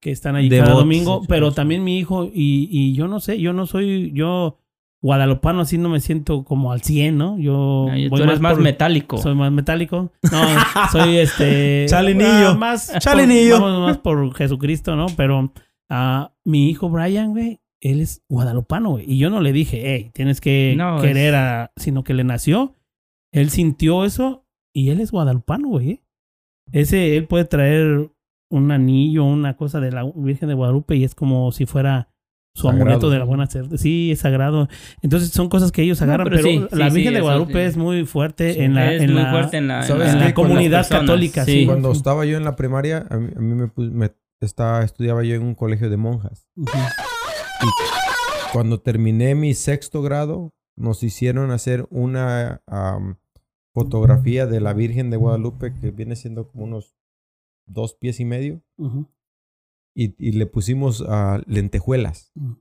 que 0.00 0.10
están 0.10 0.36
ahí 0.36 0.48
cada 0.48 0.62
Devotos, 0.62 0.78
domingo. 0.80 1.20
sí, 1.20 1.26
pero 1.28 1.50
sí. 1.50 1.56
también 1.56 1.84
mi 1.84 1.98
hijo, 1.98 2.24
y, 2.24 2.68
y 2.70 2.94
yo 2.94 3.06
no 3.08 3.20
sé, 3.20 3.40
yo 3.40 3.52
no 3.52 3.66
soy, 3.66 4.10
yo 4.14 4.58
guadalupano 5.00 5.60
así 5.60 5.78
no 5.78 5.88
me 5.88 6.00
siento 6.00 6.42
como 6.44 6.72
al 6.72 6.82
100, 6.82 7.16
¿no? 7.16 7.38
Yo 7.38 7.86
voy 8.10 8.22
eres 8.22 8.40
más 8.40 8.54
por- 8.54 8.62
metálico. 8.62 9.18
Soy 9.18 9.34
más 9.36 9.52
metálico. 9.52 10.10
No, 10.32 10.40
soy 10.90 11.16
este. 11.18 11.86
Chalinillo. 11.88 12.48
ah, 12.50 12.54
más. 12.56 12.92
Chalinillo. 12.98 13.58
Por, 13.60 13.70
vamos 13.70 13.86
más 13.86 13.98
por 13.98 14.34
Jesucristo, 14.34 14.96
¿no? 14.96 15.06
Pero 15.16 15.52
ah, 15.88 16.32
mi 16.44 16.68
hijo 16.68 16.88
Brian, 16.90 17.30
güey, 17.30 17.60
él 17.80 18.00
es 18.00 18.22
guadalupano, 18.28 18.90
güey. 18.90 19.04
Y 19.08 19.18
yo 19.18 19.30
no 19.30 19.40
le 19.40 19.52
dije, 19.52 19.82
hey, 19.84 20.10
tienes 20.14 20.40
que 20.40 20.74
No, 20.76 21.00
querer 21.00 21.34
es- 21.34 21.40
a. 21.40 21.70
Sino 21.76 22.02
que 22.02 22.14
le 22.14 22.24
nació. 22.24 22.74
Él 23.30 23.50
sintió 23.50 24.04
eso 24.04 24.46
y 24.82 24.90
él 24.90 25.00
es 25.00 25.10
guadalupano, 25.10 25.68
güey. 25.68 25.90
¿eh? 25.90 26.02
Ese, 26.72 27.16
él 27.16 27.26
puede 27.26 27.44
traer 27.44 28.10
un 28.50 28.70
anillo, 28.70 29.24
una 29.24 29.56
cosa 29.56 29.80
de 29.80 29.90
la 29.92 30.10
Virgen 30.14 30.48
de 30.48 30.54
Guadalupe 30.54 30.96
y 30.96 31.04
es 31.04 31.14
como 31.14 31.50
si 31.52 31.66
fuera 31.66 32.10
su 32.54 32.62
Sagrado. 32.62 32.82
amuleto 32.82 33.10
de 33.10 33.18
la 33.18 33.24
buena 33.24 33.46
suerte. 33.46 33.78
Sí, 33.78 34.10
es 34.10 34.20
sagrado. 34.20 34.68
Entonces 35.02 35.30
son 35.30 35.48
cosas 35.48 35.70
que 35.70 35.82
ellos 35.82 36.00
No, 36.00 36.06
agarran, 36.06 36.28
pero 36.28 36.42
pero, 36.42 36.48
sí, 36.68 36.76
la 36.76 36.90
sí, 36.90 36.96
Virgen 36.96 37.12
sí, 37.12 37.14
de 37.14 37.20
Guadalupe 37.20 37.66
es 37.66 37.76
muy 37.76 38.04
fuerte 38.04 38.54
Sí, 38.54 38.60
en 38.60 38.74
la, 38.74 38.92
es 38.92 39.02
en 39.02 39.12
muy 39.12 39.22
la, 39.22 39.30
fuerte 39.30 39.56
en 39.58 39.68
la, 39.68 39.82
¿Sabes 39.84 40.08
en 40.12 40.18
qué? 40.18 40.24
la 40.24 40.34
Con 40.34 40.44
las 40.44 40.50
comunidad 40.52 40.78
personas, 40.80 41.00
católica, 41.02 41.44
sí. 41.44 41.52
Sí. 41.52 41.66
Cuando 41.66 41.92
estaba 41.92 42.24
yo 42.24 42.36
en 42.36 42.44
la 42.44 42.56
primaria, 42.56 43.06
a 43.10 43.16
mí, 43.16 43.30
a 43.36 43.40
mí 43.40 43.54
me, 43.54 43.70
me 43.90 44.10
estaba, 44.40 44.82
estudiaba 44.82 45.22
yo 45.24 45.34
en 45.36 45.42
un 45.42 45.54
colegio 45.54 45.88
de 45.90 45.96
monjas. 45.98 46.48
Ujú. 46.56 46.70
Cuando 48.52 48.80
terminé 48.80 49.34
mi 49.34 49.54
sexto 49.54 50.02
grado, 50.02 50.54
nos 50.76 51.02
hicieron 51.02 51.50
hacer 51.50 51.86
una 51.90 52.62
fotografía 53.78 54.46
de 54.46 54.60
la 54.60 54.72
Virgen 54.74 55.10
de 55.10 55.16
Guadalupe 55.16 55.72
que 55.80 55.90
viene 55.90 56.16
siendo 56.16 56.48
como 56.48 56.64
unos 56.64 56.94
dos 57.66 57.94
pies 57.94 58.20
y 58.20 58.24
medio. 58.24 58.62
Ujú. 58.78 59.06
Y, 59.96 60.14
y 60.18 60.32
le 60.32 60.46
pusimos 60.46 61.04
ah, 61.08 61.40
lentejuelas 61.46 62.30
Mm. 62.34 62.52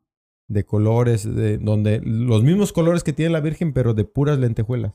de 0.49 0.65
colores, 0.65 1.23
de, 1.36 1.58
donde 1.58 2.01
los 2.03 2.43
mismos 2.43 2.71
colores 2.73 3.03
que 3.03 3.13
tiene 3.13 3.32
la 3.32 3.41
Virgen, 3.41 3.73
pero 3.73 3.93
de 3.93 4.06
puras 4.06 4.39
lentejuelas. 4.39 4.93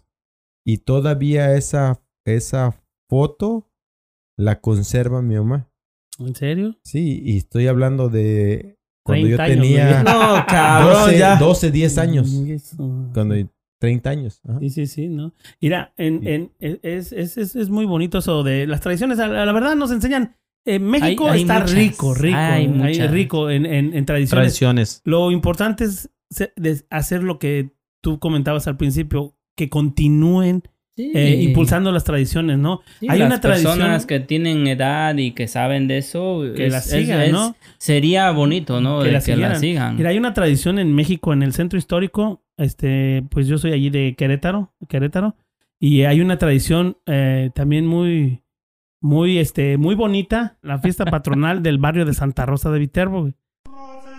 Y 0.64 0.78
todavía 0.78 1.54
esa, 1.56 2.02
esa 2.26 2.80
foto 3.08 3.68
la 4.38 4.60
conserva 4.60 5.22
mi 5.22 5.34
mamá. 5.36 5.68
¿En 6.18 6.34
serio? 6.34 6.76
Sí, 6.84 7.20
y 7.24 7.36
estoy 7.38 7.66
hablando 7.68 8.08
de 8.08 8.76
cuando 9.04 9.26
yo 9.28 9.36
30 9.36 9.44
años, 9.52 9.62
tenía 9.66 10.02
güey. 10.02 10.04
No, 10.14 10.46
cabrón, 10.46 10.92
12, 11.04 11.18
ya. 11.18 11.36
12, 11.36 11.70
10 11.70 11.98
años. 11.98 12.42
Cuando 13.12 13.34
30 13.82 14.10
años. 14.10 14.40
ajá. 14.48 14.60
Sí, 14.60 14.70
sí, 14.70 14.86
sí, 14.86 15.08
¿no? 15.08 15.34
Mira, 15.60 15.92
en, 15.96 16.26
en, 16.26 16.52
es, 16.60 17.12
es, 17.12 17.36
es, 17.36 17.56
es 17.56 17.68
muy 17.68 17.84
bonito 17.84 18.18
eso 18.18 18.42
de 18.44 18.66
las 18.68 18.80
tradiciones. 18.80 19.18
A 19.18 19.26
la, 19.26 19.44
la 19.44 19.52
verdad 19.52 19.74
nos 19.76 19.90
enseñan. 19.90 20.36
eh, 20.64 20.78
México 20.78 21.26
Hay- 21.26 21.34
hay 21.34 21.40
está 21.42 21.58
muchas. 21.60 21.74
rico, 21.74 22.14
rico. 22.14 22.36
Hay 22.38 22.66
Hay 22.80 23.06
rico 23.08 23.50
en, 23.50 23.66
en, 23.66 23.94
en 23.94 24.06
tradiciones. 24.06 24.30
Tradiciones. 24.30 25.02
Lo 25.04 25.30
importante 25.32 25.84
es 25.84 26.08
hacer 26.90 27.22
lo 27.24 27.38
que 27.40 27.72
tú 28.02 28.18
comentabas 28.20 28.66
al 28.68 28.76
principio, 28.76 29.36
que 29.56 29.68
continúen 29.68 30.62
Sí. 30.94 31.10
eh, 31.14 31.40
impulsando 31.42 31.90
las 31.90 32.04
tradiciones, 32.04 32.58
¿no? 32.58 32.82
Sí, 33.00 33.06
hay 33.08 33.18
las 33.18 33.26
una 33.26 33.40
tradición- 33.40 33.76
personas 33.78 34.04
que 34.04 34.20
tienen 34.20 34.66
edad 34.66 35.16
y 35.16 35.30
que 35.30 35.48
saben 35.48 35.88
de 35.88 35.96
eso, 35.96 36.42
Que 36.54 36.66
es- 36.66 36.72
la 36.72 36.82
sigan, 36.82 37.22
es- 37.22 37.32
¿no? 37.32 37.56
Sería 37.78 38.30
bonito, 38.30 38.82
¿no? 38.82 38.98
Que 39.00 39.06
De 39.06 39.12
la 39.12 39.20
que 39.22 39.30
la 39.30 39.34
siguieran. 39.56 39.60
sigan. 39.60 39.96
Mira, 39.96 40.10
hay 40.10 40.18
una 40.18 40.34
tradición 40.34 40.78
en 40.78 40.94
México, 40.94 41.32
en 41.32 41.42
el 41.42 41.54
centro 41.54 41.78
histórico. 41.78 42.42
Este, 42.62 43.24
pues 43.30 43.48
yo 43.48 43.58
soy 43.58 43.72
allí 43.72 43.90
de 43.90 44.14
Querétaro, 44.16 44.72
Querétaro, 44.88 45.36
y 45.80 46.02
hay 46.02 46.20
una 46.20 46.38
tradición 46.38 46.96
eh, 47.06 47.50
también 47.54 47.86
muy, 47.86 48.44
muy, 49.00 49.38
este, 49.38 49.78
muy 49.78 49.96
bonita, 49.96 50.58
la 50.62 50.78
fiesta 50.78 51.04
patronal 51.04 51.62
del 51.62 51.78
barrio 51.78 52.04
de 52.04 52.14
Santa 52.14 52.46
Rosa 52.46 52.70
de 52.70 52.78
Viterbo. 52.78 53.30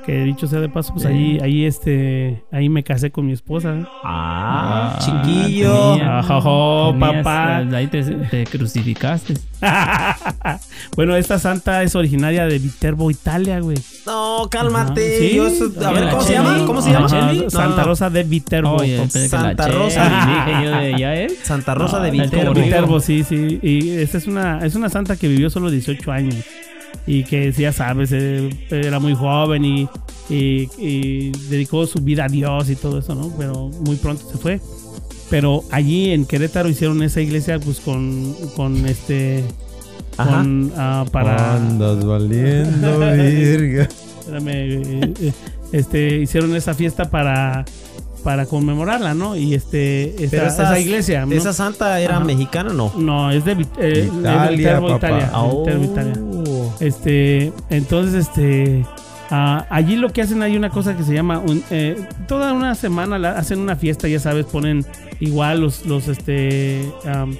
Que 0.05 0.23
dicho 0.25 0.47
sea 0.47 0.59
de 0.59 0.67
paso, 0.67 0.93
pues 0.93 1.05
allí, 1.05 1.39
ahí, 1.41 1.65
este, 1.65 2.43
ahí 2.51 2.67
me 2.67 2.83
casé 2.83 3.09
con 3.11 3.25
mi 3.25 3.31
esposa. 3.31 3.73
¿eh? 3.73 3.85
Ah, 4.03 4.95
Ah, 4.95 4.99
chiquillo. 4.99 5.91
tenía- 5.93 6.21
tenías, 6.21 7.23
papá. 7.23 7.61
eh, 7.61 7.75
Ahí 7.75 7.87
te, 7.87 8.03
te 8.03 8.43
crucificaste. 8.45 9.35
bueno, 10.95 11.15
esta 11.15 11.39
santa 11.39 11.83
es 11.83 11.95
originaria 11.95 12.45
de 12.47 12.59
Viterbo, 12.59 13.09
Italia, 13.11 13.59
güey. 13.59 13.77
No, 14.05 14.47
cálmate. 14.51 15.19
Sí. 15.19 15.35
Yo 15.37 15.45
a 15.87 15.91
ver, 15.91 16.09
¿cómo 16.09 16.21
se 16.21 16.33
llama? 16.33 16.65
¿Cómo 16.65 16.81
se 16.81 16.89
Ajá, 16.93 17.07
llama? 17.07 17.33
No, 17.33 17.49
Santa. 17.49 17.83
Rosa 17.83 18.09
de 18.09 18.23
Viterbo. 18.23 18.75
Oye, 18.75 18.97
la 18.97 19.07
Santa 19.09 19.67
Rosa. 19.69 20.03
Dije 20.45 20.63
yo 20.65 20.71
de 20.77 20.99
ya 20.99 21.15
él. 21.15 21.31
Santa 21.43 21.75
Rosa 21.75 21.99
de 22.01 22.11
No, 22.11 22.23
Viterbo. 22.23 22.53
Viterbo, 22.53 22.99
sí, 22.99 23.23
sí. 23.23 23.59
Y 23.61 23.89
esta 23.91 24.17
es 24.17 24.27
una, 24.27 24.59
es 24.65 24.75
una 24.75 24.89
santa 24.89 25.15
que 25.15 25.27
vivió 25.27 25.49
solo 25.49 25.71
18 25.71 26.11
años. 26.11 26.35
Y 27.05 27.23
que, 27.25 27.51
ya 27.51 27.71
sabes, 27.73 28.11
era 28.13 28.99
muy 28.99 29.13
joven 29.13 29.65
y, 29.65 29.89
y- 30.29 30.69
y 30.77 31.31
dedicó 31.49 31.85
su 31.85 31.99
vida 31.99 32.25
a 32.25 32.27
Dios 32.29 32.69
y 32.69 32.75
todo 32.75 32.99
eso, 32.99 33.13
¿no? 33.15 33.31
Pero 33.37 33.69
muy 33.85 33.97
pronto 33.97 34.23
se 34.31 34.37
fue. 34.37 34.61
Pero 35.29 35.63
allí 35.71 36.11
en 36.11 36.25
Querétaro 36.25 36.69
hicieron 36.69 37.01
esa 37.03 37.19
iglesia, 37.21 37.59
pues 37.59 37.79
con, 37.79 38.33
con 38.55 38.85
este. 38.87 39.43
Ajá. 40.17 40.37
Con, 40.37 40.71
ah, 40.77 41.05
para. 41.11 41.55
Andas 41.55 42.05
valiendo, 42.05 42.99
virga. 42.99 43.87
Espérame, 44.23 44.47
eh, 44.49 45.13
eh, 45.19 45.33
este, 45.73 46.17
hicieron 46.19 46.55
esa 46.55 46.73
fiesta 46.73 47.09
para, 47.09 47.65
para 48.23 48.45
conmemorarla, 48.45 49.13
¿no? 49.15 49.35
Y 49.35 49.53
este, 49.55 50.09
esta- 50.23 50.37
Pero 50.37 50.47
esas- 50.47 50.59
esa 50.69 50.79
iglesia, 50.79 51.25
¿no? 51.25 51.33
¿Esa 51.33 51.51
santa 51.51 51.99
era 51.99 52.17
Ajá. 52.17 52.23
mexicana 52.25 52.69
o 52.69 52.73
no? 52.73 52.93
No, 52.97 53.31
es 53.31 53.43
de, 53.43 53.51
eh, 53.53 53.57
es 53.79 53.81
de 54.13 54.19
Italia, 54.19 54.49
Viterbo, 54.51 54.87
papá. 54.87 55.07
Italia. 55.07 55.25
de 55.25 55.77
Viterbo, 55.77 55.83
Italia. 55.83 56.13
Este, 56.79 57.51
entonces, 57.69 58.27
este, 58.27 58.85
ah, 59.29 59.65
allí 59.69 59.95
lo 59.95 60.11
que 60.11 60.21
hacen 60.21 60.41
hay 60.43 60.55
una 60.57 60.69
cosa 60.69 60.95
que 60.97 61.03
se 61.03 61.13
llama, 61.13 61.39
un- 61.39 61.63
eh, 61.69 61.95
toda 62.27 62.53
una 62.53 62.75
semana 62.75 63.17
la- 63.19 63.37
hacen 63.37 63.59
una 63.59 63.75
fiesta, 63.75 64.07
ya 64.07 64.19
sabes, 64.19 64.45
ponen 64.45 64.85
igual 65.19 65.61
los, 65.61 65.85
los, 65.85 66.07
este, 66.07 66.91
am, 67.05 67.35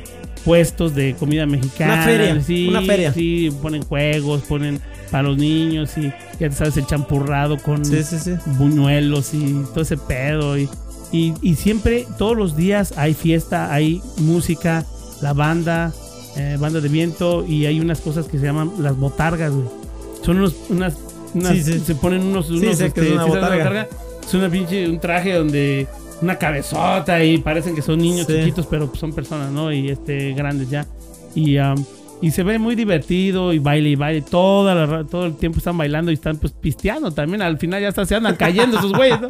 puestos 0.46 0.93
de 0.96 1.15
comida 1.15 1.46
mexicana. 1.46 1.93
Una 1.93 2.04
feria, 2.04 2.41
sí, 2.41 2.67
una 2.67 2.82
feria. 2.82 3.13
Sí, 3.13 3.50
ponen 3.62 3.84
juegos, 3.84 4.41
ponen 4.41 4.80
para 5.10 5.24
los 5.24 5.38
niños 5.38 5.98
y 5.98 6.12
ya 6.39 6.52
sabes 6.52 6.76
el 6.78 6.86
champurrado 6.86 7.58
con 7.58 7.86
Sí, 7.86 8.04
sí, 8.04 8.17
sí. 8.19 8.32
buñuelos 8.58 9.34
y 9.34 9.54
todo 9.74 9.82
ese 9.82 9.98
pedo 9.98 10.58
y, 10.58 10.69
Y, 11.15 11.36
y 11.43 11.54
siempre, 11.54 12.08
todos 12.17 12.36
los 12.36 12.56
días 12.58 12.96
hay 12.98 13.13
fiesta, 13.13 13.72
hay 13.72 14.02
música, 14.17 14.84
la 15.22 15.34
banda, 15.34 15.93
eh, 16.38 16.58
banda 16.60 16.82
de 16.82 16.89
viento 16.89 17.46
y 17.48 17.65
hay 17.65 17.80
unas 17.80 18.02
cosas 18.02 18.28
que 18.28 18.38
se 18.39 18.46
llaman 18.46 18.72
las 18.80 18.98
botargas, 18.98 19.52
güey. 19.52 19.67
Son 20.24 20.38
unos, 20.38 20.56
unas, 20.69 20.98
unas- 21.34 21.52
Sí, 21.54 21.63
sí. 21.63 21.80
se 21.80 21.96
ponen 21.96 22.22
unos, 22.22 22.50
unos 22.50 22.78
sé 22.78 22.91
que 22.91 23.02
es 23.02 23.12
una 23.12 23.24
¿sí 23.26 23.32
sabes 23.32 23.50
la 23.50 23.58
botarga. 23.58 23.88
Es 24.26 24.34
una 24.34 24.50
pinche, 24.50 24.89
un 24.89 25.00
traje 25.00 25.34
donde 25.34 25.88
una 26.22 26.38
cabezota 26.38 27.24
y 27.24 27.38
parecen 27.39 27.76
que 27.76 27.82
son 27.82 28.00
niños 28.00 28.26
Sí. 28.28 28.36
chiquitos, 28.36 28.65
pero 28.67 28.91
son 28.96 29.12
personas, 29.13 29.52
¿no? 29.52 29.72
Y 29.72 29.89
este, 29.89 30.34
grandes 30.34 30.69
ya. 30.69 30.86
Y, 31.36 31.58
um, 31.58 31.84
y 32.22 32.32
se 32.32 32.43
ve 32.43 32.58
muy 32.58 32.76
divertido 32.76 33.52
y 33.52 33.60
baile 33.60 33.89
y 33.89 33.96
baile. 33.96 34.22
Toda 34.22 34.74
la 34.74 35.04
todo 35.04 35.26
el 35.26 35.36
tiempo 35.36 35.58
están 35.58 35.78
bailando 35.78 36.10
y 36.10 36.13
están 36.13 36.38
pues 36.38 36.54
pisteando 36.54 37.12
también. 37.12 37.41
Al 37.41 37.58
final 37.58 37.82
ya 37.82 37.89
hasta 37.89 38.06
se 38.06 38.15
andan 38.15 38.38
cayendo 38.38 38.78
esos 38.78 38.93
güeyes, 38.93 39.19
¿no? 39.19 39.28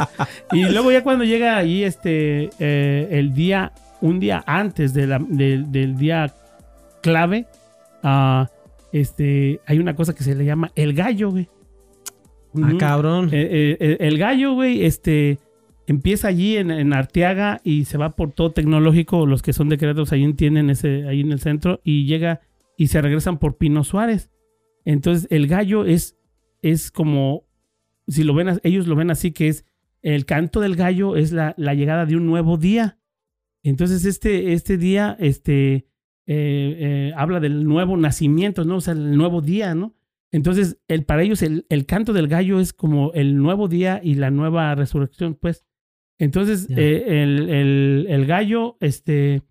Y 0.52 0.66
luego 0.66 0.92
ya 0.92 1.02
cuando 1.02 1.24
llega 1.24 1.58
ahí 1.58 1.84
este, 1.84 2.52
eh, 2.60 3.08
el 3.12 3.34
día, 3.34 3.72
un 4.02 4.20
día 4.20 4.44
antes 4.46 4.94
de 4.94 5.08
la- 5.08 5.18
del- 5.28 5.72
del 5.72 5.98
día 5.98 6.32
clave, 7.04 7.46
ah, 8.02 8.50
este, 8.92 9.60
hay 9.68 9.78
una 9.78 9.96
cosa 9.96 10.16
que 10.16 10.24
se 10.24 10.34
le 10.34 10.46
llama 10.46 10.72
el 10.76 10.94
gallo, 10.94 11.30
güey. 11.30 11.50
Ah, 12.62 12.72
cabrón. 12.80 13.30
Eh, 13.32 13.48
eh, 13.52 13.78
eh, 13.80 13.98
el 14.00 14.18
gallo, 14.18 14.54
güey, 14.54 14.86
este, 14.86 15.40
empieza 15.86 16.30
allí 16.30 16.58
en, 16.58 16.72
en 16.72 16.94
Arteaga 16.94 17.62
y 17.64 17.86
se 17.86 17.98
va 17.98 18.12
por 18.12 18.32
todo 18.32 18.52
tecnológico. 18.52 19.26
Los 19.26 19.42
que 19.42 19.54
son 19.54 19.70
de 19.70 19.78
Querétaro 19.78 20.06
ahí 20.12 20.24
entienden 20.24 20.70
ese, 20.70 21.08
ahí 21.08 21.22
en 21.22 21.32
el 21.32 21.40
centro 21.40 21.82
y 21.84 22.06
llega 22.06 22.42
y 22.78 22.88
se 22.88 23.02
regresan 23.02 23.38
por 23.38 23.58
Pino 23.58 23.84
Suárez. 23.84 24.32
Entonces, 24.86 25.28
el 25.30 25.48
gallo 25.48 25.86
es, 25.86 26.18
es 26.62 26.92
como, 26.92 27.46
si 28.08 28.24
lo 28.24 28.34
ven, 28.34 28.60
ellos 28.64 28.88
lo 28.88 28.96
ven 28.96 29.12
así, 29.12 29.32
que 29.32 29.48
es 29.48 29.66
el 30.02 30.26
canto 30.26 30.60
del 30.60 30.76
gallo 30.76 31.16
es 31.16 31.32
la, 31.32 31.54
la 31.58 31.74
llegada 31.74 32.06
de 32.06 32.18
un 32.18 32.26
nuevo 32.26 32.58
día. 32.58 33.00
Entonces, 33.64 34.06
este, 34.06 34.54
este 34.54 34.78
día, 34.78 35.16
este, 35.20 35.88
eh, 36.28 36.76
eh, 36.80 37.14
habla 37.18 37.40
del 37.40 37.66
nuevo 37.66 37.98
nacimiento, 37.98 38.64
¿no? 38.66 38.78
O 38.78 38.82
sea, 38.82 38.94
el 38.94 39.18
nuevo 39.18 39.42
día, 39.42 39.76
¿no? 39.76 39.94
Entonces, 40.32 40.78
el, 40.88 41.04
para 41.06 41.22
ellos 41.24 41.42
el, 41.44 41.66
el 41.70 41.86
canto 41.86 42.12
del 42.14 42.28
gallo 42.28 42.60
es 42.60 42.74
como 42.74 43.12
el 43.14 43.38
nuevo 43.38 43.68
día 43.68 44.00
y 44.04 44.16
la 44.16 44.32
nueva 44.32 44.74
resurrección, 44.76 45.36
pues. 45.36 45.64
Entonces, 46.20 46.68
eh, 46.70 47.04
el, 47.24 47.50
el- 47.50 48.06
el 48.10 48.26
gallo, 48.26 48.78
este, 48.80 49.42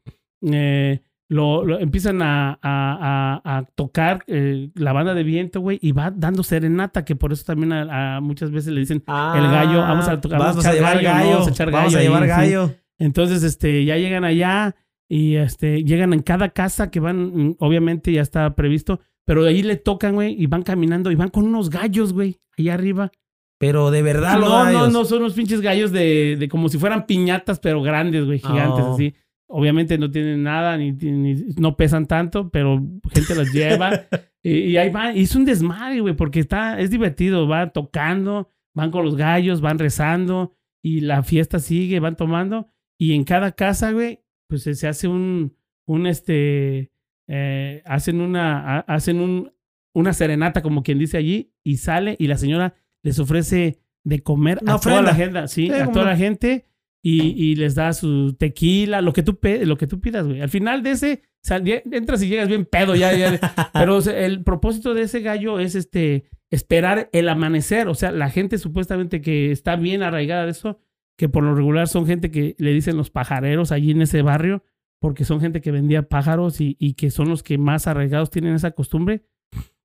lo, 1.29 1.65
lo 1.65 1.79
empiezan 1.79 2.21
a, 2.23 2.59
a- 2.63 3.41
a- 3.45 3.59
a 3.59 3.65
tocar 3.75 4.25
la 4.27 4.93
banda 4.93 5.15
de 5.15 5.23
viento, 5.23 5.61
güey, 5.61 5.79
y 5.81 5.93
va 5.93 6.11
dando 6.11 6.43
serenata, 6.43 7.05
que 7.05 7.17
por 7.17 7.33
eso 7.33 7.45
también 7.45 7.73
a, 7.73 8.21
muchas 8.21 8.51
veces 8.51 8.73
le 8.73 8.81
dicen, 8.81 8.99
el 8.99 9.05
gallo, 9.51 9.79
vamos 9.79 10.09
a 10.09 10.21
tocar- 10.21 10.39
Vamos 10.39 10.57
vamos 10.57 10.67
a 10.67 10.73
echar 10.75 10.95
gallo, 10.97 11.09
gallo. 11.09 11.31
vamos 11.31 11.47
a 11.47 11.51
echar 11.51 11.71
Vamos 11.71 11.95
a 11.95 11.99
gallo 11.99 12.09
llevar 12.11 12.23
ahí, 12.25 12.29
sí. 12.49 12.55
gallo. 12.55 12.75
entonces, 12.99 13.43
este, 13.45 13.85
ya 13.85 13.97
llegan 13.97 14.25
allá 14.25 14.75
y 15.15 15.37
este, 15.37 15.85
llegan 15.85 16.15
en 16.15 16.23
cada 16.23 16.49
casa 16.49 16.91
que 16.91 16.99
van, 16.99 17.49
mm, 17.49 17.57
obviamente 17.59 18.11
ya 18.13 18.23
está 18.23 18.55
previsto, 18.55 19.01
pero 19.27 19.43
de 19.45 19.51
ahí 19.51 19.63
le 19.63 19.77
tocan, 19.77 20.15
güey, 20.15 20.35
y 20.41 20.47
van 20.47 20.63
caminando 20.63 21.11
y 21.11 21.17
van 21.17 21.29
con 21.29 21.45
unos 21.45 21.69
gallos, 21.69 22.15
güey, 22.15 22.39
allá 22.57 22.73
arriba. 22.75 23.13
Pero 23.59 23.91
de 23.91 24.01
verdad, 24.01 24.39
los 24.41 24.49
no, 24.49 24.59
no, 24.59 24.65
gallos. 24.65 24.93
no, 24.93 25.05
son 25.05 25.19
unos 25.19 25.35
pinches 25.35 25.61
gallos 25.61 25.93
de, 25.93 26.37
de 26.39 26.49
como 26.49 26.71
si 26.71 26.79
fueran 26.79 27.05
piñatas, 27.05 27.61
pero 27.61 27.83
grandes, 27.83 28.25
güey, 28.25 28.39
gigantes, 28.39 28.85
Oh. 28.87 28.95
así. 28.95 29.15
Obviamente 29.55 29.99
no 29.99 30.11
tienen 30.11 30.43
nada, 30.43 30.79
ni, 30.79 30.93
ni- 30.93 31.45
no 31.59 31.77
pesan 31.77 32.07
tanto, 32.07 32.49
pero 32.49 32.83
gente 33.13 33.35
los 33.35 33.53
lleva. 33.53 33.91
y, 34.43 34.51
y 34.53 34.77
ahí 34.79 34.89
van, 34.89 35.15
y 35.15 35.21
es 35.25 35.37
un 35.37 35.45
desmadre, 35.45 36.01
güey, 36.01 36.17
porque 36.17 36.41
está, 36.41 36.81
es 36.81 36.89
divertido, 36.91 37.47
van 37.47 37.71
tocando, 37.71 38.49
van 38.75 38.91
con 38.91 39.05
los 39.05 39.15
gallos, 39.15 39.61
van 39.61 39.79
rezando, 39.79 40.55
y 40.83 41.01
la 41.03 41.23
fiesta 41.23 41.59
sigue, 41.59 42.01
van 42.01 42.17
tomando, 42.17 42.69
y 42.99 43.13
en 43.15 43.25
cada 43.25 43.53
casa, 43.53 43.93
güey, 43.93 44.21
pues 44.53 44.65
se 44.65 44.75
se 44.75 44.87
hace 44.87 45.09
un, 45.09 45.57
un 45.87 46.07
este, 46.07 46.91
eh, 47.27 47.83
hacen 47.87 48.21
una, 48.21 48.59
ha- 48.79 48.81
hacen 48.81 49.19
un, 49.21 49.51
una 49.95 50.13
serenata, 50.13 50.61
como 50.61 50.83
quien 50.83 50.99
dice 50.99 51.17
allí, 51.17 51.55
y 51.65 51.79
sale, 51.79 52.17
y 52.19 52.27
la 52.27 52.37
señora 52.37 52.75
les 53.03 53.19
ofrece 53.19 53.79
de 54.05 54.21
comer 54.23 54.59
Una 54.61 54.75
a 54.75 54.81
toda 54.81 55.01
la 55.01 55.15
gente, 55.15 55.49
sí, 55.49 55.67
Sí, 55.69 55.73
a 55.73 55.91
toda 55.91 56.05
la 56.05 56.17
gente, 56.19 56.67
y, 57.03 57.23
y 57.31 57.55
les 57.57 57.75
da 57.75 57.95
su 57.95 58.35
tequila, 58.35 59.01
lo 59.01 59.15
que 59.15 59.23
tú, 59.23 59.39
lo 59.65 59.77
que 59.79 59.87
tú 59.87 60.01
pidas, 60.01 60.27
güey. 60.27 60.43
Al 60.43 60.51
final 60.51 60.83
de 60.83 60.91
ese, 60.91 61.23
sal- 61.43 61.67
entras 61.91 62.23
y 62.23 62.29
llegas 62.29 62.49
bien 62.49 62.67
pedo, 62.67 62.95
ya, 62.95 63.13
ya. 63.15 63.41
Pero 63.73 63.97
o 63.97 64.01
sea, 64.03 64.19
el 64.27 64.45
propósito 64.45 64.93
de 64.93 65.03
ese 65.03 65.21
gallo 65.21 65.61
es 65.61 65.75
este, 65.75 66.25
esperar 66.51 67.09
el 67.13 67.29
amanecer. 67.31 67.89
O 67.89 67.95
sea, 67.95 68.13
la 68.13 68.29
gente 68.29 68.59
supuestamente 68.59 69.21
que 69.23 69.51
está 69.51 69.77
bien 69.77 70.03
arraigada 70.03 70.45
de 70.45 70.51
eso, 70.53 70.79
que 71.17 71.29
por 71.29 71.45
lo 71.45 71.55
regular 71.55 71.89
son 71.89 72.07
gente 72.07 72.31
que 72.31 72.55
le 72.59 72.73
dicen 72.73 72.97
los 72.97 73.11
pajareros 73.11 73.73
allí 73.73 73.91
en 73.93 74.03
ese 74.03 74.23
barrio, 74.23 74.65
porque 75.01 75.25
son 75.25 75.41
gente 75.41 75.61
que 75.61 75.71
vendía 75.71 76.09
pájaros 76.09 76.61
y, 76.61 76.77
y 76.79 76.95
que 76.95 77.11
son 77.11 77.29
los 77.29 77.43
que 77.43 77.59
más 77.59 77.87
arraigados 77.87 78.31
tienen 78.31 78.55
esa 78.55 78.71
costumbre. 78.73 79.25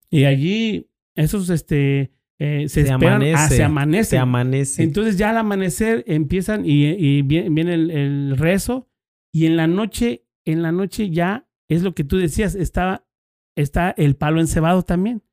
Y 0.10 0.24
allí, 0.26 0.90
esos, 1.16 1.50
este, 1.50 2.12
eh, 2.40 2.70
se, 2.70 2.84
Se 2.86 2.92
esperan, 2.92 3.16
amanece. 3.16 3.36
ah, 3.38 3.48
se 3.50 3.64
amanece. 3.64 4.10
Se 4.12 4.18
amanece. 4.18 4.84
Entonces 4.84 5.18
ya 5.18 5.32
al 5.32 5.38
amanecer 5.38 6.04
empiezan 6.08 6.66
y, 6.66 6.86
y 6.86 7.24
viene, 7.24 7.50
viene 7.50 7.74
el, 7.74 7.92
el 7.92 8.38
rezo 8.38 8.88
y 9.34 9.48
en 9.48 9.58
la 9.58 9.68
noche, 9.68 10.26
en 10.46 10.62
la 10.62 10.72
noche 10.72 11.10
ya 11.10 11.48
es 11.68 11.84
lo 11.84 11.94
que 11.94 12.04
tú 12.04 12.18
decías, 12.18 12.56
está, 12.56 13.06
está 13.56 13.90
el 13.98 14.16
palo 14.16 14.40
encebado 14.40 14.84
también. 14.84 15.24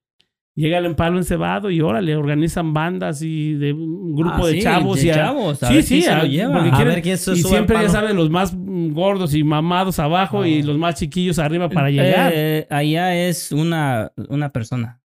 Llega 0.56 0.78
el 0.78 0.94
palo 0.94 1.16
encebado 1.18 1.68
y 1.68 1.80
órale, 1.80 2.14
organizan 2.14 2.72
bandas 2.72 3.22
y 3.22 3.54
de 3.54 3.72
un 3.72 4.14
grupo 4.14 4.44
Ah, 4.44 4.46
de 4.46 4.52
sí, 4.52 4.62
chavos. 4.62 5.00
de 5.00 5.06
y 5.06 5.10
a- 5.10 5.14
chavos, 5.14 5.62
a 5.64 5.66
sí, 5.66 5.74
ver 5.74 5.82
sí, 5.82 6.02
se 6.02 6.10
a- 6.10 6.18
lo 6.22 6.26
lleva. 6.28 6.52
porque 6.54 6.68
a 6.68 6.72
quieren- 6.76 6.94
ver 6.94 7.02
quién 7.02 7.18
se 7.18 7.32
y 7.32 7.36
siempre 7.42 7.76
ya 7.82 7.88
sabes, 7.88 8.14
los 8.14 8.30
más 8.30 8.54
gordos 8.56 9.34
y 9.34 9.42
mamados 9.42 9.98
abajo 9.98 10.44
y 10.46 10.62
los 10.62 10.78
más 10.78 10.94
chiquillos 10.94 11.40
arriba 11.40 11.68
para 11.68 11.90
llegar. 11.90 12.30
Eh, 12.34 12.68
allá 12.70 13.16
es 13.26 13.50
una, 13.50 14.12
una 14.28 14.50
persona. 14.50 15.00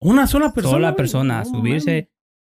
Una 0.00 0.26
sola 0.26 0.52
persona. 0.52 0.72
sola 0.76 0.96
persona. 0.96 1.38
No, 1.44 1.44
subirse 1.44 2.10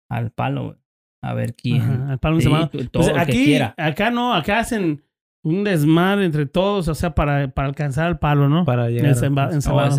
al 0.10 0.32
palo. 0.32 0.77
A 1.21 1.34
ver 1.34 1.56
quién. 1.56 1.82
Ajá, 1.82 2.10
al 2.12 2.19
palo 2.19 2.41
Sí, 2.41 2.47
encebado. 2.47 2.67
todo 2.67 2.89
Pues 2.91 3.08
el 3.08 3.13
que 3.13 3.19
aquí, 3.21 3.45
quiera. 3.45 3.73
acá 3.77 4.12
no, 4.12 4.34
acá 4.34 4.60
hacen 4.60 5.01
un 5.45 5.63
desmadre 5.63 6.25
entre 6.25 6.45
todos, 6.45 6.89
o 6.89 6.95
sea, 6.95 7.15
para, 7.15 7.47
para 7.53 7.69
alcanzar 7.69 8.10
el 8.10 8.17
palo, 8.19 8.49
¿no? 8.49 8.65
Para 8.65 8.89
llegar. 8.89 9.06
El 9.06 9.12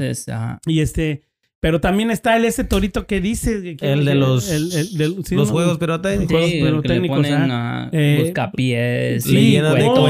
es, 0.01 0.29
ajá. 0.29 0.59
Y 0.67 0.81
este, 0.81 1.23
pero 1.65 1.81
también 1.81 2.11
está 2.11 2.37
el 2.37 2.45
ese 2.45 2.63
torito 2.63 3.07
que 3.07 3.23
dice. 3.23 3.75
que- 3.79 3.91
El 3.91 4.05
de 4.05 4.13
que- 4.13 4.19
los- 4.19 4.51
el- 4.51 4.71
el 4.71 4.99
del- 4.99 5.25
sí, 5.25 5.35
los 5.35 5.49
¿no? 5.49 5.55
juegos 5.55 5.79
pirotécnicos. 5.79 6.31
Juegos 6.31 6.51
Sí, 6.51 6.57
el 6.59 6.61
que 6.61 6.65
le 6.65 6.71
pirotécnicos, 6.83 7.17
ponen 7.17 7.33
ajá. 7.51 7.85
a 7.85 7.89
Eh, 7.91 8.21
buscapiés. 8.23 9.27
le 9.27 9.41
Sí, 9.41 9.61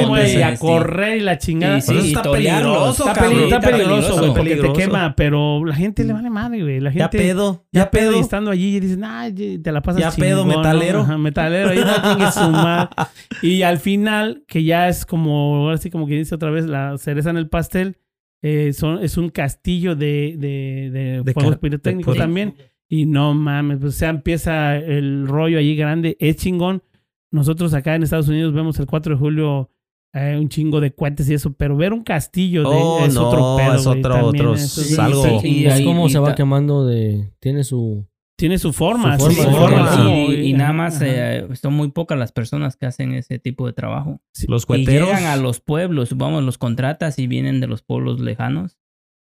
güey, 0.08 0.42
a 0.42 0.50
sí. 0.56 0.58
correr 0.58 1.18
y 1.18 1.20
la 1.20 1.38
chingada. 1.38 1.80
Sí, 1.80 1.86
Pero 1.92 2.00
sí, 2.02 2.10
eso 2.10 2.18
está 2.18 2.32
peligroso, 2.32 2.90
Está, 3.08 3.12
cabrón. 3.14 3.32
peli- 3.34 3.44
está 3.44 3.56
está 3.58 3.70
peligroso, 3.70 4.18
güey, 4.18 4.34
porque 4.34 4.56
te 4.56 4.72
quema, 4.72 5.14
pero 5.16 5.64
la 5.64 5.76
gente 5.76 6.02
le 6.02 6.12
vale 6.12 6.28
madre, 6.28 6.60
güey. 6.60 6.80
La 6.80 6.90
Ya 6.92 7.02
gente 7.04 7.18
pedo. 7.18 7.64
ya 7.70 7.82
Ya 7.84 7.90
pedo 7.92 8.10
y 8.10 8.14
pedo. 8.14 8.20
estando 8.22 8.50
allí 8.50 8.76
y 8.76 8.80
dicen, 8.80 9.04
ay, 9.04 9.32
te 9.62 9.70
la 9.70 9.80
pasas 9.80 10.00
Ya 10.00 10.10
pedo, 10.10 10.44
metalero. 10.44 11.02
Ajá, 11.02 11.18
metalero, 11.18 11.70
ahí 11.70 11.78
no 11.78 11.94
chingue 12.10 12.32
su 12.32 12.50
madre. 12.50 12.88
Y 13.42 13.62
al 13.62 13.78
final, 13.78 14.42
que 14.48 14.64
ya 14.64 14.88
es 14.88 15.06
como, 15.06 15.54
ahora 15.66 15.78
sí 15.78 15.88
como 15.88 16.08
que 16.08 16.14
dice 16.14 16.34
otra 16.34 16.50
vez, 16.50 16.66
la 16.66 16.98
cereza 16.98 17.30
en 17.30 17.36
el 17.36 17.48
pastel, 17.48 17.96
eh, 18.46 18.74
son, 18.74 19.02
es 19.02 19.16
un 19.16 19.30
castillo 19.30 19.96
de, 19.96 20.35
de, 20.38 20.90
de 20.92 21.22
De 21.24 21.33
fuegos 21.33 21.57
pirotécnicos 21.57 22.12
de- 22.14 22.20
también. 22.20 22.54
Y 22.88 23.07
no 23.07 23.33
mames, 23.33 23.78
pues 23.80 23.94
o 23.94 23.98
sea, 23.98 24.11
empieza 24.11 24.76
el 24.76 25.26
rollo 25.26 25.59
allí 25.59 25.74
grande, 25.74 26.16
es 26.20 26.37
chingón. 26.37 26.83
Nosotros 27.30 27.72
acá 27.72 27.94
en 27.94 28.02
Estados 28.02 28.28
Unidos 28.28 28.52
vemos 28.52 28.78
el 28.78 28.87
4 28.87 29.14
de 29.14 29.18
julio 29.18 29.70
eh, 30.12 30.37
un 30.38 30.48
chingo 30.50 30.80
de 30.80 30.92
cohetes 30.94 31.28
y 31.30 31.35
eso, 31.35 31.54
pero 31.54 31.74
ver 31.76 31.92
un 31.94 32.04
castillo 32.04 32.61
de, 32.62 32.68
Oh, 32.70 33.04
es 33.07 33.14
no, 33.14 33.28
otro 33.28 33.57
pedo. 33.57 33.74
es 33.74 33.87
otro- 33.87 34.26
otro- 34.26 34.54
es 34.54 34.98
algo- 34.98 35.40
Y 35.42 35.48
y 35.48 35.66
es 35.66 35.72
ahí- 35.72 35.85
como 35.85 36.07
y 36.07 36.11
se 36.11 36.18
va 36.20 36.35
quemando 36.35 36.87
de... 36.87 37.33
Tiene 37.40 37.64
su... 37.64 38.07
Tiene 38.36 38.58
su 38.58 38.72
forma, 38.72 39.18
Su 39.18 39.30
sí, 39.30 39.36
forma, 39.36 39.52
su 39.52 39.96
su 39.96 40.02
forma, 40.02 40.10
Y, 40.12 40.34
y 40.50 40.52
nada 40.54 40.72
más 40.72 40.98
eh, 41.02 41.46
son 41.60 41.74
muy 41.74 41.90
pocas 41.92 42.18
las 42.18 42.32
personas 42.32 42.76
que 42.76 42.86
hacen 42.86 43.14
ese 43.14 43.38
tipo 43.38 43.66
de 43.66 43.72
trabajo. 43.72 44.20
Los 44.48 44.64
Y 44.64 44.66
cueteros. 44.66 45.08
llegan 45.08 45.24
a 45.26 45.36
los 45.36 45.60
pueblos, 45.60 46.16
vamos, 46.16 46.42
los 46.42 46.58
contratas 46.58 47.18
y 47.20 47.26
vienen 47.28 47.60
de 47.60 47.68
los 47.68 47.82
pueblos 47.82 48.18
lejanos 48.20 48.76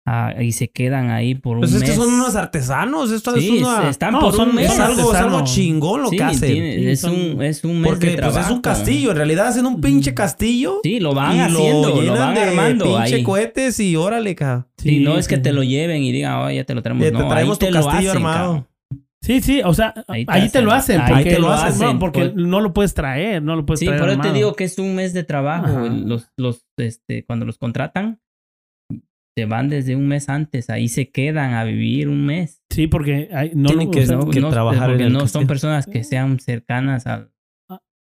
ah, 0.06 0.32
y 0.40 0.52
se 0.52 0.70
quedan 0.70 1.10
ahí 1.10 1.34
por 1.34 1.56
un 1.56 1.60
Pues 1.60 1.74
es 1.74 1.80
mes. 1.80 1.90
que 1.90 1.94
son 1.96 2.08
unos 2.12 2.34
artesanos. 2.36 3.12
Esto 3.12 3.32
Sí, 3.36 3.58
es 3.58 3.62
una. 3.62 3.90
están 3.90 4.14
No, 4.14 4.20
por 4.20 4.32
son- 4.34 4.48
un 4.48 4.54
mes. 4.56 4.72
Es 4.72 4.80
algo, 4.80 5.12
es 5.12 5.18
algo 5.20 5.44
chingón 5.44 6.02
lo 6.02 6.08
Sí, 6.08 6.16
que 6.16 6.22
hacen. 6.24 6.50
tiene- 6.52 6.74
Sí, 6.76 6.88
es, 6.88 7.04
un, 7.04 7.42
es 7.42 7.64
un 7.64 7.80
mes 7.82 7.90
Porque 7.90 8.06
de 8.06 8.12
pues 8.14 8.20
trabajo. 8.32 8.46
es 8.48 8.50
un 8.56 8.60
castillo. 8.62 9.10
En 9.10 9.16
realidad 9.18 9.48
hacen 9.48 9.66
un 9.66 9.80
pinche 9.82 10.14
castillo. 10.14 10.80
Sí, 10.82 11.00
lo 11.00 11.12
van 11.14 11.36
y 11.36 11.40
haciendo, 11.40 11.88
lo, 11.90 12.00
llenan 12.00 12.16
van 12.18 12.34
de 12.34 12.40
armando 12.40 12.84
pinche 12.86 13.16
ahí. 13.16 13.22
cohetes 13.22 13.78
y 13.78 13.94
órale, 13.94 14.34
ca. 14.34 14.68
Sí, 14.78 15.00
no 15.00 15.18
es 15.18 15.28
que 15.28 15.36
sí. 15.36 15.42
te 15.42 15.52
lo 15.52 15.62
lleven 15.62 16.02
y 16.02 16.12
digan, 16.12 16.32
oh, 16.36 16.50
ya 16.50 16.64
te 16.64 16.74
lo 16.74 16.82
traemos. 16.82 17.04
Ya 17.04 17.12
te 17.12 17.18
no, 17.18 17.28
traemos 17.28 17.56
ahí 17.56 17.58
tu 17.58 17.66
te 17.66 17.78
lo 17.78 17.84
castillo 17.86 18.10
hacen, 18.10 18.22
armado. 18.22 18.36
cabrón. 18.46 18.66
Sí, 19.22 19.40
sí, 19.40 19.62
o 19.64 19.72
sea, 19.72 19.94
ahí, 20.08 20.24
Ahí 20.26 20.46
te, 20.48 20.58
te 20.58 20.62
lo 20.62 20.72
hacen, 20.72 21.00
hacen. 21.00 21.14
ahí 21.14 21.22
porque, 21.22 21.34
te 21.36 21.40
lo 21.40 21.46
no, 21.48 21.54
hacen, 21.54 21.98
porque 22.00 22.20
por- 22.26 22.34
no 22.36 22.60
lo 22.60 22.72
puedes 22.74 22.92
traer, 22.92 23.40
no 23.42 23.54
lo 23.54 23.64
puedes 23.64 23.78
Sí, 23.80 23.86
traer. 23.86 24.00
eso 24.00 24.06
te 24.08 24.12
armado. 24.14 24.34
digo 24.34 24.54
que 24.54 24.64
es 24.64 24.78
un 24.78 24.94
mes 24.96 25.12
de 25.14 25.22
trabajo. 25.22 25.88
Los, 25.88 26.28
los, 26.36 26.66
este, 26.76 27.24
cuando 27.24 27.46
los 27.46 27.56
contratan, 27.56 28.20
se 29.36 29.46
van 29.46 29.68
desde 29.68 29.96
un 29.96 30.08
mes 30.08 30.28
antes. 30.28 30.68
Ahí 30.70 30.88
se 30.88 31.10
quedan 31.10 31.54
a 31.54 31.64
vivir 31.64 32.08
un 32.08 32.26
mes. 32.26 32.62
Sí, 32.70 32.86
porque 32.88 33.28
hay- 33.32 33.52
no 33.54 33.68
Tienen 33.68 33.86
lo- 33.86 33.90
que- 33.92 34.00
o 34.02 34.06
sea, 34.06 34.18
que 34.30 34.40
trabajar 34.50 34.88
porque 34.90 35.04
en 35.04 35.12
no 35.12 35.26
son 35.28 35.46
personas 35.46 35.86
que 35.86 36.02
sean 36.04 36.38
cercanas 36.40 37.06
al, 37.06 37.30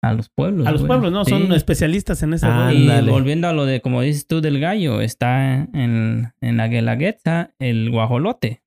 a 0.01 0.13
los 0.13 0.29
pueblos. 0.29 0.65
A 0.65 0.71
los 0.71 0.81
güey. 0.81 0.87
pueblos, 0.87 1.11
¿no? 1.11 1.25
Son 1.25 1.47
Sí. 1.47 1.53
especialistas 1.53 2.23
en 2.23 2.33
ese 2.33 2.45
Ah, 2.47 2.67
rollo. 2.71 2.79
Y 3.05 3.09
volviendo 3.09 3.49
a 3.49 3.53
lo 3.53 3.65
de, 3.65 3.81
como 3.81 4.01
dices 4.01 4.25
tú, 4.25 4.39
del 4.39 4.59
gallo, 4.61 5.01
está 5.01 5.67
en, 5.73 6.31
en 6.39 6.57
la 6.57 6.69
guelaguetza 6.69 7.53
el 7.59 7.91
guajolote. 7.91 8.63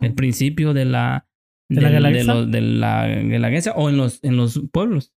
El 0.00 0.14
principio 0.14 0.74
de 0.74 0.84
la... 0.84 1.28
¿De 1.74 2.00
la 2.00 2.10
lo- 2.34 2.46
de 2.46 2.60
la 2.60 3.06
guelaguetza 3.08 3.72
o 3.72 3.88
en 3.88 3.96
los, 3.96 4.18
en 4.22 4.36
los 4.36 4.60
pueblos. 4.72 5.12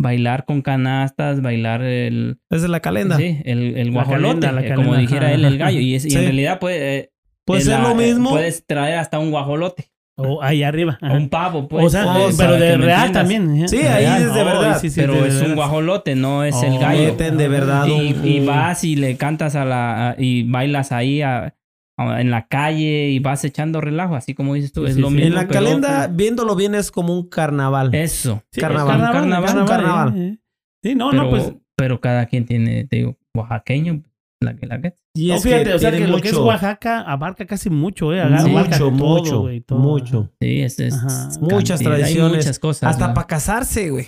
Bailar 0.00 0.44
con 0.44 0.62
canastas, 0.62 1.42
bailar 1.42 1.82
el... 1.82 2.38
Esa 2.50 2.66
es 2.66 2.70
la 2.70 2.78
calenda. 2.80 3.16
Sí, 3.16 3.40
el, 3.44 3.76
el 3.76 3.88
La 3.88 3.92
guajolote, 3.94 4.46
calenda, 4.46 4.52
la 4.52 4.66
eh, 4.66 4.74
como 4.74 4.94
dijera 4.96 5.26
ajá, 5.26 5.34
él, 5.34 5.44
el 5.44 5.58
gallo. 5.58 5.80
Y, 5.80 5.94
es, 5.96 6.04
y 6.04 6.10
Sí. 6.10 6.16
en 6.18 6.22
realidad 6.24 6.58
puede... 6.60 6.98
eh, 6.98 7.10
Puede 7.44 7.62
ser 7.62 7.80
la- 7.80 7.88
lo 7.94 8.00
eh, 8.00 8.06
mismo. 8.06 8.30
puedes 8.30 8.64
traer 8.66 8.98
hasta 8.98 9.18
un 9.18 9.30
guajolote. 9.32 9.90
O 10.20 10.42
ahí 10.42 10.62
arriba. 10.64 10.98
O 11.00 11.06
ajá. 11.06 11.14
un 11.16 11.28
pavo, 11.28 11.66
pues. 11.68 11.86
o 11.86 11.90
sea, 11.90 12.04
pero 12.36 12.52
de 12.54 12.76
real 12.76 13.06
entiendas. 13.06 13.12
también. 13.12 13.56
¿eh? 13.64 13.68
Sí, 13.68 13.78
ahí 13.78 14.04
Real, 14.04 14.22
es 14.22 14.34
de 14.34 14.44
verdad. 14.44 14.78
sí, 14.80 14.90
sí, 14.90 15.00
Pero 15.00 15.14
de 15.14 15.28
es 15.28 15.42
un 15.42 15.54
guajolote, 15.54 16.14
no 16.16 16.42
es 16.44 16.54
Oh, 16.56 16.64
el 16.64 16.78
gallo. 16.78 17.02
Meten 17.04 17.36
de 17.36 17.48
verdad 17.48 17.86
Y, 17.86 18.12
un- 18.12 18.26
y 18.26 18.40
vas 18.46 18.82
y 18.84 18.96
le 18.96 19.16
cantas 19.16 19.54
a 19.56 19.64
la... 19.64 20.14
y 20.18 20.42
bailas 20.44 20.90
ahí 20.92 21.22
a- 21.22 21.54
en 21.98 22.30
la 22.30 22.46
calle 22.46 23.08
y 23.10 23.18
vas 23.18 23.44
echando 23.44 23.80
relajo, 23.80 24.14
así 24.16 24.34
como 24.34 24.54
dices 24.54 24.72
tú. 24.72 24.82
Sí, 24.84 24.90
es 24.90 24.94
sí, 24.96 25.00
lo 25.00 25.08
sí. 25.08 25.14
mismo. 25.14 25.28
En 25.28 25.34
la 25.34 25.40
pero- 25.48 25.52
calenda, 25.52 26.06
viéndolo 26.06 26.54
bien, 26.56 26.74
es 26.74 26.90
como 26.90 27.12
un 27.12 27.28
carnaval. 27.28 27.94
Eso. 27.94 28.42
Sí, 28.52 28.60
Carnaval, 28.60 29.00
es 29.00 29.10
carnaval, 29.10 29.44
es 29.48 29.54
un 29.54 29.66
carnaval. 29.66 30.16
eh, 30.16 30.28
eh. 30.28 30.38
Sí, 30.82 30.94
no, 30.94 31.10
pero, 31.10 31.22
no, 31.24 31.30
pues. 31.30 31.52
pero 31.76 32.00
cada 32.00 32.26
quien 32.26 32.46
tiene, 32.46 32.84
te 32.84 32.96
digo, 32.96 33.16
oaxaqueño, 33.36 34.02
la 34.40 34.54
que 34.54 34.66
la 34.66 34.80
que... 34.80 34.94
Y 35.14 35.28
No, 35.28 35.34
es 35.34 35.42
fíjate, 35.42 35.74
o 35.74 35.78
sea 35.80 35.90
que 35.90 36.06
lo 36.06 36.20
que 36.20 36.28
es 36.28 36.36
Oaxaca 36.36 37.00
abarca 37.00 37.44
casi 37.46 37.70
mucho, 37.70 38.14
¿eh? 38.14 38.20
Agarra- 38.20 38.46
mucho, 38.46 38.78
todo, 38.78 38.90
mucho, 38.92 39.48
todo. 39.66 39.78
mucho. 39.80 40.30
Sí, 40.40 40.60
es, 40.60 40.78
es. 40.78 40.94
Muchas 41.40 41.80
cantidad, 41.80 41.94
hay 41.94 42.00
tradiciones. 42.02 42.36
muchas 42.36 42.58
cosas. 42.60 42.90
Hasta 42.90 43.08
¿no? 43.08 43.14
para 43.14 43.26
casarse, 43.26 43.90
güey. 43.90 44.06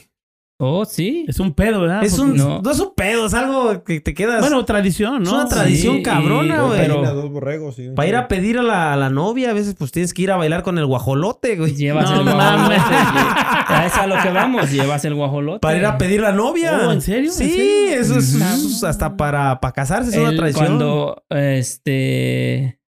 Oh, 0.62 0.84
sí. 0.84 1.24
Es 1.26 1.40
un 1.40 1.54
pedo, 1.54 1.80
¿verdad? 1.80 2.04
Es 2.04 2.18
un, 2.18 2.36
no. 2.36 2.61
no. 2.61 2.70
es 2.70 2.78
un 2.80 2.94
pedo, 2.94 3.24
es 3.26 3.32
algo 3.34 3.82
que 3.82 4.00
te 4.00 4.12
quedas. 4.12 4.40
Bueno, 4.40 4.62
tradición, 4.66 5.22
¿no? 5.22 5.28
es 5.30 5.32
una 5.34 5.48
tradición 5.48 5.96
Sí, 5.96 6.02
cabrona, 6.02 6.62
güey. 6.64 6.78
pero- 6.80 7.28
borregos, 7.30 7.76
sí. 7.76 7.88
Para 7.96 8.08
ir 8.08 8.16
a 8.16 8.28
pedir 8.28 8.58
a 8.58 8.62
la, 8.62 8.92
a 8.92 8.96
la 8.96 9.08
novia, 9.08 9.50
a 9.50 9.52
veces 9.54 9.74
pues 9.78 9.90
tienes 9.90 10.12
que 10.12 10.22
ir 10.22 10.30
a 10.30 10.36
bailar 10.36 10.62
con 10.62 10.76
el 10.76 10.84
guajolote, 10.84 11.56
güey. 11.56 11.74
Llevas 11.74 12.11
No 12.11 12.20
el 12.20 12.24
guajolote. 12.24 12.74
A 12.76 13.86
eso 13.86 13.94
es 13.96 14.00
a 14.02 14.06
lo 14.06 14.20
que 14.22 14.30
vamos, 14.30 14.70
llevas 14.70 15.04
el 15.04 15.14
guajolote. 15.14 15.61
Para 15.61 15.78
ir 15.78 15.86
a 15.86 15.96
pedir 15.96 16.20
la 16.20 16.32
novia. 16.32 16.78
Oh, 16.88 16.92
¿en 16.92 17.00
serio? 17.00 17.30
¿En 17.30 17.36
Sí, 17.36 17.48
serio? 17.48 18.00
eso 18.00 18.18
es, 18.18 18.34
Ujú. 18.34 18.44
eso 18.44 18.66
es 18.68 18.84
hasta 18.84 19.16
para, 19.16 19.61
para 19.61 19.72
casarse, 19.72 20.11
es 20.11 20.16
una 20.18 20.36
tradición. 20.36 20.66
Cuando, 20.66 21.22
este, 21.30 22.79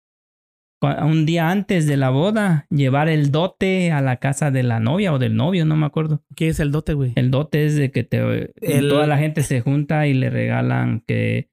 un 0.82 1.26
día 1.26 1.50
antes 1.50 1.86
de 1.86 1.96
la 1.96 2.10
boda, 2.10 2.66
llevar 2.70 3.08
el 3.08 3.30
dote 3.30 3.92
a 3.92 4.00
la 4.00 4.16
casa 4.16 4.50
de 4.50 4.62
la 4.62 4.80
novia 4.80 5.12
o 5.12 5.18
del 5.18 5.36
novio, 5.36 5.64
no 5.64 5.76
me 5.76 5.86
acuerdo. 5.86 6.22
¿Qué 6.36 6.48
es 6.48 6.60
el 6.60 6.72
dote, 6.72 6.94
güey? 6.94 7.12
El 7.16 7.30
dote 7.30 7.64
es 7.66 7.76
de 7.76 7.90
que 7.90 8.02
te, 8.04 8.52
El- 8.60 8.88
toda 8.88 9.06
la 9.06 9.18
gente 9.18 9.42
se 9.42 9.60
junta 9.60 10.06
y 10.06 10.14
le 10.14 10.28
regalan 10.30 11.02
que, 11.06 11.50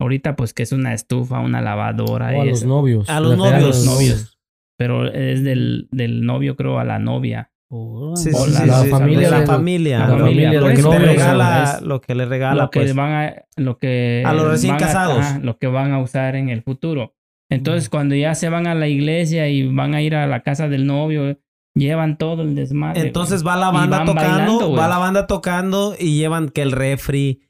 ahorita 0.00 0.34
pues 0.36 0.54
que 0.54 0.62
es 0.62 0.72
una 0.72 0.94
estufa, 0.94 1.40
una 1.40 1.60
lavadora. 1.60 2.32
O 2.36 2.42
a 2.42 2.44
los 2.46 2.64
novios. 2.64 3.08
A 3.10 3.20
los 3.20 3.36
novios. 3.36 3.62
Los 3.62 3.84
novios. 3.86 4.38
Pero 4.78 5.12
es 5.12 5.44
del, 5.44 5.88
del 5.92 6.24
novio, 6.24 6.56
creo, 6.56 6.78
a 6.78 6.84
la 6.84 6.98
novia. 6.98 7.52
Oh, 7.72 8.16
Sí, 8.16 8.30
o 8.34 8.46
sí, 8.46 8.52
la- 8.52 8.58
sí, 8.60 8.66
la 8.66 8.82
sí, 8.82 8.88
familia 8.90 9.30
la 9.30 9.46
familia. 9.46 9.98
la 10.00 10.08
lo- 10.08 10.18
familia 10.24 10.52
lo, 10.54 10.66
del 10.66 10.76
que 10.76 10.98
regala, 10.98 11.74
es- 11.76 11.82
lo 11.82 12.00
que 12.00 12.14
le 12.14 12.24
regala, 12.24 12.62
lo 12.64 12.70
que 12.70 12.80
pues. 12.80 12.94
van 12.96 13.12
a, 13.12 13.34
lo 13.56 13.78
que 13.78 14.22
A 14.26 14.32
los 14.32 14.48
recién 14.48 14.74
a- 14.74 14.78
casados. 14.78 15.24
lo 15.42 15.58
que 15.58 15.66
van 15.68 15.92
a 15.92 15.98
usar 16.00 16.34
en 16.34 16.48
el 16.48 16.62
futuro. 16.62 17.14
Entonces, 17.50 17.88
cuando 17.88 18.14
ya 18.14 18.34
se 18.34 18.48
van 18.48 18.66
a 18.66 18.74
la 18.74 18.88
iglesia 18.88 19.48
y 19.48 19.66
van 19.66 19.94
a 19.94 20.02
ir 20.02 20.14
a 20.14 20.26
la 20.26 20.40
casa 20.40 20.68
del 20.68 20.86
novio, 20.86 21.38
llevan 21.74 22.16
todo 22.16 22.42
el 22.42 22.54
desmadre. 22.54 23.00
Entonces 23.00 23.42
güey. 23.42 23.54
va 23.54 23.60
la 23.60 23.70
banda 23.70 24.04
tocando, 24.04 24.22
bailando, 24.30 24.72
va 24.72 24.88
la 24.88 24.98
banda 24.98 25.26
tocando 25.26 25.94
y 25.98 26.16
llevan 26.16 26.48
que 26.48 26.62
el 26.62 26.72
refri 26.72 27.40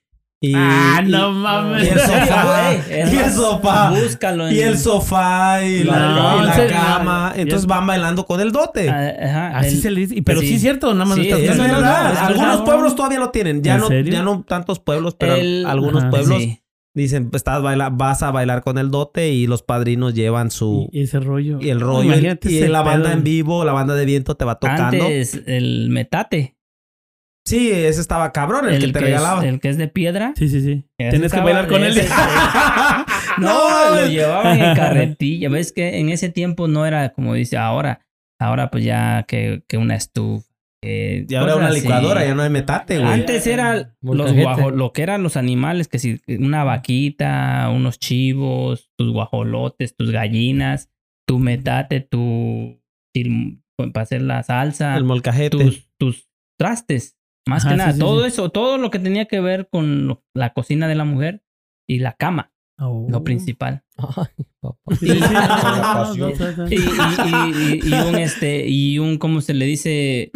y, 0.43 0.55
Ah, 0.57 1.03
no 1.07 1.33
mames. 1.33 1.85
y 1.85 1.89
el 1.91 1.99
sofá, 2.01 2.73
y 2.89 3.17
el 3.19 3.31
sufá, 3.31 3.91
Búscalo 3.91 4.51
y 4.51 4.61
el 4.61 4.79
sofá 4.79 5.63
y 5.63 5.85
la, 5.85 5.99
No, 5.99 6.37
y 6.37 6.39
en 6.41 6.47
la 6.47 6.55
serio. 6.55 6.77
cama. 6.81 7.33
Entonces 7.37 7.67
van 7.67 7.87
bailando 7.87 8.25
con 8.25 8.41
el 8.41 8.51
dote. 8.53 8.89
Ah, 8.89 9.13
ajá, 9.23 9.59
Así 9.59 9.75
el- 9.77 9.83
se 9.83 9.91
le 9.91 10.01
dice. 10.01 10.23
Pero 10.23 10.41
sí, 10.41 10.47
sí. 10.49 10.55
es 10.55 10.61
cierto, 10.63 10.95
nada 10.95 11.05
más 11.05 11.17
Sí, 11.19 11.29
lo 11.29 11.37
estás 11.37 11.41
es 11.41 11.49
es 11.51 11.57
diciendo. 11.57 11.77
verdad. 11.83 12.13
es 12.15 12.19
Algunos 12.21 12.61
pueblos 12.63 12.95
todavía 12.97 13.19
lo 13.19 13.29
tienen. 13.31 13.63
Ya 13.63 13.75
¿En 13.75 13.81
no, 13.81 13.89
serio? 13.89 14.13
ya 14.15 14.23
no 14.23 14.43
tantos 14.49 14.79
pueblos, 14.81 15.15
pero 15.15 15.35
el- 15.35 15.67
algunos 15.67 16.05
Ajá. 16.05 16.11
pueblos 16.11 16.39
sí. 16.39 16.59
Dicen, 16.95 17.30
estás 17.32 17.62
baila, 17.62 17.88
vas 17.91 18.22
a 18.22 18.30
bailar 18.30 18.62
con 18.62 18.78
el 18.78 18.91
dote 18.91 19.30
y 19.30 19.47
los 19.47 19.62
padrinos 19.62 20.14
llevan 20.14 20.51
su 20.51 20.88
Y 20.93 21.03
ese 21.03 21.20
rollo. 21.20 21.59
y 21.61 21.70
el 21.70 21.80
rollo 21.80 22.05
Imagínate 22.05 22.51
y 22.51 22.66
la 22.68 22.82
banda 22.82 23.09
pedo. 23.11 23.18
en 23.18 23.24
vivo, 23.24 23.64
la 23.64 23.72
banda 23.72 23.95
de 23.95 24.05
viento 24.05 24.34
te 24.36 24.45
va 24.45 24.59
tocando. 24.59 25.05
Antes, 25.05 25.41
el 25.47 25.88
metate. 25.91 26.57
Sí, 27.47 27.70
ese 27.70 28.01
estaba 28.01 28.32
cabrón, 28.32 28.68
el, 28.68 28.78
que 28.80 28.93
te 28.93 28.99
es- 28.99 29.05
regalaba. 29.05 29.45
el 29.47 29.61
que 29.61 29.70
es 29.70 29.78
de 29.78 29.88
piedra. 29.88 30.34
Sí, 30.36 30.49
sí, 30.49 30.61
sí. 30.61 30.84
Ese 30.99 31.11
Tienes 31.11 31.32
que 31.32 31.41
bailar 31.41 31.68
con 31.68 31.82
él. 31.82 31.97
ese- 31.97 32.09
No, 33.38 33.95
lo 33.95 34.07
llevaban 34.07 34.61
en 34.61 34.74
carretilla. 34.76 35.49
Ves 35.49 35.72
que 35.72 35.99
en 35.99 36.11
ese 36.11 36.28
tiempo 36.28 36.68
no 36.68 36.86
era 36.86 37.12
como 37.12 37.34
dice 37.34 37.57
ahora. 37.57 38.01
Ahora 38.38 38.70
pues 38.70 38.84
ya 38.84 39.24
que, 39.28 39.62
que 39.68 39.76
una 39.78 39.97
estufa. 39.97 40.47
Que 40.83 41.26
Y 41.28 41.35
ahora 41.35 41.57
una 41.57 41.68
así. 41.68 41.81
licuadora, 41.81 42.24
ya 42.24 42.35
no 42.35 42.43
hay 42.43 42.51
metate, 42.51 42.99
güey. 42.99 43.11
Antes 43.12 43.47
era 43.47 43.95
los 44.01 44.33
guajo- 44.33 44.70
lo 44.70 44.93
que 44.93 45.03
eran 45.03 45.22
los 45.22 45.37
animales, 45.37 45.89
que 45.89 45.99
si 45.99 46.20
una 46.39 46.64
vaquita, 46.64 47.70
unos 47.74 47.99
chivos, 47.99 48.91
tus 48.99 49.12
guajolotes, 49.12 49.95
tus 49.97 50.11
gallinas, 50.11 50.91
tu 51.28 51.39
metate, 51.39 52.01
tu 52.01 52.81
para 53.93 54.03
hacer 54.03 54.22
la 54.22 54.43
salsa, 54.43 54.97
El 54.97 55.05
molcajete. 55.05 55.57
tus, 55.59 55.91
tus 55.99 56.28
trastes. 56.59 57.16
Más 57.49 57.64
Ajá, 57.64 57.72
que 57.72 57.76
nada, 57.78 57.91
sí, 57.93 57.97
sí, 57.97 58.01
todo 58.01 58.20
sí. 58.22 58.28
eso, 58.28 58.51
todo 58.51 58.76
lo 58.78 58.91
que 58.91 58.99
tenía 58.99 59.24
que 59.26 59.41
ver 59.41 59.68
con 59.70 60.07
lo- 60.07 60.24
la 60.35 60.53
cocina 60.53 60.89
de 60.89 60.95
la 60.95 61.05
mujer 61.05 61.43
y 61.89 61.99
la 62.01 62.12
cama, 62.12 62.53
Oh. 62.78 63.07
lo 63.11 63.24
principal. 63.24 63.83
Y- 66.70 66.76
y- 66.76 67.81
y 67.89 67.93
un 67.95 68.14
este, 68.16 68.66
y 68.68 68.99
un, 68.99 69.18
¿cómo 69.18 69.41
se 69.41 69.55
le 69.55 69.64
dice? 69.66 70.31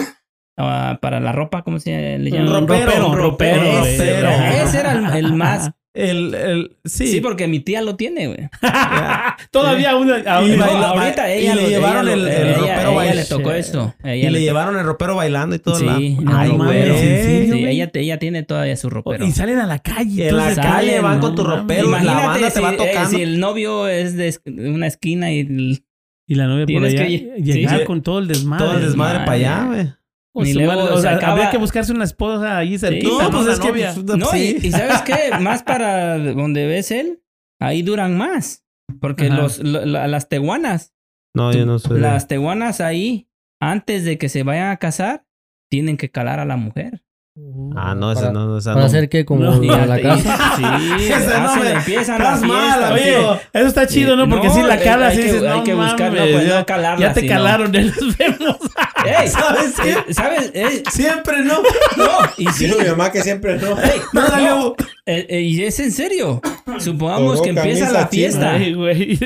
Ah, 0.57 0.99
para 1.03 1.19
la 1.21 1.33
ropa, 1.33 1.63
¿cómo 1.63 1.79
se 1.81 2.19
le 2.19 2.31
llama? 2.31 2.61
Ropero, 2.61 3.15
ropero, 3.15 3.85
Ese, 3.85 4.21
ropero. 4.21 4.29
ese 4.65 4.79
era 4.81 4.93
el, 4.93 5.25
el 5.27 5.33
más. 5.35 5.71
El, 5.97 6.35
el, 6.35 6.77
sí. 6.85 7.07
Sí, 7.07 7.21
porque 7.21 7.47
mi 7.47 7.61
tía 7.61 7.81
lo 7.81 7.95
tiene, 7.95 8.27
güey. 8.27 8.49
Todavía 9.53 9.95
una. 9.95 10.19
Y 10.45 10.57
No, 10.57 10.65
ahorita 10.65 11.31
ella 11.31 11.53
y 11.53 11.57
le 11.57 11.63
lo- 11.63 11.69
llevaron 11.69 12.09
ella 12.09 12.15
el- 12.15 12.27
el 12.29 12.47
ella- 12.49 12.57
ropero 12.57 12.81
ella 12.81 12.91
baile. 12.97 13.15
le 13.15 13.25
tocó. 13.27 13.53
Ella 13.53 13.95
y 14.03 14.23
le 14.23 14.31
le 14.33 14.41
llevaron 14.41 14.77
el 14.77 14.85
ropero 14.85 15.15
bailando 15.15 15.55
y 15.55 15.61
todo. 15.61 15.77
Sí, 15.77 15.85
la- 15.85 15.97
el 15.97 16.17
Ay, 16.37 16.49
ropero. 16.51 16.59
mames, 16.59 17.01
¿en 17.01 17.45
Sí, 17.45 17.49
güey? 17.51 17.67
ella, 17.69 17.91
ella 17.95 18.19
tiene 18.19 18.43
todavía 18.43 18.77
su 18.77 18.91
ropero. 18.91 19.25
Y 19.25 19.31
salen 19.31 19.59
a 19.61 19.67
la 19.67 19.79
calle. 19.79 20.29
En 20.31 20.37
la 20.37 20.49
entonces, 20.49 20.65
calle 20.73 20.87
salen, 20.89 21.03
van 21.03 21.15
no 21.15 21.21
con 21.21 21.35
tu 21.37 21.45
ropero, 21.45 21.83
la 21.91 22.03
Imagínate 22.03 22.27
banda 22.27 22.49
te 22.51 22.57
si, 22.57 22.61
va 22.61 22.73
eh, 22.73 22.77
tocando. 22.77 23.11
si 23.11 23.23
el 23.23 23.39
novio 23.39 23.87
es 23.87 24.17
de 24.17 24.37
una 24.47 24.89
esquina 24.89 25.31
y 25.33 25.81
Y 26.27 26.35
la 26.35 26.47
novia 26.49 26.67
por 26.67 26.85
allá. 26.87 27.07
que 27.07 27.09
lle- 27.09 27.35
llegar 27.45 27.79
sí. 27.81 27.85
con 27.85 28.03
todo 28.03 28.19
el 28.19 28.27
desmadre. 28.27 28.65
todo 28.67 28.77
el 28.79 28.83
desmadre 28.85 29.19
madre. 29.21 29.27
para 29.27 29.37
allá, 29.37 29.65
güey. 29.67 29.93
O 30.37 30.43
Ni 30.43 30.53
su 30.53 30.59
luego 30.59 30.73
madre, 30.75 30.93
o 30.93 30.97
se 30.97 31.03
sea, 31.03 31.13
acaba- 31.17 31.33
habría 31.35 31.51
que 31.51 31.59
buscarse 31.59 31.93
una 31.93 32.05
esposa 32.05 32.59
ahí 32.59 32.77
cerquita. 32.77 33.09
No, 33.09 33.23
¿no? 33.23 33.31
pues 33.31 33.47
es 33.47 33.61
que, 33.61 33.69
novia. 33.69 33.93
pues, 33.95 34.05
No, 34.19 34.27
sí. 34.33 34.59
y, 34.61 34.67
y 34.67 34.71
¿sabes 34.73 35.03
qué? 35.03 35.31
Más 35.41 35.63
para 35.63 36.19
donde 36.19 36.67
ves 36.67 36.91
él, 36.91 37.23
ahí 37.61 37.83
duran 37.83 38.17
más. 38.19 38.65
Porque 39.01 39.27
Ajá. 39.29 39.37
los, 39.37 39.61
lo- 39.61 39.85
la- 39.87 40.09
las 40.09 40.29
teguanas, 40.29 40.93
No, 41.37 41.53
yo 41.53 41.65
no 41.67 41.79
soy. 41.79 42.01
las 42.01 42.27
teguanas 42.27 42.81
ahí, 42.81 43.29
antes 43.63 44.05
de 44.05 44.19
que 44.19 44.29
se 44.29 44.43
vayan 44.43 44.71
a 44.71 44.77
casar, 44.79 45.25
tienen 45.71 45.97
que 45.97 46.11
calar 46.11 46.41
a 46.41 46.45
la 46.45 46.57
mujer. 46.57 47.05
Ah, 47.77 47.97
no, 47.97 48.13
esa 48.13 48.21
Para- 48.21 48.33
no, 48.33 48.59
esa 48.59 48.71
¿Para 48.75 48.83
no. 48.83 48.87
hacer 48.87 49.09
qué? 49.09 49.25
Como 49.25 49.43
No. 49.43 49.59
de 49.59 49.67
la 49.87 50.01
casa. 50.01 50.53
Sí, 50.57 50.63
no 50.63 50.67
hacen- 51.49 51.63
me- 51.65 51.71
empiezan 51.73 52.17
estás 52.21 52.41
la 52.43 52.47
mal, 52.47 52.85
amigo. 52.85 53.41
Eso 53.53 53.67
está 53.67 53.87
chido, 53.89 54.15
¿no? 54.17 54.29
Porque 54.29 54.47
No, 54.47 54.55
si 54.55 54.63
la 54.63 54.79
cara, 54.79 55.09
hay 55.09 55.17
sí 55.17 55.23
que- 55.23 55.33
dices, 55.33 55.43
hay 55.51 55.59
no 55.59 55.65
que 55.65 55.75
buscar- 55.75 56.13
no, 56.13 56.19
mames, 56.19 56.33
pues, 56.33 56.47
no 56.47 56.55
ya- 56.55 56.65
calarla, 56.65 57.07
Ya 57.09 57.13
te 57.13 57.27
calaron, 57.27 57.73
ya 57.73 57.81
los 57.81 58.17
vemos. 58.19 58.57
¡Ey! 59.05 59.29
¿Sabes 59.29 59.75
qué? 59.83 59.91
Eh, 59.91 60.15
¿Sabes? 60.15 60.51
Eh, 60.55 60.83
Siempre 60.93 61.43
no. 61.43 61.61
no, 61.97 62.09
y 62.39 62.47
sí, 62.53 62.67
Dijo 62.67 62.79
mi 62.81 62.87
mamá 62.89 63.11
que 63.11 63.23
siempre 63.23 63.59
no. 63.59 63.77
No 64.13 64.27
salió. 64.29 64.77
eh, 65.05 65.27
eh, 65.29 65.41
y 65.41 65.63
es 65.65 65.81
en 65.81 65.91
serio. 65.91 66.41
Supongamos 66.79 67.43
que 67.43 67.51
empieza 67.51 67.91
la 67.91 68.07
fiesta. 68.07 68.53
Ay. 68.53 69.19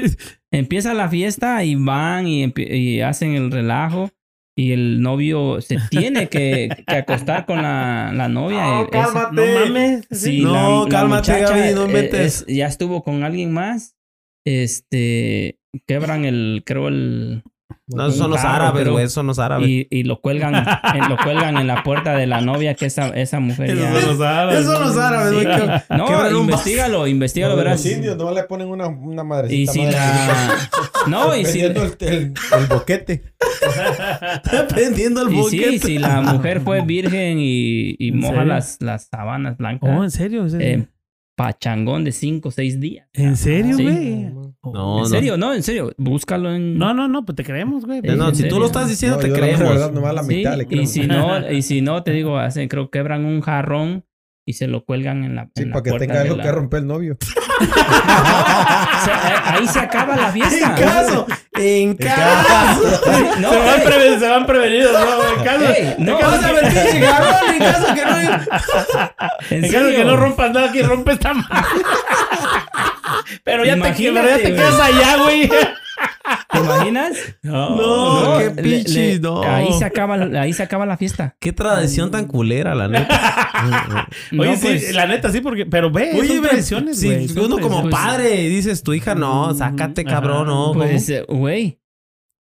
Empieza 0.51 0.95
la 0.95 1.11
fiesta 1.11 1.63
y 1.63 1.75
van 1.75 2.27
y 2.27 3.01
hacen 3.03 3.35
el 3.35 3.51
relajo. 3.53 4.11
Y 4.59 4.73
el 4.73 5.01
novio 5.01 5.61
se 5.61 5.79
tiene 5.89 6.29
que, 6.29 6.69
que 6.85 6.97
acostar 6.97 7.47
con 7.47 7.63
la, 7.63 8.11
la 8.13 8.29
novia. 8.29 8.65
No, 8.65 8.83
Es- 8.83 8.91
cálmate. 8.91 9.37
No 9.37 9.67
mames. 9.67 10.07
si 10.11 10.41
No, 10.43 10.85
la- 10.85 10.91
cálmate, 10.91 11.41
Gaby, 11.43 11.75
no 11.77 11.83
eh, 11.83 11.87
inventes. 11.87 12.45
es- 12.49 12.57
ya 12.57 12.67
estuvo 12.67 13.05
con 13.05 13.23
alguien 13.23 13.53
más. 13.53 13.95
Este 14.45 15.61
quebran 15.87 16.25
el, 16.25 16.63
creo 16.67 16.89
el, 16.89 17.45
No, 17.87 18.07
esos 18.07 18.17
son 18.19 18.31
los 18.31 18.41
Claro, 18.41 18.55
árabes, 18.65 18.81
pero- 18.81 18.93
güey. 18.93 19.05
Esos 19.05 19.15
son 19.15 19.27
los 19.27 19.39
árabes. 19.39 19.69
Y, 19.69 19.87
y 19.91 20.03
lo 20.05 20.21
cuelgan, 20.21 20.55
en, 20.55 21.09
lo 21.09 21.17
cuelgan 21.19 21.57
en 21.59 21.67
la 21.67 21.83
puerta 21.83 22.17
de 22.17 22.27
la 22.27 22.41
novia 22.41 22.75
que 22.75 22.87
esa, 22.87 23.09
esa 23.09 23.41
mujer 23.41 23.77
ya... 23.77 23.91
Esos 23.91 24.01
son 24.03 24.19
los 24.19 24.27
árabes. 24.27 24.59
Esos 24.61 24.73
son 24.75 24.83
los 24.89 24.97
árabes, 24.97 25.33
güey. 25.35 25.47
No, 25.99 26.41
investigalo, 26.41 27.07
investigalo, 27.07 27.55
Los 27.57 27.65
verás. 27.65 27.87
indios 27.87 28.17
no 28.17 28.31
le 28.33 28.43
ponen 28.45 28.69
una, 28.69 28.89
una 28.89 29.23
Y 29.23 29.27
madrecita. 29.27 29.73
si 29.73 29.79
madre. 29.81 29.93
la... 29.97 30.71
No, 31.09 31.35
y 31.37 31.45
si... 31.45 31.59
Prendiendo 31.61 31.85
el, 31.85 31.97
el, 32.01 32.35
el 32.59 32.67
boquete. 32.69 33.23
Prendiendo 34.69 35.23
el 35.23 35.33
Y 35.33 35.37
buque. 35.37 35.51
sí, 35.73 35.79
si 35.79 35.99
la 35.99 36.21
mujer 36.21 36.61
fue 36.61 36.83
virgen 36.83 37.39
y, 37.39 37.97
y 37.99 38.09
¿En 38.11 38.21
moja 38.21 38.33
serio? 38.35 38.49
las, 38.49 38.77
las 38.81 39.09
sábanas 39.11 39.57
blancas, 39.57 39.91
Oh, 39.97 40.05
¿en 40.05 40.11
serio? 40.11 40.43
¿En 40.43 40.51
serio? 40.51 40.67
eh, 40.67 40.87
pachangón 41.39 42.03
de 42.05 42.11
5 42.13 42.49
o 42.49 42.53
6 42.53 42.81
días. 42.81 43.09
¿En 43.15 43.37
serio, 43.37 43.77
Sí. 43.77 43.83
güey? 43.85 44.29
No, 44.75 44.99
¿En 44.99 45.07
serio? 45.07 45.37
No, 45.39 45.55
en 45.55 45.63
serio. 45.63 45.93
Búscalo 45.97 46.53
en... 46.55 46.77
No, 46.77 46.93
no, 46.93 47.07
no, 47.09 47.25
pues 47.25 47.37
te 47.37 47.45
creemos, 47.45 47.87
güey. 47.87 48.03
No, 48.03 48.29
¿en 48.29 48.35
si 48.35 48.43
tú 48.43 48.49
serio? 48.49 48.59
lo 48.59 48.67
estás 48.67 48.89
diciendo, 48.89 49.17
No, 49.17 49.23
te 49.23 49.29
yo 49.29 49.35
la 49.35 49.41
creemos. 49.41 49.69
verdad 49.69 49.93
nomás 49.93 50.15
la 50.15 50.25
Sí, 50.25 50.35
mitad 50.37 50.57
le 50.59 50.67
creo. 50.67 50.83
y 50.83 50.87
si 50.87 51.07
no, 51.07 51.51
y 51.51 51.63
si 51.63 51.81
no, 51.81 52.03
te 52.03 52.11
digo, 52.11 52.37
hacen, 52.39 52.69
creo 52.69 52.91
que 52.91 52.99
quebran 52.99 53.25
un 53.25 53.41
jarrón 53.41 54.05
y 54.45 54.55
se 54.55 54.67
lo 54.67 54.85
cuelgan 54.85 55.23
en 55.25 55.37
la, 55.37 55.51
Sí, 55.55 55.63
en 55.63 55.69
la 55.71 55.75
para 55.75 55.83
que 55.85 55.91
puerta 55.91 56.07
tenga 56.07 56.21
algo 56.23 56.37
la- 56.37 56.43
que 56.43 56.53
romper 56.53 56.81
el 56.81 56.87
novio. 56.89 57.17
O 57.61 59.05
sea, 59.05 59.28
ahí 59.49 59.67
se 59.69 59.79
acaba 59.79 60.17
la 60.17 60.29
fiesta. 60.33 60.75
En 60.77 60.85
caso, 60.85 61.27
en 61.55 61.97
caso. 61.97 62.83
No, 63.39 63.51
se, 63.53 63.59
van 63.59 63.81
ey, 63.81 63.87
preven- 63.87 64.19
se 64.19 64.29
van 64.29 64.47
prevenidos, 64.47 64.93
¿no? 64.93 65.29
En 65.39 65.45
caso, 65.45 65.65
ey, 65.75 65.95
no, 65.99 66.13
en 66.19 66.21
caso, 66.21 66.49
en 67.89 67.95
que 67.95 68.05
no. 68.05 68.17
en 69.51 69.65
en 69.65 69.73
caso 69.73 69.87
que 69.87 69.91
serio. 69.93 70.05
no 70.05 70.17
rompas 70.17 70.51
nada, 70.53 70.73
que 70.73 70.83
rompes 70.83 71.15
esta 71.15 71.35
madre. 71.35 71.57
Pero 73.45 73.65
ya 73.65 73.75
te, 73.75 73.81
pero 73.93 74.29
ya 74.29 74.37
te 74.37 74.43
güey. 74.43 74.55
quedas 74.57 74.81
allá, 74.81 75.17
güey. 75.23 75.51
¿Te 76.53 76.59
imaginas? 76.59 77.13
No, 77.43 78.37
qué 78.39 78.45
le- 78.55 78.63
pinches, 78.63 78.95
le- 78.95 79.19
no. 79.21 79.43
Ahí 79.43 79.73
se 79.79 79.85
acaba, 79.85 80.15
ahí 80.41 80.53
se 80.53 80.63
acaba 80.63 80.85
la 80.87 80.97
fiesta. 80.97 81.37
Qué 81.41 81.53
tradición 81.53 82.11
tan 82.11 82.27
culera, 82.27 82.75
la 82.75 82.89
neta. 82.89 83.51
Oye, 84.33 84.51
No, 84.51 84.57
sí, 84.57 84.61
pues, 84.63 84.95
la 84.95 85.07
neta 85.07 85.31
sí, 85.33 85.41
porque. 85.41 85.67
Pero 85.67 85.91
ve, 85.91 86.11
Oye, 86.19 86.29
son 86.29 86.43
tradiciones, 86.43 86.99
si 87.01 87.07
güey. 87.09 87.29
uno 87.47 87.59
como 87.59 87.89
padre 87.91 88.31
dices, 88.49 88.83
tu 88.83 88.93
hija, 88.95 89.15
no, 89.15 89.55
sácate, 89.55 90.03
Ajá. 90.07 90.11
cabrón, 90.11 90.47
no. 90.47 90.73
Pues, 90.75 91.09
eh, 91.11 91.25
güey. 91.29 91.81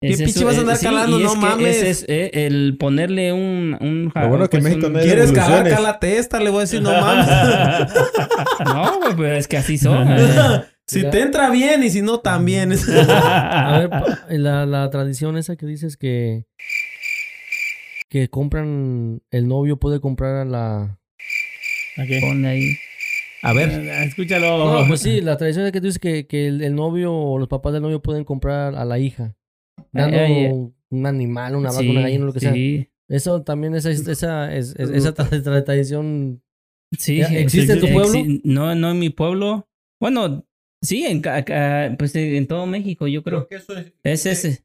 ¿Qué 0.01 0.11
Es 0.11 0.19
pinche 0.19 0.39
eso, 0.39 0.47
vas 0.47 0.57
a 0.57 0.61
andar 0.61 0.77
eh, 0.77 0.79
sí, 0.79 0.87
calando? 0.87 1.19
y 1.19 1.23
No 1.25 1.29
es 1.31 1.35
que 1.35 1.41
mames. 1.41 1.77
ese 1.77 1.91
es 1.91 2.05
eh, 2.09 2.31
el 2.47 2.77
ponerle 2.79 3.33
un... 3.33 3.77
un 3.81 4.13
Lo 4.15 4.29
bueno 4.29 4.49
que 4.49 4.59
pues, 4.59 4.63
México 4.63 4.87
un- 4.87 4.93
no 4.93 5.01
¿Quieres 5.01 5.31
revoluciones. 5.33 5.75
cálate 5.75 6.19
esta? 6.19 6.39
Le 6.39 6.51
voy 6.51 6.59
a 6.59 6.61
decir, 6.61 6.81
no 6.83 6.93
mames. 6.93 7.27
No, 8.65 9.01
güey, 9.01 9.17
pero 9.17 9.35
es 9.37 9.49
que 9.49 9.57
así 9.57 9.77
son. 9.77 10.09
eh. 10.97 11.01
si 11.03 11.11
te 11.11 11.20
entra 11.22 11.51
bien 11.51 11.82
y 11.82 11.91
si 11.91 12.03
no, 12.03 12.20
también. 12.20 12.72
A 12.99 13.78
ver, 14.28 14.41
la, 14.41 14.66
la 14.66 14.91
tradición 14.91 15.36
esa 15.36 15.57
que 15.57 15.66
dices 15.66 15.97
que 15.97 16.47
que 18.09 18.28
compran 18.28 19.20
el 19.30 19.49
novio 19.49 19.78
puede 19.78 20.01
comprar 20.01 20.36
a 20.36 20.45
la 20.45 20.99
Ok. 21.99 22.09
Ponle 22.20 22.49
ahí. 22.49 22.76
A 23.43 23.53
ver. 23.53 23.68
Eh, 23.70 24.05
Escúchalo. 24.05 24.80
no, 24.82 24.89
pues 24.89 25.01
sí, 25.01 25.20
la 25.20 25.36
tradición 25.36 25.66
es 25.66 25.72
que 25.72 25.80
tú 25.80 25.86
dices 25.86 25.99
que, 26.01 26.26
que 26.26 26.47
el, 26.49 26.62
el 26.62 26.74
novio 26.74 27.12
o 27.14 27.39
los 27.39 27.49
papás 27.49 27.72
del 27.72 27.82
novio 27.82 28.01
pueden 28.03 28.24
comprar 28.24 28.74
a 28.74 28.84
la 28.84 28.99
hija 28.99 29.36
dando 29.93 30.16
Ay, 30.18 30.32
ay, 30.47 30.53
un 30.91 31.07
animal, 31.07 31.55
una 31.57 31.68
vaca, 31.70 31.80
Sí, 31.82 31.89
una 31.89 32.01
gallina, 32.03 32.24
lo 32.24 32.32
que 32.32 32.41
sea. 32.41 32.53
sí. 32.53 32.89
Eso 33.09 33.43
también 33.43 33.74
esa 33.74 33.91
esa 33.91 34.55
es, 34.55 34.74
es- 34.76 34.91
esa 34.91 35.14
tra- 35.14 35.28
tra- 35.43 35.64
tradición 35.64 36.43
Sí, 36.99 37.18
Ya, 37.18 37.26
¿existe 37.28 37.74
en 37.74 37.80
tu 37.80 37.89
pueblo? 37.93 38.24
No, 38.45 38.74
no 38.74 38.91
en 38.91 38.99
mi 38.99 39.11
pueblo. 39.11 39.68
Bueno, 40.01 40.47
sí, 40.83 41.05
en, 41.07 41.22
pues 41.97 42.14
en 42.14 42.47
todo 42.47 42.66
México, 42.66 43.07
yo 43.07 43.22
creo. 43.22 43.47
que 43.49 43.57
eso 43.57 43.76
es... 43.76 43.93
Es 44.03 44.26
ese. 44.26 44.64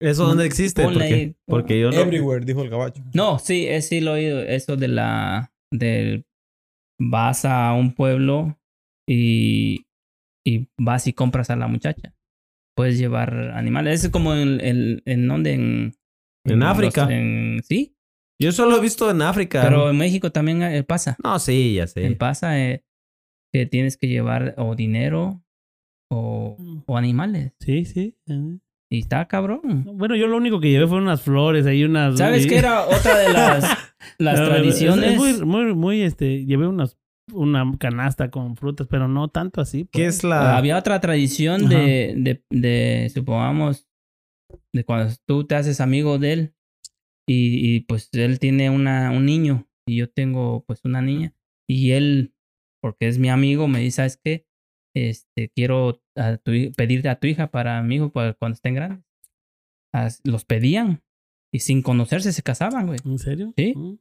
¿Eso 0.00 0.26
dónde 0.26 0.46
existe? 0.46 0.82
Porque, 0.82 1.02
ahí. 1.04 1.36
porque 1.46 1.80
yo 1.80 1.90
no. 1.92 1.96
Everywhere, 2.00 2.44
dijo 2.44 2.62
el 2.62 2.70
gabacho. 2.70 3.02
No, 3.14 3.38
sí, 3.38 3.66
es, 3.68 3.86
sí 3.88 4.00
lo 4.00 4.16
he 4.16 4.26
oído. 4.26 4.40
Eso 4.42 4.76
de 4.76 4.88
la. 4.88 5.52
Del, 5.72 6.26
vas 7.00 7.44
a 7.44 7.72
un 7.74 7.94
pueblo 7.94 8.58
y, 9.08 9.86
y 10.44 10.68
vas 10.76 11.06
y 11.06 11.12
compras 11.12 11.50
a 11.50 11.56
la 11.56 11.68
muchacha. 11.68 12.14
Puedes 12.76 12.98
llevar 12.98 13.52
animales. 13.54 14.02
Es 14.04 14.10
como 14.10 14.34
en, 14.34 14.60
en, 14.60 15.02
en 15.04 15.28
donde 15.28 15.52
en. 15.52 15.94
En 16.46 16.62
África. 16.64 17.06
en- 17.08 17.62
sí, 17.62 17.94
Yo 18.40 18.50
solo 18.50 18.76
he 18.76 18.80
visto 18.80 19.08
en 19.08 19.22
África. 19.22 19.62
pero 19.62 19.88
en 19.90 19.96
México 19.98 20.32
también 20.32 20.62
eh, 20.64 20.82
pasa. 20.82 21.16
No, 21.22 21.38
sí, 21.38 21.74
ya 21.74 21.84
Eh, 21.84 21.86
sé. 21.86 22.10
Pasa 22.16 22.58
eh, 22.60 22.84
que 23.52 23.66
tienes 23.66 23.96
que 23.96 24.08
llevar 24.08 24.54
o 24.56 24.74
dinero 24.74 25.44
o, 26.10 26.56
o 26.86 26.96
animales. 26.96 27.52
Sí, 27.60 27.84
sí. 27.84 28.16
Y 28.90 28.98
está 28.98 29.26
cabrón. 29.26 29.84
Bueno, 29.96 30.16
yo 30.16 30.26
lo 30.26 30.36
único 30.36 30.60
que 30.60 30.70
llevé 30.70 30.86
fueron 30.86 31.04
unas 31.04 31.22
flores, 31.22 31.66
ahí 31.66 31.84
unas. 31.84 32.18
¿Sabes 32.18 32.46
qué 32.46 32.58
era 32.58 32.86
otra 32.86 33.18
de 33.18 33.32
las, 33.32 33.78
las 34.18 34.40
No, 34.40 34.46
tradiciones? 34.46 35.12
Es, 35.12 35.18
muy, 35.18 35.44
muy, 35.44 35.74
muy, 35.74 36.02
este, 36.02 36.44
llevé 36.44 36.66
unas, 36.66 36.98
una 37.32 37.64
canasta 37.78 38.30
con 38.30 38.56
frutas, 38.56 38.86
pero 38.90 39.08
no 39.08 39.28
tanto 39.28 39.60
así. 39.60 39.84
¿Qué 39.92 40.04
pues. 40.04 40.16
es 40.16 40.24
la. 40.24 40.56
Había 40.56 40.78
otra 40.78 41.00
tradición 41.00 41.68
de, 41.68 42.14
de, 42.18 42.44
de, 42.50 43.10
supongamos, 43.12 43.88
de 44.74 44.84
cuando 44.84 45.14
tú 45.26 45.44
te 45.44 45.54
haces 45.54 45.80
amigo 45.80 46.18
de 46.18 46.32
él 46.32 46.54
y, 47.26 47.76
y, 47.76 47.80
pues 47.80 48.10
él 48.12 48.38
tiene 48.38 48.68
una, 48.68 49.10
un 49.10 49.24
niño 49.24 49.68
y 49.86 49.96
yo 49.96 50.10
tengo 50.10 50.64
pues 50.66 50.84
una 50.84 51.00
niña 51.00 51.34
y 51.66 51.92
él, 51.92 52.31
porque 52.82 53.08
es 53.08 53.18
mi 53.18 53.30
amigo, 53.30 53.68
me 53.68 53.78
dice, 53.80 53.96
¿sabes 53.96 54.20
qué? 54.22 54.46
Este, 54.94 55.48
quiero 55.54 56.02
a 56.16 56.36
tu 56.36 56.52
hi- 56.52 56.70
pedirte 56.76 57.08
a 57.08 57.18
tu 57.18 57.26
hija 57.26 57.50
para 57.50 57.82
mi 57.82 57.94
hijo 57.96 58.10
para 58.10 58.34
cuando 58.34 58.54
estén 58.54 58.74
grandes. 58.74 59.04
As- 59.94 60.20
Los 60.24 60.44
pedían 60.44 61.02
y 61.54 61.60
sin 61.60 61.82
conocerse 61.82 62.32
se 62.32 62.42
casaban, 62.42 62.86
güey. 62.86 62.98
¿En 63.04 63.18
serio? 63.18 63.52
Sí. 63.56 63.74
Mm. 63.76 63.98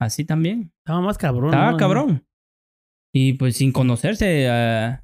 Así 0.00 0.24
también. 0.24 0.72
Estaba 0.84 1.00
más 1.02 1.18
cabrón. 1.18 1.50
Estaba 1.50 1.72
¿no? 1.72 1.76
cabrón. 1.76 2.26
Y 3.14 3.34
pues 3.34 3.56
sin 3.56 3.72
conocerse 3.72 4.48
ah, 4.48 5.02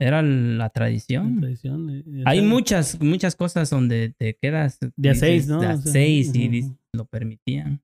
era 0.00 0.20
la 0.22 0.56
La 0.64 0.70
tradición. 0.70 1.40
de- 1.40 2.02
de 2.02 2.22
Hay 2.26 2.42
muchas, 2.42 3.00
muchas 3.00 3.34
cosas 3.34 3.70
donde 3.70 4.14
te 4.18 4.36
quedas 4.36 4.78
De 4.96 5.10
a 5.10 5.14
seis, 5.14 5.48
¿no? 5.48 5.60
De 5.60 5.66
a 5.68 5.74
O 5.74 5.76
sea, 5.78 5.92
seis 5.92 6.32
y 6.34 6.48
dis- 6.48 6.76
lo 6.92 7.06
permitían 7.06 7.82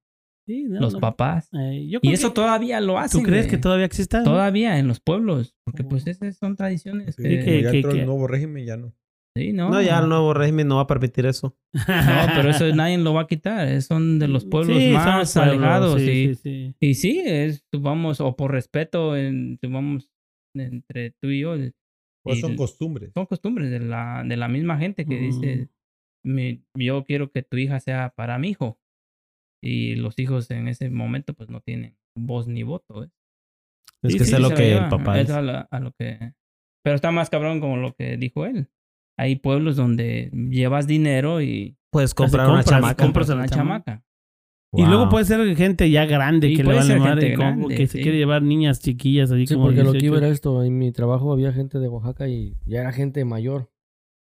Sí, 0.50 0.64
no, 0.64 0.80
los 0.80 0.94
no. 0.94 1.00
papás. 1.00 1.48
Eh, 1.52 1.86
yo 1.88 2.00
Y 2.02 2.12
eso 2.12 2.28
que- 2.30 2.34
todavía 2.34 2.80
lo 2.80 2.98
hacen. 2.98 3.20
¿Tú 3.20 3.26
crees 3.26 3.44
güey. 3.46 3.50
que 3.52 3.58
todavía 3.58 3.86
exista? 3.86 4.24
Todavía 4.24 4.78
en 4.80 4.88
los 4.88 4.98
pueblos. 4.98 5.54
Porque 5.64 5.84
pues 5.84 6.06
esas 6.08 6.36
son 6.36 6.56
tradiciones. 6.56 7.14
Sí, 7.14 7.22
que- 7.22 7.44
que- 7.44 7.62
ya 7.62 7.70
que- 7.70 7.76
entró 7.76 7.92
que- 7.92 8.00
el 8.00 8.06
nuevo 8.06 8.26
régimen, 8.26 8.66
ya 8.66 8.76
no. 8.76 8.92
Sí, 9.36 9.52
no. 9.52 9.70
No, 9.70 9.80
ya 9.80 10.00
el 10.00 10.08
nuevo 10.08 10.34
régimen 10.34 10.66
no 10.66 10.74
va 10.76 10.82
a 10.82 10.86
permitir 10.88 11.24
eso. 11.26 11.56
No, 11.72 12.26
pero 12.34 12.50
eso 12.50 12.66
nadie 12.74 12.98
lo 12.98 13.14
va 13.14 13.20
a 13.22 13.26
quitar. 13.28 13.68
es- 13.68 13.86
Son 13.86 14.18
de 14.18 14.26
los 14.26 14.44
pueblos 14.44 14.76
Sí, 14.76 14.86
son 14.86 14.94
más 14.94 15.18
los 15.20 15.32
pueblos, 15.34 15.54
alejados. 15.54 16.00
sí, 16.02 16.10
y, 16.10 16.34
sí, 16.34 16.40
sí. 16.42 16.74
y 16.80 16.94
sí, 16.94 17.22
es, 17.24 17.64
vamos, 17.72 18.20
o 18.20 18.34
por 18.34 18.50
respeto, 18.50 19.16
en, 19.16 19.56
vamos, 19.68 20.10
entre 20.56 21.12
tú 21.22 21.28
y 21.28 21.42
yo. 21.42 21.54
Pues 22.24 22.38
y- 22.38 22.40
son 22.40 22.56
costumbres. 22.56 23.12
son 23.14 23.26
costumbres 23.26 23.70
de 23.70 23.78
la, 23.78 24.24
de 24.26 24.36
la 24.36 24.48
misma 24.48 24.78
gente 24.78 25.06
que 25.06 25.16
dice, 25.16 25.68
mi- 26.26 26.64
yo 26.76 27.04
quiero 27.04 27.30
que 27.30 27.42
tu 27.44 27.56
hija 27.56 27.78
sea 27.78 28.12
para 28.16 28.36
mi 28.40 28.48
hijo. 28.48 28.79
Y 29.62 29.96
los 29.96 30.18
hijos 30.18 30.50
en 30.50 30.68
ese 30.68 30.90
momento 30.90 31.34
pues 31.34 31.50
no 31.50 31.60
tienen 31.60 31.96
voz 32.16 32.48
ni 32.48 32.62
voto. 32.62 33.04
¿eh? 33.04 33.08
Es 34.02 34.12
Sí, 34.12 34.18
que 34.18 34.24
sí, 34.24 34.30
sé 34.30 34.36
Sí 34.36 34.42
lo 34.42 34.50
que 34.50 34.68
lleva, 34.68 34.84
el 34.84 34.88
papá 34.88 35.20
es 35.20 35.30
a, 35.30 35.42
la- 35.42 35.68
a 35.70 35.80
lo 35.80 35.92
que... 35.92 36.32
Pero 36.82 36.96
está 36.96 37.10
más 37.10 37.28
cabrón 37.28 37.60
como 37.60 37.76
lo 37.76 37.94
que 37.94 38.16
dijo 38.16 38.46
él. 38.46 38.68
Hay 39.18 39.36
pueblos 39.36 39.76
donde 39.76 40.30
llevas 40.50 40.86
dinero 40.86 41.42
y 41.42 41.76
Puedes 41.92 42.14
comprar 42.14 42.46
compras, 42.46 42.66
una 42.66 42.76
chamaca. 42.76 43.04
compras 43.04 43.28
a 43.30 43.34
la 43.34 43.40
una 43.40 43.48
chamaca. 43.48 43.84
chamaca. 43.84 44.04
Y 44.72 44.86
luego 44.86 45.08
puede 45.08 45.24
ser 45.24 45.56
gente 45.56 45.90
ya 45.90 46.06
grande 46.06 46.48
Y 46.48 46.56
que 46.56 46.62
le 46.62 46.72
va 46.74 46.80
a 46.80 46.86
como 46.86 47.02
grande, 47.04 47.74
que 47.74 47.86
se 47.88 48.00
quiere 48.00 48.16
llevar 48.18 48.40
niñas 48.42 48.78
chiquillas 48.80 49.30
así 49.32 49.46
Sí, 49.48 49.54
como 49.54 49.66
porque 49.66 49.82
lo 49.82 49.90
que 49.92 49.98
18. 49.98 50.06
iba 50.06 50.18
era 50.18 50.28
esto. 50.28 50.62
En 50.62 50.78
mi 50.78 50.92
trabajo 50.92 51.32
había 51.32 51.52
gente 51.52 51.80
de 51.80 51.88
Oaxaca 51.88 52.28
y 52.28 52.56
ya 52.64 52.80
era 52.82 52.92
gente 52.92 53.24
mayor. 53.24 53.68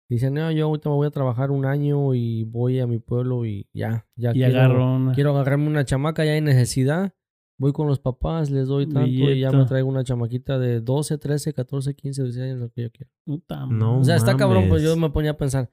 Dicen, 0.09 0.35
no, 0.35 0.51
yo 0.51 0.65
ahorita 0.65 0.89
me 0.89 0.95
voy 0.95 1.07
a 1.07 1.11
trabajar 1.11 1.49
un 1.51 1.65
año 1.65 2.13
y 2.13 2.43
voy 2.43 2.79
a 2.79 2.85
mi 2.87 2.99
pueblo 2.99 3.45
y 3.45 3.67
ya, 3.73 4.05
ya 4.15 4.31
y 4.31 4.33
quiero, 4.35 4.59
agarró 4.59 4.95
una. 4.97 5.13
quiero 5.13 5.31
agarrarme 5.31 5.67
una 5.67 5.83
chamaca, 5.85 6.23
ya 6.25 6.33
hay 6.33 6.41
necesidad. 6.41 7.13
Voy 7.57 7.71
con 7.71 7.87
los 7.87 7.99
papás, 7.99 8.51
les 8.51 8.67
doy 8.67 8.85
tanto 8.85 9.07
y 9.09 9.39
ya 9.39 9.49
me 9.49 9.55
Billeta. 9.57 9.65
traigo 9.65 9.87
una 9.89 10.03
chamaquita 10.03 10.59
de 10.59 10.81
12, 10.81 11.17
13, 11.17 11.53
14, 11.53 11.95
15, 11.95 12.21
16 12.23 12.43
años, 12.45 12.59
lo 12.59 12.69
que 12.69 12.83
yo 12.83 12.91
quiero. 12.91 13.09
Puta 13.25 13.65
No. 13.65 13.99
O 13.99 14.03
sea, 14.03 14.17
está 14.17 14.35
cabrón, 14.37 14.65
pues 14.69 14.83
yo 14.83 14.95
me 14.97 15.09
ponía 15.09 15.31
a 15.31 15.37
pensar, 15.37 15.71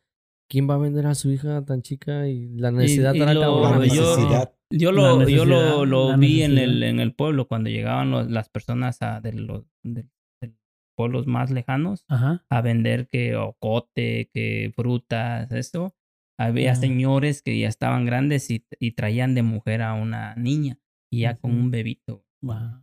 ¿quién 0.48 0.70
va 0.70 0.74
a 0.74 0.78
vender 0.78 1.06
a 1.06 1.14
su 1.16 1.30
hija 1.30 1.64
tan 1.64 1.82
chica 1.82 2.28
y 2.28 2.56
la 2.56 2.70
necesidad 2.70 3.12
y 3.14 3.18
tan 3.18 3.34
lo-? 3.34 3.60
La 3.62 3.84
yo- 3.86 4.16
necesidad. 4.16 4.54
Yo 4.70 4.92
La 4.92 5.14
lo, 5.14 5.28
yo 5.28 5.44
lo, 5.44 5.84
lo 5.84 6.16
vi 6.16 6.42
en 6.42 6.56
el, 6.56 6.82
en 6.84 7.00
el 7.00 7.14
pueblo 7.14 7.46
cuando 7.48 7.68
llegaban 7.68 8.10
los- 8.10 8.30
las 8.30 8.48
personas 8.48 9.02
a, 9.02 9.20
de, 9.20 9.32
los, 9.34 9.64
de 9.82 10.04
los 10.04 10.12
pueblos 10.94 11.26
más 11.26 11.50
lejanos 11.50 12.04
Ajá. 12.08 12.44
a 12.48 12.60
vender 12.60 13.08
que 13.08 13.36
ocote, 13.36 14.30
que 14.32 14.72
frutas, 14.74 15.50
esto. 15.52 15.94
Había 16.38 16.72
Ah. 16.72 16.76
señores 16.76 17.42
que 17.42 17.58
ya 17.58 17.68
estaban 17.68 18.04
grandes 18.06 18.50
y, 18.50 18.64
y 18.78 18.92
traían 18.92 19.34
de 19.34 19.42
mujer 19.42 19.82
a 19.82 19.94
una 19.94 20.34
niña 20.36 20.78
y 21.10 21.20
ya 21.20 21.36
con 21.36 21.52
un 21.52 21.70
bebito. 21.70 22.24
Wow. 22.40 22.82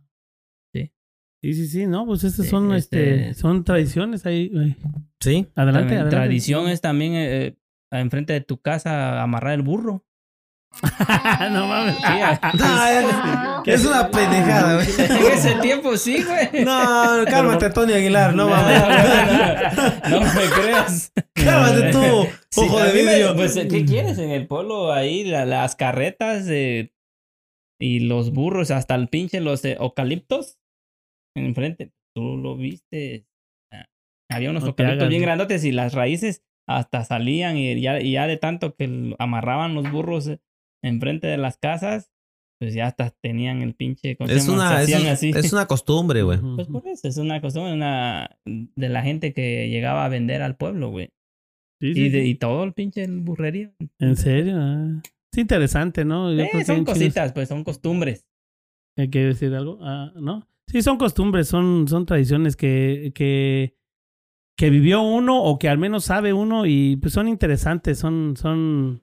Sí, 1.42 1.54
sí, 1.54 1.66
sí, 1.68 1.86
no, 1.86 2.04
pues 2.04 2.22
estas 2.22 2.44
Sí, 2.44 2.50
son, 2.50 2.74
este, 2.74 3.28
este- 3.30 3.34
son 3.40 3.64
tradiciones 3.64 4.26
ahí. 4.26 4.52
ahí. 4.58 4.76
Sí. 5.20 5.46
Adelante, 5.54 5.54
También 5.54 6.00
adelante. 6.02 6.16
Tradición 6.16 6.68
es 6.68 6.82
también 6.82 7.12
eh, 7.14 7.56
enfrente 7.90 8.34
de 8.34 8.42
tu 8.42 8.58
casa 8.60 9.22
amarrar 9.22 9.54
el 9.54 9.62
burro. 9.62 10.04
no 11.50 11.66
mames. 11.66 11.96
No, 12.54 12.86
es, 13.66 13.80
es 13.80 13.84
una 13.86 14.10
pendejada, 14.10 14.74
güey. 14.76 14.88
en 14.98 15.26
ese 15.32 15.54
tiempo 15.56 15.96
sí, 15.96 16.22
güey. 16.22 16.64
No, 16.64 17.24
cálmate, 17.26 17.70
Tony 17.70 17.92
Aguilar, 17.92 18.34
no 18.34 18.48
mames. 18.48 18.82
No 20.08 20.20
me 20.20 20.50
creas. 20.62 21.12
Cálmate 21.34 21.90
tú, 21.92 22.26
ojo 22.62 22.80
de 22.82 22.92
vidrio. 22.92 23.34
pues, 23.34 23.54
¿qué 23.54 23.84
quieres? 23.84 24.18
En 24.18 24.30
el 24.30 24.46
pueblo 24.46 24.92
ahí, 24.92 25.24
la- 25.24 25.44
las 25.44 25.76
carretas 25.76 26.46
eh, 26.48 26.92
y 27.80 28.00
los 28.00 28.32
burros, 28.32 28.70
hasta 28.70 28.94
el 28.94 29.08
pinche 29.08 29.40
los 29.40 29.64
eh, 29.64 29.76
eucaliptos 29.80 30.58
enfrente. 31.36 31.92
Tú 32.14 32.36
lo 32.36 32.56
viste. 32.56 33.26
Ah, 33.72 33.84
Había 34.30 34.50
unos 34.50 34.64
eucaliptos 34.64 35.08
bien 35.08 35.22
grandotes 35.22 35.64
y 35.64 35.72
las 35.72 35.94
raíces 35.94 36.42
hasta 36.68 37.04
salían 37.04 37.56
y 37.56 37.80
ya, 37.80 38.00
y 38.00 38.12
ya 38.12 38.26
de 38.26 38.36
tanto 38.36 38.74
que 38.76 39.14
amarraban 39.18 39.74
los 39.74 39.90
burros 39.90 40.28
eh, 40.28 40.40
enfrente 40.82 41.26
de 41.26 41.36
las 41.36 41.56
casas, 41.58 42.10
pues 42.58 42.74
ya 42.74 42.86
hasta 42.88 43.10
tenían 43.22 43.62
el 43.62 43.74
pinche... 43.74 44.16
¿cómo 44.16 44.28
se 44.28 44.36
Es 44.36 44.48
una, 44.48 44.82
es, 44.82 44.94
así. 45.06 45.30
es 45.34 45.52
una 45.52 45.66
costumbre, 45.66 46.22
güey. 46.22 46.38
Pues 46.56 46.68
por 46.68 46.86
eso, 46.86 47.08
es 47.08 47.16
una 47.16 47.40
costumbre 47.40 47.72
una, 47.72 48.36
de 48.44 48.88
la 48.88 49.02
gente 49.02 49.32
que 49.32 49.68
llegaba 49.70 50.04
a 50.04 50.08
vender 50.08 50.42
al 50.42 50.56
pueblo, 50.56 50.90
güey. 50.90 51.10
Sí, 51.80 51.94
sí, 51.94 52.00
Y, 52.02 52.08
de, 52.10 52.22
sí. 52.22 52.28
y 52.30 52.34
todo 52.34 52.64
el 52.64 52.74
pinche 52.74 53.06
burrería. 53.06 53.72
En 53.98 54.16
serio. 54.16 54.56
ah. 54.58 55.00
Es 55.32 55.38
interesante, 55.38 56.04
¿no? 56.04 56.32
Yo 56.34 56.42
Eh, 56.42 56.48
creo 56.50 56.64
son 56.64 56.84
cositas, 56.84 57.32
pues 57.32 57.48
son 57.48 57.64
costumbres. 57.64 58.26
¿Hay 58.98 59.08
que 59.08 59.20
decir 59.20 59.54
algo? 59.54 59.78
Ah, 59.80 60.12
¿No? 60.16 60.46
Sí, 60.66 60.82
son 60.82 60.98
costumbres, 60.98 61.48
son, 61.48 61.88
son 61.88 62.04
tradiciones 62.04 62.56
que, 62.56 63.12
que, 63.14 63.74
que 64.58 64.70
vivió 64.70 65.00
uno 65.02 65.42
o 65.42 65.58
que 65.58 65.68
al 65.68 65.78
menos 65.78 66.04
sabe 66.04 66.32
uno 66.32 66.66
y 66.66 66.96
pues 66.96 67.12
son 67.14 67.26
interesantes, 67.28 67.98
son, 67.98 68.34
son, 68.36 69.00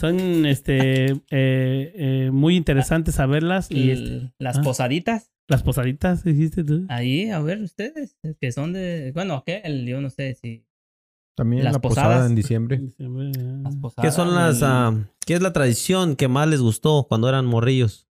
son 0.00 0.46
este, 0.46 1.04
eh, 1.12 1.22
eh, 1.30 2.30
muy 2.32 2.56
interesantes 2.56 3.14
saberlas. 3.16 3.70
Y 3.70 3.90
este, 3.90 4.32
las 4.38 4.58
ah. 4.58 4.62
posaditas, 4.62 5.30
las 5.48 5.62
posaditas, 5.62 6.24
dijiste 6.24 6.64
tú. 6.64 6.86
ahí, 6.88 7.30
a 7.30 7.40
ver 7.40 7.60
ustedes, 7.62 8.16
que 8.40 8.52
son 8.52 8.72
de, 8.72 9.12
bueno, 9.14 9.42
¿qué? 9.44 9.60
El, 9.64 9.86
yo 9.86 10.00
no 10.00 10.08
sé 10.10 10.34
si 10.34 10.64
También 11.36 11.64
Las 11.64 11.74
la 11.74 11.80
posada 11.80 12.06
posadas. 12.08 12.30
en 12.30 12.36
diciembre. 12.36 12.80
las 12.98 13.74
Ah. 13.74 13.78
posadas. 13.80 14.04
¿Qué 14.04 14.10
son 14.16 14.34
las, 14.34 14.58
el- 14.58 14.64
ah, 14.64 15.08
qué 15.26 15.34
es 15.34 15.42
la 15.42 15.52
tradición 15.52 16.16
que 16.16 16.28
más 16.28 16.48
les 16.48 16.60
gustó 16.60 17.06
cuando 17.08 17.28
eran 17.28 17.46
morrillos? 17.46 18.06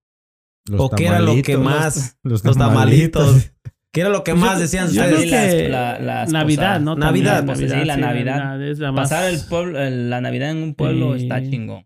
Los 0.69 0.79
¿O 0.81 0.89
qué 0.91 1.07
era 1.07 1.19
lo 1.19 1.33
que 1.41 1.57
más? 1.57 2.17
Los, 2.23 2.45
Los 2.45 2.55
tamalitos. 2.57 3.51
¿Qué 3.93 4.01
era 4.01 4.09
lo 4.09 4.23
que 4.23 4.31
Pues 4.31 4.41
yo 4.43 4.47
más 4.49 4.59
decían 4.59 4.89
yo 4.89 5.01
ustedes? 5.01 5.29
creo 5.29 5.51
que 5.65 5.69
Las- 5.69 5.99
la- 6.01 6.05
las 6.15 6.31
Navidad, 6.31 6.61
posadas. 6.63 6.81
¿no? 6.81 6.95
Navidad, 6.95 7.35
También, 7.45 7.45
pues 7.45 7.71
sí, 7.81 7.85
la 7.85 7.95
sí, 7.95 8.01
Navidad. 8.01 8.61
es 8.63 8.79
la 8.79 8.91
más- 8.91 9.09
Pasar 9.09 9.29
el 9.33 9.39
pueblo, 9.49 9.79
el- 9.81 10.09
la 10.09 10.21
Navidad 10.21 10.51
en 10.51 10.57
un 10.57 10.75
pueblo 10.75 11.15
Sí. 11.17 11.23
está 11.23 11.41
chingón. 11.41 11.85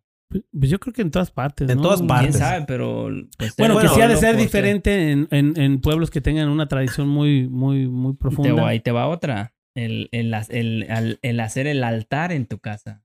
Pues 0.52 0.70
yo 0.70 0.80
creo 0.80 0.94
que 0.94 1.02
en 1.02 1.12
todas 1.12 1.32
partes. 1.32 1.70
En 1.70 1.78
¿no? 1.78 1.82
todas 1.84 2.00
¿Quién 2.00 2.08
partes. 2.08 2.38
sabe? 2.38 2.66
Pero... 2.68 3.10
pues, 3.38 3.56
Bueno, 3.58 3.80
el 3.80 3.88
que 3.88 3.94
sí 3.96 4.02
ha 4.02 4.08
de 4.08 4.18
ser 4.18 4.32
porque- 4.32 4.44
diferente 4.44 5.12
en, 5.12 5.28
en, 5.32 5.60
en 5.60 5.80
pueblos 5.82 6.12
que 6.12 6.20
tengan 6.22 6.50
una 6.50 6.68
tradición 6.68 7.08
muy, 7.08 7.48
muy, 7.48 7.88
muy 7.88 8.14
Te 8.14 8.20
profunda. 8.20 8.54
va, 8.64 8.70
ahí 8.70 8.80
te 8.82 8.92
va 8.92 9.08
otra. 9.08 9.54
El, 9.76 10.10
el, 10.12 10.34
el, 10.50 10.84
el- 10.90 11.20
el 11.22 11.40
hacer 11.40 11.68
el 11.68 11.84
altar 11.84 12.32
en 12.32 12.46
tu 12.48 12.60
casa. 12.60 13.04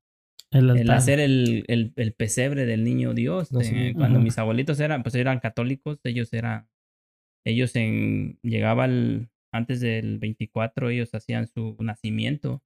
El 0.50 0.90
hacer 0.90 1.20
el, 1.20 1.64
el, 1.68 1.92
el 1.94 2.12
pesebre 2.12 2.66
del 2.66 2.82
niño 2.82 3.14
Dios. 3.14 3.52
No, 3.52 3.60
eh, 3.60 3.64
sí. 3.64 3.92
cuando 3.94 4.18
Ajá. 4.18 4.24
mis 4.24 4.36
abuelitos 4.38 4.80
eran, 4.80 5.02
pues 5.04 5.14
eran 5.14 5.38
católicos, 5.38 6.00
ellos 6.02 6.32
eran, 6.32 6.66
ellos 7.44 7.74
en, 7.76 8.38
llegaba 8.42 8.84
el, 8.84 9.28
antes 9.52 9.80
del 9.80 10.18
24, 10.18 10.90
ellos 10.90 11.14
hacían 11.14 11.46
su 11.46 11.76
nacimiento 11.80 12.62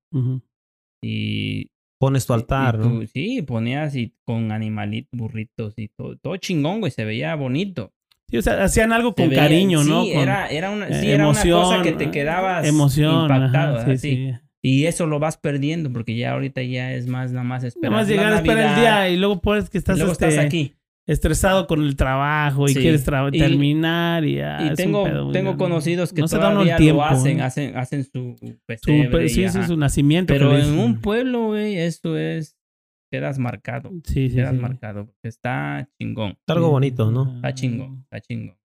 y, 1.02 1.70
Pones 1.98 2.26
tu 2.26 2.34
altar, 2.34 2.74
y 2.74 2.78
¿no? 2.78 2.84
tú- 3.00 3.06
sí, 3.06 3.42
ponías 3.42 3.94
y 3.96 4.14
con 4.24 4.52
animalitos, 4.52 5.10
burritos 5.12 5.74
y 5.78 5.88
todo, 5.88 6.16
todo 6.18 6.36
chingón, 6.36 6.80
güey, 6.80 6.90
se 6.92 7.04
veía 7.04 7.34
bonito. 7.34 7.92
Sí, 8.28 8.36
o 8.38 8.42
sea, 8.42 8.62
hacían 8.64 8.92
algo 8.92 9.14
con 9.14 9.28
veía- 9.30 9.42
cariño, 9.42 9.82
sí, 9.82 9.88
¿no? 9.90 10.00
Con 10.00 10.08
era, 10.22 10.48
era 10.48 10.70
una, 10.70 10.88
sí, 11.00 11.06
eh, 11.06 11.14
era 11.14 11.28
una 11.28 11.40
cosa 11.42 11.82
que 11.82 11.92
te 11.92 12.04
eh, 12.04 12.10
quedabas 12.10 12.66
emoción, 12.66 13.22
impactado, 13.22 13.76
ajá, 13.78 13.84
sí, 13.86 13.92
así. 13.92 14.16
sí. 14.16 14.32
Y 14.62 14.86
eso 14.86 15.06
lo 15.06 15.18
vas 15.18 15.36
perdiendo 15.36 15.92
porque 15.92 16.16
ya 16.16 16.32
ahorita 16.32 16.62
ya 16.62 16.92
es 16.94 17.06
más 17.06 17.32
nada 17.32 17.44
más 17.44 17.64
esperar. 17.64 17.90
Nada 17.92 18.02
más 18.02 18.08
llegar 18.10 18.32
a 18.32 18.36
esperar 18.36 18.74
el 18.74 18.80
día 18.80 19.08
y 19.10 19.16
luego 19.18 19.40
puedes 19.42 19.68
que 19.68 19.76
estás, 19.78 19.98
luego 19.98 20.12
este, 20.12 20.28
estás 20.28 20.44
aquí. 20.44 20.74
Estresado 21.06 21.66
con 21.66 21.82
el 21.82 21.96
trabajo 21.96 22.66
y 22.66 22.74
Sí. 22.74 22.80
quieres 22.80 23.06
tra- 23.06 23.28
Y- 23.32 23.38
terminar 23.38 24.24
y, 24.24 24.40
ah, 24.40 24.72
tengo, 24.74 25.04
pedo 25.04 25.30
tengo 25.32 25.50
grande. 25.50 25.64
conocidos 25.64 26.12
que 26.12 26.22
No 26.22 26.28
todavía 26.28 26.76
tiempo, 26.76 27.02
lo 27.02 27.06
hacen, 27.08 27.38
¿eh? 27.40 27.42
hacen, 27.42 27.76
hacen 27.76 28.04
su 28.04 28.36
Su- 28.40 28.58
pesebre. 28.66 29.28
sí, 29.28 29.46
su 29.66 29.76
nacimiento. 29.76 30.32
Pero 30.32 30.56
en 30.56 30.78
un 30.78 31.00
pueblo, 31.00 31.46
güey, 31.48 31.76
eso 31.76 32.16
es, 32.16 32.56
quedas 33.12 33.38
marcado. 33.38 33.90
Sí, 34.04 34.28
sí, 34.30 34.36
quedas 34.36 34.54
sí. 34.54 34.60
marcado. 34.60 35.06
porque 35.06 35.28
Está 35.28 35.88
chingón. 36.00 36.30
Está 36.32 36.54
algo 36.54 36.70
bonito, 36.70 37.10
¿no? 37.10 37.36
Está 37.36 37.52
chingón, 37.54 38.00
está 38.04 38.20
chingón. 38.20 38.56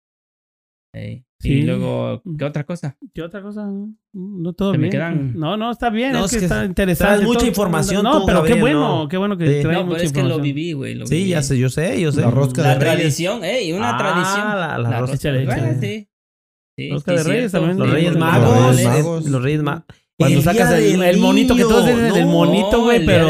Ey. 0.94 1.24
Sí. 1.40 1.50
Y 1.52 1.62
luego, 1.62 2.20
¿qué 2.36 2.44
otra 2.44 2.64
cosa? 2.64 2.96
¿Qué 3.14 3.22
otra 3.22 3.42
cosa? 3.42 3.68
No 4.12 4.52
todo 4.54 4.72
Se 4.72 4.78
me 4.78 4.82
bien. 4.88 4.90
quedan- 4.92 5.32
No, 5.38 5.56
no, 5.56 5.70
está 5.70 5.88
bien. 5.90 6.12
No, 6.12 6.24
es, 6.24 6.24
es 6.26 6.30
que, 6.32 6.38
que 6.40 6.44
está 6.46 6.64
interesante. 6.64 7.12
traes 7.14 7.26
mucha 7.26 7.38
todo- 7.40 7.48
información 7.48 8.02
No, 8.02 8.20
tú, 8.20 8.26
pero 8.26 8.42
qué 8.42 8.54
bueno, 8.54 9.02
¿no? 9.02 9.08
qué 9.08 9.16
bueno 9.18 9.36
que 9.38 9.46
Sí. 9.46 9.62
traes 9.62 9.78
No, 9.78 9.84
mucha 9.86 10.02
es 10.02 10.12
que 10.12 10.22
lo 10.24 10.40
viví, 10.40 10.72
güey. 10.72 10.94
lo 10.96 11.06
Sí, 11.06 11.14
viví. 11.16 11.28
ya 11.30 11.42
sé, 11.42 11.56
yo 11.58 11.68
sé, 11.68 12.00
yo 12.00 12.10
sé. 12.10 12.22
La 12.22 12.30
rosca 12.30 12.62
La 12.62 12.68
de 12.70 12.74
Reyes. 12.80 12.94
tradición, 12.96 13.44
ey, 13.44 13.72
una 13.72 13.90
Ah, 13.94 13.98
tradición. 13.98 14.46
la- 14.48 14.78
la 14.78 15.00
rosca 15.00 15.32
de 15.32 15.44
Reyes. 15.44 15.76
sí. 15.80 16.08
Sí, 16.76 16.90
Rosca 16.90 17.12
de 17.12 17.22
Reyes 17.24 17.52
también. 17.52 17.78
Los 17.78 17.90
Reyes 17.90 18.10
los 18.12 18.20
Magos. 18.20 18.76
Reyes 18.76 18.86
Magos. 18.86 19.26
Los 19.26 19.42
Reyes 19.42 19.62
Magos. 19.62 19.84
Cuando 20.16 20.38
El 20.38 20.42
sacas 20.44 20.72
el, 20.72 21.18
monito 21.18 21.54
que 21.54 21.62
todos 21.62 21.86
dicen 21.86 22.06
el 22.16 22.26
monito, 22.26 22.82
güey, 22.82 22.98
el 22.98 23.04
pero. 23.06 23.26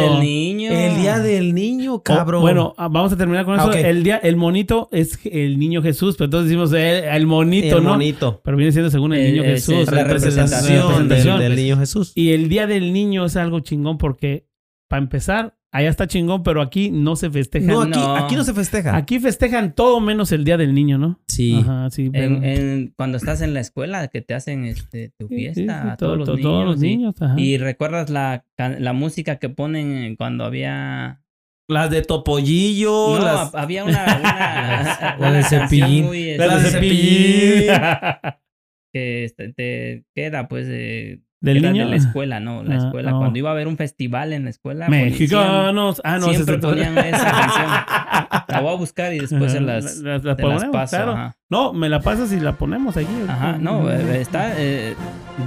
Niño. 0.68 0.80
El 0.80 0.96
día 1.00 1.18
del 1.18 1.54
niño, 1.54 1.94
Oh, 1.94 2.02
cabrón. 2.02 2.42
bueno, 2.42 2.74
ah, 2.78 2.88
vamos 2.88 3.12
a 3.12 3.16
terminar 3.16 3.44
con 3.44 3.58
Ah, 3.58 3.64
eso. 3.64 3.72
El 3.72 4.02
día, 4.02 4.16
el 4.16 4.36
monito 4.36 4.88
es 4.92 5.18
el 5.24 5.58
niño 5.58 5.82
Jesús, 5.82 6.16
pero 6.16 6.26
entonces 6.26 6.48
decimos 6.48 6.72
el, 6.72 7.04
el 7.04 7.26
monito, 7.26 7.78
el 7.78 7.84
¿no? 7.84 7.90
monito. 7.90 8.40
Pero 8.44 8.56
viene 8.56 8.72
siendo 8.72 8.90
según 8.90 9.12
el 9.14 9.20
Eh, 9.20 9.30
niño 9.32 9.42
ese 9.44 9.52
Jesús. 9.72 9.74
es 9.88 9.92
La 9.92 10.04
representación, 10.04 10.76
la 10.76 10.82
representación. 10.88 11.38
Del, 11.40 11.48
del 11.50 11.56
niño 11.56 11.76
Jesús. 11.78 12.12
Y 12.14 12.32
el 12.32 12.48
día 12.48 12.66
del 12.66 12.92
niño 12.92 13.24
es 13.24 13.36
algo 13.36 13.60
chingón 13.60 13.98
porque, 13.98 14.46
para 14.88 15.02
empezar, 15.02 15.57
allá 15.72 15.88
está 15.88 16.06
chingón, 16.06 16.42
pero 16.42 16.60
aquí 16.62 16.90
no 16.90 17.14
se 17.16 17.30
festeja. 17.30 17.66
No, 17.66 17.82
aquí 17.82 17.90
No. 17.98 18.16
aquí 18.16 18.36
no 18.36 18.44
se 18.44 18.54
festeja. 18.54 18.96
Aquí 18.96 19.18
festejan 19.20 19.74
todo 19.74 20.00
menos 20.00 20.32
el 20.32 20.44
día 20.44 20.56
del 20.56 20.74
niño, 20.74 20.98
¿no? 20.98 21.20
sí. 21.28 21.60
Ajá, 21.60 21.88
sí. 21.90 22.10
pero- 22.10 22.24
En, 22.36 22.44
en- 22.44 22.92
cuando 22.96 23.16
estás 23.16 23.40
en 23.42 23.54
la 23.54 23.60
escuela, 23.60 24.08
que 24.08 24.22
te 24.22 24.34
hacen 24.34 24.64
este, 24.64 25.12
tu 25.18 25.28
fiesta 25.28 25.60
sí, 25.60 25.62
sí, 25.64 25.68
a 25.92 25.96
todo- 25.96 26.14
todos, 26.16 26.18
los 26.18 26.28
niños, 26.36 26.42
todos 26.42 26.64
los 26.66 26.82
y- 26.82 26.86
niños, 26.86 27.14
ajá. 27.22 27.34
Y, 27.38 27.58
recuerdas 27.58 28.10
la, 28.10 28.44
música 28.92 29.36
que 29.36 29.48
ponen 29.48 30.16
cuando 30.16 30.44
había... 30.44 31.22
Las 31.70 31.90
de 31.90 32.00
Topollillo, 32.00 33.18
no, 33.18 33.24
las... 33.24 33.54
había 33.54 33.84
una... 33.84 34.02
una, 34.18 35.16
La 35.20 35.32
de 35.32 35.42
Cepillín. 35.42 36.06
muy, 36.06 36.36
La 36.38 36.48
de 36.48 36.56
este, 36.56 36.70
Cepillín. 36.70 37.66
que 38.92 39.24
este, 39.24 39.52
te 39.52 40.04
queda 40.14 40.48
pues 40.48 40.66
de... 40.66 41.20
¿Del 41.40 41.58
era 41.58 41.70
niño? 41.70 41.84
de 41.84 41.90
la 41.90 41.96
escuela, 41.96 42.40
¿no? 42.40 42.62
La 42.64 42.74
Ah, 42.74 42.78
escuela. 42.78 43.10
no. 43.12 43.18
Cuando 43.18 43.38
iba 43.38 43.50
a 43.50 43.52
haber 43.52 43.68
un 43.68 43.76
festival 43.76 44.32
en 44.32 44.44
la 44.44 44.50
escuela... 44.50 44.86
ponían- 44.88 45.10
Mexicanos. 45.10 46.00
Ah, 46.04 46.18
no, 46.18 46.26
siempre 46.32 46.58
ponían 46.58 46.98
esa 46.98 47.30
canción. 47.30 47.66
La 48.48 48.60
voy 48.60 48.72
a 48.72 48.76
buscar 48.76 49.12
y 49.12 49.18
después 49.20 49.52
se 49.52 49.60
las, 49.60 49.98
la- 49.98 50.12
la- 50.12 50.18
la 50.18 50.20
te 50.20 50.28
las 50.28 50.40
ponemos, 50.40 50.72
paso. 50.72 50.96
claro. 50.96 51.12
ajá. 51.12 51.34
No, 51.50 51.72
me 51.72 51.88
la 51.88 52.00
pasas 52.00 52.30
y 52.32 52.40
la 52.40 52.52
ponemos 52.52 52.96
aquí. 52.98 53.08
Ajá, 53.26 53.56
no, 53.58 53.90
eh, 53.90 54.20
está. 54.20 54.52
eh, 54.60 54.94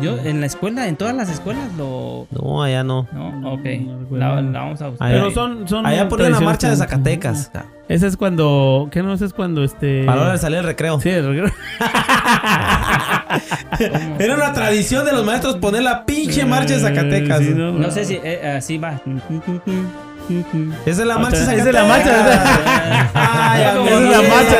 yo 0.01 0.17
en 0.17 0.39
la 0.39 0.47
escuela, 0.47 0.88
en 0.88 0.95
todas 0.95 1.15
las 1.15 1.30
escuelas 1.30 1.72
lo. 1.78 2.26
No, 2.32 2.63
allá 2.63 2.84
no. 2.84 3.07
No, 3.13 3.53
ok. 3.53 3.65
La, 4.11 4.41
la 4.41 4.59
vamos 4.61 4.82
a 4.82 4.88
buscar. 4.89 5.07
Allá- 5.07 5.19
Pero 5.19 5.32
son, 5.32 5.67
son 5.67 5.86
Allá 5.86 6.09
ponían 6.09 6.32
la 6.32 6.39
marcha 6.39 6.69
de 6.72 6.76
Zacatecas. 6.76 7.51
Ese 7.88 8.07
es 8.07 8.17
cuando. 8.17 8.88
¿Qué 8.91 9.03
no? 9.03 9.13
Ese 9.13 9.26
es 9.26 9.34
cuando 9.34 9.63
este. 9.63 10.07
A 10.09 10.15
la 10.15 10.22
hora 10.24 10.32
de 10.32 10.38
salir 10.39 10.57
al 10.59 10.65
recreo. 10.65 10.99
Sí, 11.01 11.09
el 11.09 11.28
recreo. 11.28 11.53
Era 14.19 14.36
una 14.36 14.53
tradición 14.53 15.05
de 15.05 15.13
los 15.13 15.26
maestros 15.26 15.55
poner 15.57 15.84
la 15.84 16.05
pinche 16.05 16.45
marcha 16.45 16.76
de 16.76 16.80
Zacatecas. 16.80 17.41
Eh, 17.41 17.45
sí, 17.47 17.53
no, 17.55 17.72
No 17.74 17.91
sé 17.91 18.05
si 18.05 18.19
eh, 18.24 18.55
así 18.57 18.78
va. 18.78 18.99
Esa 20.86 21.02
es 21.02 21.08
la 21.08 21.16
Ah, 21.16 21.20
marcha 21.20 21.38
de 21.46 21.56
esa 21.58 21.68
es 21.70 21.74
la 21.74 21.84
marcha, 21.86 22.12
Ay, 23.14 23.62
es 23.62 24.02
la 24.02 24.22
marcha 24.22 24.56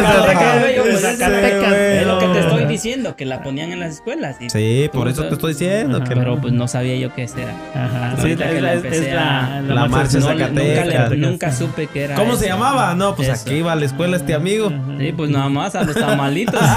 de 1.30 2.00
es- 2.02 2.06
lo 2.08 2.20
que 2.20 2.28
te 2.28 2.40
estoy 2.40 2.66
diciendo, 2.66 3.16
que 3.16 3.26
la 3.26 3.42
ponían 3.44 3.72
en 3.72 3.80
las 3.80 3.96
escuelas. 3.96 4.36
y- 4.40 4.50
Sí, 4.50 4.90
por 4.92 5.08
eso 5.08 5.24
te 5.26 5.34
estoy 5.34 5.54
diciendo. 5.54 6.04
Que 6.04 6.16
Pero 6.16 6.40
pues 6.40 6.54
no 6.54 6.68
sabía 6.68 6.96
yo 6.96 7.14
qué 7.14 7.24
era. 7.24 7.54
Ajá. 7.86 8.14
Sí, 8.18 8.22
ahorita 8.22 8.46
es, 8.46 8.54
que 8.54 8.62
la, 8.62 8.76
la 8.76 9.62
la, 9.62 9.74
La 9.76 9.88
marcha 9.88 10.14
de 10.14 10.20
No, 10.20 10.26
Zacatecas. 10.28 10.86
nunca, 10.86 11.10
le- 11.10 11.18
nunca 11.18 11.52
supe 11.52 11.88
qué 11.88 12.04
era. 12.06 12.16
¿Cómo 12.16 12.36
se 12.36 12.48
llamaba? 12.48 12.94
No, 12.96 13.16
pues 13.16 13.30
Eso. 13.30 13.42
aquí 13.46 13.56
iba 13.56 13.72
a 13.72 13.76
la 13.76 13.86
escuela 13.86 14.18
este 14.18 14.34
amigo. 14.34 14.72
Sí, 15.00 15.12
pues 15.16 15.30
nada 15.30 15.50
más 15.50 15.76
a 15.76 15.84
los 15.84 15.96
tamalitos. 16.00 16.60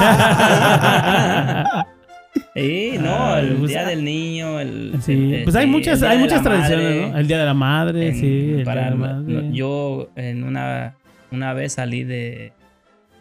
Sí, 2.55 2.95
no, 3.01 3.37
el 3.37 3.57
Pues, 3.57 3.71
día 3.71 3.83
ah, 3.87 3.89
del 3.89 4.05
niño, 4.05 4.61
el... 4.61 4.95
Sí, 5.03 5.35
el- 5.35 5.45
pues 5.45 5.57
hay 5.57 5.67
muchas, 5.67 6.03
el 6.03 6.09
hay 6.09 6.17
de 6.19 6.25
muchas 6.25 6.43
tradiciones, 6.43 6.85
madre, 6.87 7.11
¿no? 7.13 7.19
El 7.19 7.27
día 7.27 7.39
de 7.39 7.45
la 7.45 7.55
madre, 7.55 8.09
en- 8.09 8.15
sí. 8.21 8.51
El 8.59 8.65
para- 8.65 8.81
día 8.83 8.91
de 8.91 8.97
la 8.97 8.97
madre. 9.15 9.33
no, 9.43 9.55
yo 9.55 10.11
en 10.17 10.45
una, 10.45 10.97
una 11.31 11.53
vez 11.53 11.73
salí 11.75 12.05
de, 12.05 12.53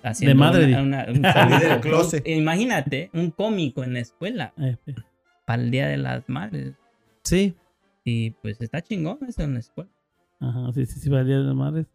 haciendo 0.04 0.36
madre. 0.38 0.66
una- 0.66 0.82
una- 0.82 1.06
un 1.10 1.22
Salí 1.34 1.60
del 1.66 1.80
closet. 1.80 2.28
Imagínate, 2.28 3.10
un 3.14 3.32
cómico 3.32 3.84
en 3.84 3.94
la 3.94 4.00
escuela 4.00 4.54
Eh, 4.58 4.78
para 5.46 5.62
el 5.62 5.72
Día 5.72 5.88
de 5.88 5.98
las 5.98 6.28
Madres. 6.30 6.74
Sí. 7.24 7.54
Y 8.06 8.32
pues 8.32 8.60
está 8.62 8.82
chingón 8.82 9.18
eso 9.28 9.44
en 9.44 9.54
la 9.54 9.60
escuela. 9.60 9.90
Ajá, 10.40 10.72
sí, 10.74 10.86
sí, 10.86 11.00
sí, 11.00 11.10
para 11.10 11.22
el 11.22 11.28
Día 11.28 11.38
de 11.38 11.44
las 11.44 11.56
Madres. 11.56 11.86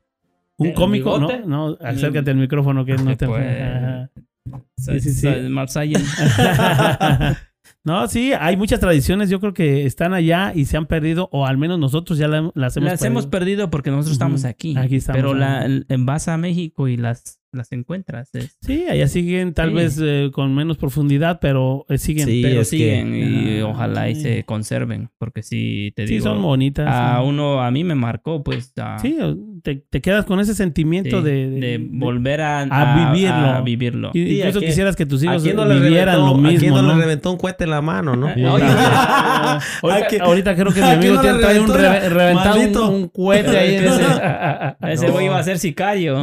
Un 0.56 0.68
¿El 0.68 0.74
cómico, 0.74 1.18
¿no? 1.18 1.28
bigote? 1.28 1.46
No, 1.46 1.76
acércate 1.80 2.30
al 2.32 2.36
micrófono 2.36 2.84
que 2.84 2.94
no 2.94 3.16
te... 3.16 3.26
Pues, 3.26 3.44
Ajá. 3.62 4.10
Soy- 4.76 5.01
sí, 5.01 5.11
sí. 5.12 5.20
soy 5.66 5.92
no, 7.84 8.07
sí, 8.09 8.32
hay 8.38 8.57
muchas 8.57 8.80
tradiciones, 8.80 9.30
yo 9.30 9.40
creo 9.40 9.55
que 9.55 9.86
están 9.86 10.12
allá 10.14 10.53
y 10.55 10.64
se 10.66 10.76
han 10.76 10.86
perdido, 10.86 11.28
o 11.32 11.46
al 11.46 11.57
menos 11.59 11.78
nosotros 11.78 12.18
ya 12.18 12.28
la- 12.28 12.51
las 12.55 12.76
hemos 12.76 12.90
las 12.90 13.03
hemos 13.03 13.26
perdido. 13.26 13.30
perdido 13.30 13.70
porque 13.70 13.90
nosotros 13.90 14.12
estamos 14.12 14.44
aquí. 14.44 14.76
Aquí 14.76 14.96
estamos, 14.96 15.16
Pero 15.18 15.34
la, 15.34 15.64
en 15.64 16.07
vas 16.07 16.28
a 16.28 16.36
México 16.36 16.88
y 16.88 16.96
las, 16.96 17.38
las 17.53 17.72
encuentras. 17.72 18.28
es- 18.34 18.57
Sí, 18.61 18.84
allá 18.88 19.09
siguen 19.09 19.55
tal 19.55 19.70
Sí. 19.70 19.74
vez 19.74 19.99
eh, 20.03 20.30
con 20.32 20.55
menos 20.55 20.76
profundidad, 20.76 21.38
pero 21.40 21.86
eh, 21.88 21.99
siguen. 21.99 22.26
Sí, 22.26 22.40
pero 22.42 22.61
es 22.61 22.70
que- 22.70 22.76
siguen 22.76 23.14
y 23.14 23.61
Ah, 23.61 23.66
ojalá 23.66 24.09
y 24.11 24.14
sí. 24.16 24.22
se 24.22 24.44
conserven. 24.44 25.11
Porque 25.18 25.42
si 25.42 25.92
te 25.96 26.07
Sí, 26.07 26.14
digo, 26.14 26.24
son 26.24 26.42
bonitas. 26.42 26.86
a 26.88 27.20
sí. 27.20 27.26
uno, 27.28 27.62
a 27.62 27.70
mí 27.70 27.84
me 27.84 27.94
marcó, 27.94 28.42
pues. 28.42 28.72
a- 28.78 28.99
Sí, 28.99 29.16
te, 29.62 29.76
te 29.76 30.01
quedas 30.01 30.24
con 30.24 30.40
ese 30.40 30.55
sentimiento 30.55 31.18
sí, 31.18 31.24
de, 31.24 31.51
de, 31.51 31.61
de- 31.61 31.88
volver 31.90 32.40
a, 32.40 32.61
a 32.61 33.12
vivirlo. 33.12 33.34
a 33.49 33.61
vivirlo. 33.62 34.11
y 34.14 34.24
Sí, 34.26 34.38
incluso 34.38 34.59
aquí- 34.59 34.66
quisieras 34.66 34.94
que 34.96 35.07
tus 35.07 35.22
hijos 35.22 35.42
¿A 35.46 35.53
no 35.55 35.68
vivieran 35.68 36.16
reventó, 36.16 36.18
lo 36.18 36.34
¿a 36.46 36.51
mismo, 36.51 36.76
no 36.76 36.82
¿no? 36.82 36.94
le 36.94 37.01
reventó 37.03 37.30
un 37.32 37.38
cohete 37.38 37.64
en 37.64 37.70
la 37.70 37.80
mano, 37.80 38.14
no? 38.16 38.32
Sí. 38.34 38.44
Oye, 38.44 38.64
ahorita, 38.64 39.61
¿A 40.22 40.24
ahorita 40.26 40.55
creo 40.55 40.72
que 40.72 40.80
mi 40.80 40.86
a 40.86 40.92
amigo 40.92 41.14
no 41.14 41.20
tiene 41.22 41.38
trae 41.38 41.61
un 41.61 41.68
la- 41.68 42.09
reventado 42.09 42.88
un, 42.90 42.94
un 43.03 43.09
cohete 43.09 43.59
ahí 43.59 43.74
en 43.76 43.84
Ese- 43.88 44.03
ese. 45.07 45.11
Güey 45.11 45.26
iba 45.26 45.38
a 45.38 45.42
ser 45.42 45.59
sicario. 45.59 46.22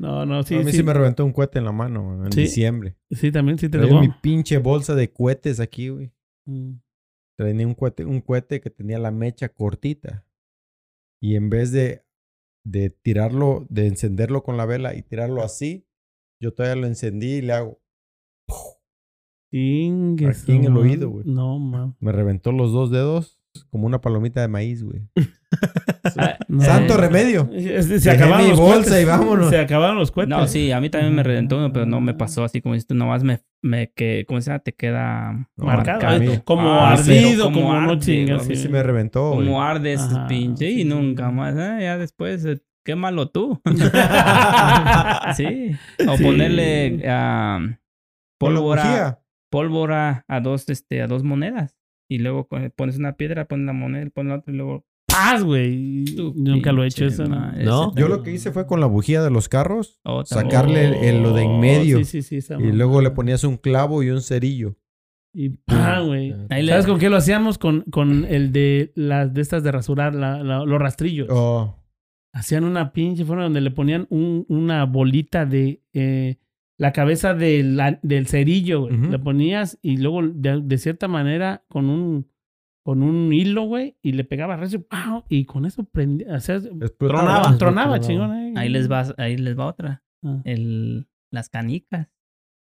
No, 0.00 0.24
no, 0.26 0.42
sí, 0.42 0.54
a 0.54 0.58
mí 0.60 0.70
sí. 0.70 0.78
sí 0.78 0.82
me 0.82 0.94
reventó 0.94 1.24
un 1.24 1.32
cohete 1.32 1.58
en 1.58 1.64
la 1.66 1.72
mano 1.72 2.24
en 2.24 2.32
Sí. 2.32 2.42
diciembre. 2.42 2.96
Sí, 3.10 3.30
también 3.30 3.58
sí 3.58 3.68
te 3.68 3.78
tocó. 3.78 4.00
mi 4.00 4.08
pinche 4.22 4.58
bolsa 4.58 4.94
de 4.94 5.12
cohetes 5.12 5.60
aquí, 5.60 5.90
güey. 5.90 6.10
Mm. 6.46 6.76
Tenía 7.36 7.66
un 7.66 7.74
cohete, 7.74 8.04
un 8.04 8.20
cohete 8.20 8.60
que 8.60 8.70
tenía 8.70 8.98
la 8.98 9.10
mecha 9.10 9.48
cortita. 9.50 10.24
Y 11.22 11.36
en 11.36 11.50
vez 11.50 11.70
de, 11.70 12.02
de 12.64 12.90
tirarlo, 12.90 13.66
de 13.68 13.86
encenderlo 13.86 14.42
con 14.42 14.56
la 14.56 14.64
vela 14.66 14.94
y 14.96 15.02
tirarlo 15.02 15.42
así, 15.42 15.86
yo 16.42 16.52
todavía 16.54 16.80
lo 16.80 16.86
encendí 16.86 17.34
y 17.36 17.42
le 17.42 17.52
hago. 17.52 17.80
Aquí 19.52 20.52
en 20.52 20.64
el 20.64 20.76
oído, 20.76 21.10
güey. 21.10 21.24
No, 21.26 21.58
man. 21.58 21.96
Me 22.00 22.12
reventó 22.12 22.52
los 22.52 22.72
dos 22.72 22.90
dedos 22.90 23.38
como 23.70 23.86
una 23.86 24.00
palomita 24.00 24.40
de 24.40 24.48
maíz, 24.48 24.82
güey. 24.84 25.02
No. 26.48 26.62
Santo 26.64 26.94
Eh, 26.94 26.96
remedio. 26.96 27.48
es- 27.54 27.86
Se 27.86 27.94
Dejé 27.94 28.10
acabaron 28.10 28.44
mi 28.44 28.50
los 28.50 28.58
bolsa 28.60 28.82
cohetes. 28.90 29.02
y 29.02 29.04
vámonos. 29.04 29.50
Se 29.50 29.58
acabaron 29.58 29.96
los 29.98 30.10
cohetes. 30.10 30.30
No, 30.36 30.46
sí, 30.48 30.72
a 30.72 30.80
mí 30.80 30.90
también 30.90 31.14
me 31.14 31.22
reventó 31.22 31.58
uno, 31.58 31.72
pero 31.72 31.86
no 31.86 32.00
me 32.00 32.12
pasó 32.14 32.42
así 32.44 32.60
como 32.60 32.74
dices 32.74 32.88
tú. 32.88 32.94
Nomás 32.96 33.22
me, 33.22 33.40
me 33.62 33.92
que, 33.92 34.24
¿cómo 34.26 34.40
se 34.40 34.50
llama? 34.50 34.58
Te 34.60 34.72
queda 34.74 35.48
Marcado. 35.56 36.20
eh, 36.22 36.40
Como 36.44 36.68
Ah, 36.72 36.92
ardido, 36.94 37.44
como 37.44 37.60
como 37.62 37.80
no 37.80 37.90
arde, 37.92 38.00
chingas. 38.00 38.44
A 38.46 38.48
mí 38.48 38.56
sí. 38.56 38.62
sí 38.62 38.68
me 38.68 38.82
reventó, 38.82 39.32
güey. 39.34 39.46
Como 39.46 39.62
arde 39.62 39.92
ese 39.92 40.04
Ajá, 40.04 40.26
pinche 40.26 40.66
sí, 40.68 40.80
y 40.80 40.84
nunca 40.84 41.30
más. 41.30 41.54
eh, 41.56 41.78
ya 41.82 41.98
después, 41.98 42.44
eh, 42.44 42.60
quémalo 42.84 43.28
tú. 43.30 43.60
sí. 45.36 45.72
O 46.08 46.16
Sí. 46.16 46.24
ponerle 46.24 47.02
ah, 47.08 47.60
pólvora, 48.38 49.20
pólvora 49.50 50.24
a 50.28 50.40
dos, 50.40 50.68
este, 50.68 51.02
a 51.02 51.06
dos 51.06 51.22
monedas. 51.22 51.76
Y 52.08 52.18
luego 52.18 52.48
pones 52.74 52.98
una 52.98 53.12
piedra, 53.12 53.44
pones 53.46 53.66
la 53.66 53.72
moneda, 53.72 54.08
pones 54.12 54.30
la 54.30 54.38
otra 54.38 54.52
y 54.52 54.56
luego. 54.56 54.84
Paz, 55.10 55.42
güey. 55.44 56.04
Nunca 56.36 56.72
lo 56.72 56.84
he 56.84 56.88
hecho 56.88 57.04
eso. 57.06 57.24
¿no? 57.26 57.94
Yo 57.94 58.08
lo 58.08 58.22
que 58.22 58.32
hice 58.32 58.52
fue 58.52 58.66
con 58.66 58.80
la 58.80 58.86
bujía 58.86 59.22
de 59.22 59.30
los 59.30 59.48
carros, 59.48 60.00
Otra. 60.04 60.42
sacarle 60.42 60.86
el- 60.86 60.94
el- 61.16 61.22
lo 61.22 61.32
de 61.32 61.42
en 61.42 61.60
medio. 61.60 61.98
Oh, 61.98 62.04
Sí, 62.04 62.22
sí, 62.22 62.22
sí. 62.22 62.36
esa 62.36 62.60
y 62.60 62.72
luego 62.72 63.00
le 63.00 63.10
ponías 63.10 63.44
un 63.44 63.56
clavo 63.56 64.02
y 64.02 64.10
un 64.10 64.20
cerillo. 64.22 64.76
Y 65.32 65.50
¡pam, 65.50 66.06
güey. 66.08 66.34
¿Sabes 66.66 66.86
con 66.86 66.98
qué 66.98 67.08
lo 67.08 67.16
hacíamos? 67.16 67.56
Con, 67.58 67.82
con 67.82 68.24
el 68.24 68.50
de 68.52 68.92
las 68.96 69.32
de 69.32 69.40
estas 69.42 69.62
de 69.62 69.70
rasurar, 69.72 70.14
la- 70.14 70.42
la- 70.42 70.64
los 70.64 70.78
rastrillos. 70.80 71.28
Oh, 71.30 71.76
Hacían 72.32 72.62
una 72.62 72.92
pinche 72.92 73.24
forma 73.24 73.42
donde 73.42 73.60
le 73.60 73.72
ponían 73.72 74.06
un- 74.10 74.46
una 74.48 74.84
bolita 74.86 75.46
de 75.46 75.82
eh, 75.92 76.38
la 76.78 76.92
cabeza 76.92 77.34
de 77.34 77.62
la- 77.64 77.98
del 78.02 78.26
cerillo, 78.28 78.82
güey. 78.82 78.96
Le 79.10 79.18
ponías 79.18 79.78
y 79.82 79.96
luego 79.98 80.22
de, 80.22 80.60
de 80.62 80.78
cierta 80.78 81.08
manera 81.08 81.64
con 81.68 81.90
un 81.90 82.28
con 82.90 83.02
un 83.04 83.32
hilo, 83.32 83.62
güey, 83.64 83.96
y 84.02 84.12
le 84.12 84.24
pegaba 84.24 84.56
recio, 84.56 84.84
¡pau! 84.84 85.22
y 85.28 85.44
con 85.44 85.64
eso 85.64 85.84
prendía, 85.84 86.34
o 86.34 86.40
sea, 86.40 86.56
explotaba. 86.56 87.20
tronaba, 87.22 87.58
tronaba, 87.58 88.00
chingón. 88.00 88.34
eh. 88.36 88.54
Ahí 88.56 88.68
les 88.68 88.90
va, 88.90 89.04
ahí 89.16 89.36
les 89.36 89.56
va 89.56 89.66
otra. 89.66 90.02
Ah, 90.24 90.40
El, 90.44 91.06
las 91.30 91.48
canicas. 91.48 92.08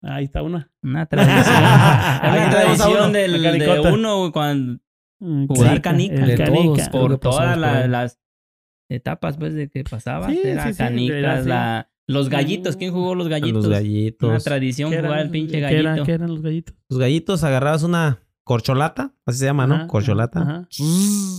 ahí 0.01 0.25
está 0.25 0.43
una. 0.43 0.71
Una 0.83 1.05
tradición. 1.09 1.55
Una 1.55 2.49
tradición 2.49 2.91
uno, 2.97 3.09
del, 3.11 3.41
de 3.41 3.79
uno 3.93 4.17
güey, 4.19 4.31
cuando 4.31 4.79
Mm, 5.21 5.47
Jugar 5.47 5.81
canica, 5.81 6.15
canica. 6.15 6.23
el 6.23 6.37
De 6.37 6.37
canica. 6.45 6.63
todos, 6.63 6.89
por 6.89 7.17
todas 7.19 7.57
la- 7.57 7.87
las 7.87 8.19
etapas 8.89 9.37
pues 9.37 9.53
de 9.53 9.69
que 9.69 9.83
pasaba. 9.83 10.29
Sí, 10.29 10.39
era 10.43 10.63
sí, 10.67 10.71
sí, 10.73 10.77
canicas, 10.77 11.17
era 11.17 11.41
la, 11.43 11.91
los 12.07 12.27
gallitos. 12.29 12.75
¿Quién 12.77 12.91
jugó 12.93 13.15
los 13.15 13.27
gallitos? 13.29 13.55
Los 13.63 13.65
Una 13.67 13.75
gallitos. 13.77 14.43
tradición 14.43 14.89
¿Qué 14.91 14.95
eran? 14.97 15.09
jugar 15.11 15.25
el 15.25 15.29
pinche 15.29 15.53
¿Qué 15.55 15.59
gallito. 15.61 15.89
era- 15.93 16.03
¿Qué 16.03 16.11
eran 16.13 16.29
los 16.29 16.41
gallitos? 16.41 16.75
Los 16.89 16.99
gallitos 16.99 17.43
agarrabas 17.43 17.83
una 17.83 18.19
corcholata, 18.49 19.11
así 19.27 19.37
se 19.37 19.45
llama, 19.45 19.67
¿no? 19.67 19.75
Ajá, 19.75 19.87
corcholata. 19.87 20.41
ajá. 20.41 20.67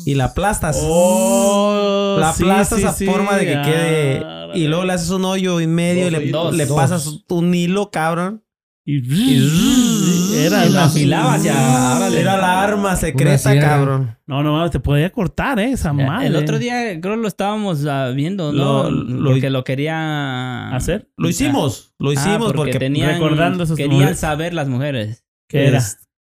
Y 0.07 0.15
la 0.15 0.27
aplastas. 0.27 0.79
Oh, 0.81 2.19
la 2.21 2.31
aplastas 2.31 2.79
sí, 2.79 2.87
a 2.87 2.93
sí. 2.93 3.05
forma 3.05 3.37
de 3.37 3.47
que 3.47 3.63
quede. 3.63 4.23
Ah, 4.25 4.47
Y 4.55 4.69
luego 4.69 4.85
le 4.85 4.93
haces 4.93 5.11
un 5.11 5.25
hoyo 5.25 5.59
en 5.59 5.75
medio 5.75 6.07
y 6.07 6.11
le, 6.13 6.31
Dos, 6.31 6.55
le 6.55 6.67
dos. 6.67 6.77
pasas 6.77 7.25
un 7.31 7.53
hilo, 7.53 7.91
cabrón. 7.91 8.45
Y, 8.85 8.99
Era 10.37 10.67
Y 10.67 10.69
la 10.69 10.81
la- 10.83 10.85
afilabas 10.85 11.43
ya. 11.43 12.09
Era 12.17 12.37
la 12.37 12.63
arma 12.63 12.95
secreta, 12.95 13.59
cabrón. 13.59 14.17
No, 14.29 14.45
no 14.45 14.71
te 14.71 14.79
podía 14.79 15.11
cortar, 15.11 15.59
¿eh? 15.59 15.73
Esa 15.73 15.89
Ya, 15.93 16.07
madre. 16.07 16.29
El 16.29 16.37
otro 16.37 16.61
día 16.61 17.01
creo 17.01 17.17
lo 17.17 17.27
estábamos 17.27 17.85
ah, 17.87 18.11
viendo, 18.15 18.53
¿no? 18.53 18.89
Lo- 18.89 19.31
porque 19.33 19.51
lo 19.51 19.65
quería 19.65 20.69
¿Hacer? 20.69 21.11
Lo 21.17 21.29
hicimos, 21.29 21.93
lo 21.99 22.11
Ah, 22.11 22.13
hicimos 22.13 22.53
porque, 22.53 22.79
tenían, 22.79 23.15
recordando 23.15 23.65
esos 23.65 23.77
querían 23.77 24.15
saber 24.17 24.55
las 24.55 24.69
mujeres. 24.69 25.25
¿Qué 25.49 25.67
era? 25.67 25.83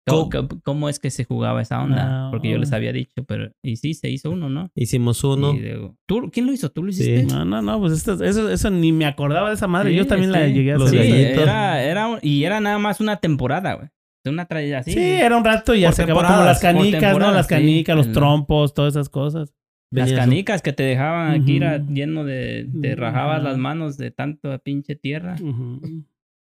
¿Cómo, 0.09 0.29
cómo- 0.29 0.61
cómo 0.63 0.89
es 0.89 0.99
que 0.99 1.09
se 1.11 1.23
jugaba 1.25 1.61
esa 1.61 1.81
onda? 1.81 2.27
Ah, 2.27 2.31
Porque 2.31 2.49
yo 2.49 2.57
les 2.57 2.71
había 2.73 2.91
dicho, 2.91 3.23
pero... 3.25 3.51
Y 3.63 3.77
sí, 3.77 3.93
se 3.93 4.09
hizo 4.09 4.31
uno, 4.31 4.49
¿no? 4.49 4.69
hicimos 4.75 5.23
uno. 5.23 5.53
Y 5.53 5.59
digo, 5.59 5.95
¿tú, 6.05 6.29
¿Quién 6.31 6.45
lo 6.45 6.53
hizo? 6.53 6.69
¿Tú 6.71 6.83
lo 6.83 6.91
Sí. 6.91 7.03
hiciste? 7.03 7.33
No, 7.33 7.45
no, 7.45 7.61
no, 7.61 7.79
pues 7.79 7.93
esto- 7.93 8.23
eso, 8.23 8.49
eso 8.49 8.69
ni 8.69 8.91
me 8.91 9.05
acordaba 9.05 9.49
de 9.49 9.55
esa 9.55 9.67
madre. 9.67 9.91
Sí, 9.91 9.95
Yo 9.97 10.07
también 10.07 10.31
la 10.31 10.45
sí. 10.47 10.53
llegué 10.53 10.73
a 10.73 10.77
Los 10.77 10.87
hacer. 10.89 11.03
Sí, 11.05 11.11
era, 11.41 11.83
era, 11.83 12.19
y 12.21 12.43
era 12.43 12.59
nada 12.59 12.77
más 12.79 12.99
una 12.99 13.17
temporada, 13.17 13.73
güey. 13.75 13.87
Una 14.25 14.45
tradición 14.45 14.79
así. 14.79 14.91
Sí, 14.93 14.99
era 14.99 15.37
un 15.37 15.45
rato 15.45 15.73
y 15.73 15.79
ya 15.81 15.91
se 15.91 16.03
acabó 16.03 16.21
como 16.21 16.43
las 16.43 16.59
canicas, 16.59 17.17
¿no? 17.17 17.31
Las 17.31 17.47
sí. 17.47 17.53
canicas, 17.55 17.95
los 17.95 18.11
trompos, 18.11 18.73
todas 18.73 18.93
esas 18.93 19.09
cosas. 19.09 19.53
Las 19.91 20.11
canicas 20.13 20.61
que 20.61 20.71
te 20.71 20.83
dejaban 20.83 21.31
aquí 21.41 21.57
era 21.57 21.79
lleno 21.79 22.23
de... 22.23 22.67
Te 22.79 22.95
rajabas 22.95 23.41
las 23.41 23.57
manos 23.57 23.97
de 23.97 24.11
tanta 24.11 24.59
pinche 24.59 24.95
tierra. 24.95 25.35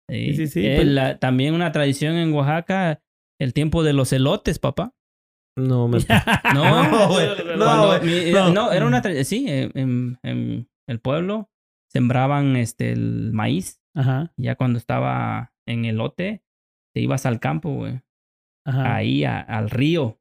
Sí, 0.10 0.34
sí, 0.36 0.48
sí, 0.48 0.66
Eh, 0.66 0.76
pues- 0.78 0.88
la- 0.88 1.18
también 1.18 1.54
una 1.54 1.72
tradición 1.72 2.16
en 2.16 2.32
Oaxaca, 2.34 3.02
el 3.40 3.54
tiempo 3.54 3.84
de 3.84 3.94
los 3.94 4.14
elotes, 4.14 4.60
papá. 4.60 4.94
No, 5.58 5.88
me... 5.88 6.00
No, 6.54 6.90
No, 6.90 7.08
güey. 7.10 7.28
No, 7.58 8.48
No. 8.48 8.54
no, 8.54 8.72
era 8.72 8.86
una 8.88 9.02
tradición. 9.02 9.26
Sí, 9.26 9.46
en, 9.48 10.68
el 10.88 11.00
pueblo 11.00 11.50
sembraban 11.92 12.56
este 12.56 12.92
el 12.92 13.32
maíz. 13.34 13.80
Ajá, 13.96 14.34
y 14.38 14.44
Ya 14.44 14.56
cuando 14.56 14.80
estaba 14.80 15.54
en 15.68 15.86
elote, 15.86 16.44
te 16.96 17.02
ibas 17.02 17.26
al 17.26 17.40
campo, 17.40 17.74
güey. 17.76 18.02
ajá. 18.66 18.96
Ahí 18.96 19.24
a- 19.24 19.40
al 19.42 19.70
río. 19.70 20.20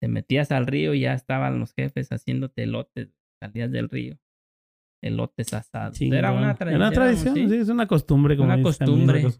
Te 0.00 0.08
metías 0.08 0.50
al 0.52 0.66
río 0.66 0.94
y 0.94 1.00
ya 1.00 1.14
estaban 1.14 1.58
los 1.60 1.72
jefes 1.74 2.10
haciéndote 2.10 2.64
elotes. 2.64 3.14
Salías 3.42 3.70
del 3.72 3.88
río. 3.88 4.18
Elotes 5.02 5.52
asados. 5.52 5.96
Chingón. 5.98 6.18
Era 6.18 6.32
una 6.32 6.54
tradición. 6.54 6.80
Era 6.80 6.88
una 6.88 6.94
tradición, 6.94 7.34
sí. 7.34 7.48
sí, 7.48 7.56
es 7.56 7.68
una 7.68 7.86
costumbre. 7.88 8.36
Como 8.36 8.52
Una 8.52 8.62
también. 8.62 9.32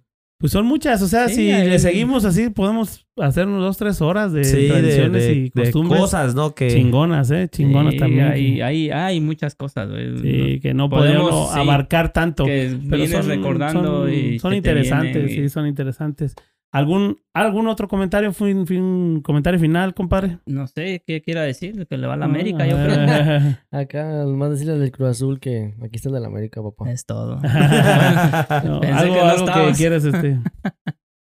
Pues 0.42 0.52
son 0.52 0.66
muchas, 0.66 1.00
o 1.02 1.06
sea, 1.08 1.28
Sí, 1.28 1.36
si 1.36 1.46
le 1.46 1.78
seguimos 1.78 2.24
así, 2.24 2.50
podemos 2.50 3.06
hacer 3.16 3.46
unos 3.46 3.62
dos, 3.62 3.76
tres 3.78 4.02
horas 4.02 4.32
de 4.32 4.42
Sí, 4.44 4.56
de, 4.62 4.68
tradiciones 4.68 5.22
de- 5.26 5.32
y 5.34 5.42
de 5.44 5.50
costumbres. 5.52 6.00
cosas, 6.00 6.34
¿no? 6.34 6.54
Que 6.54 6.68
Chingonas, 6.68 7.30
¿eh? 7.30 7.48
Chingonas 7.50 7.92
Sí, 7.94 7.98
también. 8.00 8.24
Hay, 8.26 8.60
hay, 8.60 8.90
hay 8.90 9.20
muchas 9.20 9.54
cosas, 9.54 9.88
güey. 9.88 10.18
sí, 10.18 10.60
que 10.60 10.74
no 10.74 10.90
podemos, 10.90 11.54
abarcar 11.54 12.12
tanto. 12.12 12.44
que 12.44 12.76
pero 12.90 13.04
vienes 13.04 13.24
recordando 13.26 14.02
son, 14.02 14.12
y 14.12 14.38
son 14.40 14.52
interesantes, 14.54 15.26
vienen 15.26 15.48
sí, 15.48 15.48
son 15.48 15.66
interesantes. 15.68 16.34
¿Algún, 16.72 17.20
algún 17.34 17.66
otro 17.66 17.86
comentario? 17.86 18.32
Fin, 18.32 18.66
fin, 18.66 19.20
comentario 19.20 19.60
final, 19.60 19.92
compadre? 19.92 20.38
No 20.46 20.66
sé 20.66 21.04
qué 21.06 21.20
quiera 21.20 21.42
decir, 21.42 21.86
que 21.86 21.98
le 21.98 22.06
va 22.06 22.14
a 22.14 22.16
la 22.16 22.24
América, 22.24 22.66
yo 22.66 22.76
creo. 22.76 23.58
Acá, 23.70 24.24
más 24.26 24.50
decirle 24.50 24.78
del 24.78 24.90
Cruz 24.90 25.10
Azul 25.10 25.38
que 25.38 25.74
aquí 25.82 25.96
está 25.96 26.08
el 26.08 26.24
América, 26.24 26.62
papá. 26.62 26.90
Es 26.90 27.04
todo. 27.04 27.36
No, 28.64 28.80
Pensé 28.80 28.96
algo 28.96 29.14
que 29.14 29.20
no 29.20 29.28
algo 29.28 29.66
que 29.68 29.72
quieres, 29.76 30.04
este. 30.06 30.38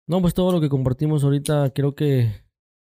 No, 0.08 0.20
pues 0.20 0.34
todo 0.34 0.50
lo 0.50 0.60
que 0.60 0.68
compartimos 0.68 1.22
ahorita, 1.22 1.70
creo 1.70 1.94
que 1.94 2.32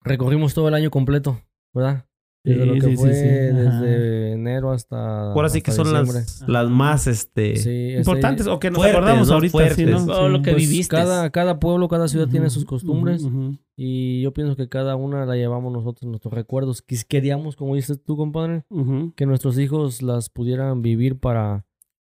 recorrimos 0.02 0.54
todo 0.54 0.68
el 0.68 0.74
año 0.74 0.90
completo, 0.90 1.42
¿verdad? 1.74 2.06
Desde 2.44 2.66
lo 2.66 2.74
Sí, 2.74 2.80
que 2.80 2.86
sí, 2.88 2.92
sí, 2.92 2.96
fue 2.98 3.14
sí. 3.14 3.20
Ajá. 3.66 3.80
desde 3.80 4.32
enero 4.32 4.70
hasta. 4.72 5.32
Ahora 5.32 5.48
sí 5.48 5.62
que 5.62 5.72
son 5.72 5.86
diciembre. 5.86 6.14
las, 6.20 6.44
las 6.46 6.68
más, 6.70 7.06
este... 7.06 7.56
Sí, 7.56 7.94
Importantes 7.96 8.46
o 8.46 8.58
que 8.58 8.68
nos 8.70 8.76
Fuertes, 8.80 8.96
acordamos 8.96 9.28
¿no? 9.28 9.34
ahorita, 9.34 9.58
sí, 9.58 9.74
Fuertes. 9.74 9.90
¿no? 9.90 10.06
Todo 10.06 10.28
lo 10.28 10.42
que 10.42 10.50
pues, 10.52 10.68
viviste. 10.68 10.94
Cada, 10.94 11.30
cada 11.30 11.58
pueblo, 11.58 11.88
cada 11.88 12.06
ciudad 12.06 12.28
tiene 12.28 12.50
sus 12.50 12.66
costumbres. 12.66 13.24
ujú, 13.24 13.38
ujú. 13.38 13.58
Y 13.76 14.20
yo 14.20 14.32
pienso 14.34 14.56
que 14.56 14.68
cada 14.68 14.94
una 14.94 15.24
la 15.24 15.36
llevamos 15.36 15.72
nosotros, 15.72 16.06
nuestros 16.08 16.34
recuerdos. 16.34 16.82
Queríamos, 17.08 17.56
como 17.56 17.74
dices 17.76 18.02
tú, 18.04 18.16
compadre, 18.16 18.64
Ujú. 18.68 19.14
que 19.16 19.24
nuestros 19.24 19.58
hijos 19.58 20.02
las 20.02 20.28
pudieran 20.28 20.82
vivir 20.82 21.18
para, 21.18 21.64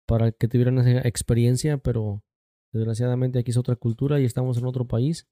para 0.06 0.30
que 0.30 0.46
tuvieran 0.46 0.78
esa 0.78 1.08
experiencia, 1.08 1.78
pero 1.78 2.22
desgraciadamente 2.72 3.38
aquí 3.38 3.50
es 3.50 3.56
otra 3.56 3.76
cultura 3.76 4.20
y 4.20 4.24
estamos 4.26 4.58
en 4.58 4.66
otro 4.66 4.86
país. 4.86 5.26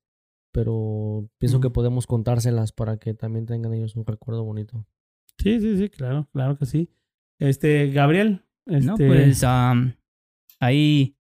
Pero 0.57 1.29
pienso 1.39 1.61
que 1.61 1.69
podemos 1.69 2.07
contárselas 2.07 2.73
para 2.73 2.97
que 2.97 3.13
también 3.13 3.45
tengan 3.45 3.75
ellos 3.75 3.95
un 3.95 4.07
recuerdo 4.07 4.43
bonito. 4.43 4.87
Sí, 5.39 5.61
sí, 5.61 5.77
sí, 5.77 5.91
claro, 5.91 6.29
claro 6.33 6.57
que 6.57 6.65
sí. 6.65 6.89
Este, 7.39 7.91
Gabriel. 7.91 8.41
No, 8.65 8.95
este, 8.95 9.07
pues 9.07 9.45
am, 9.45 9.97
hay 10.59 11.15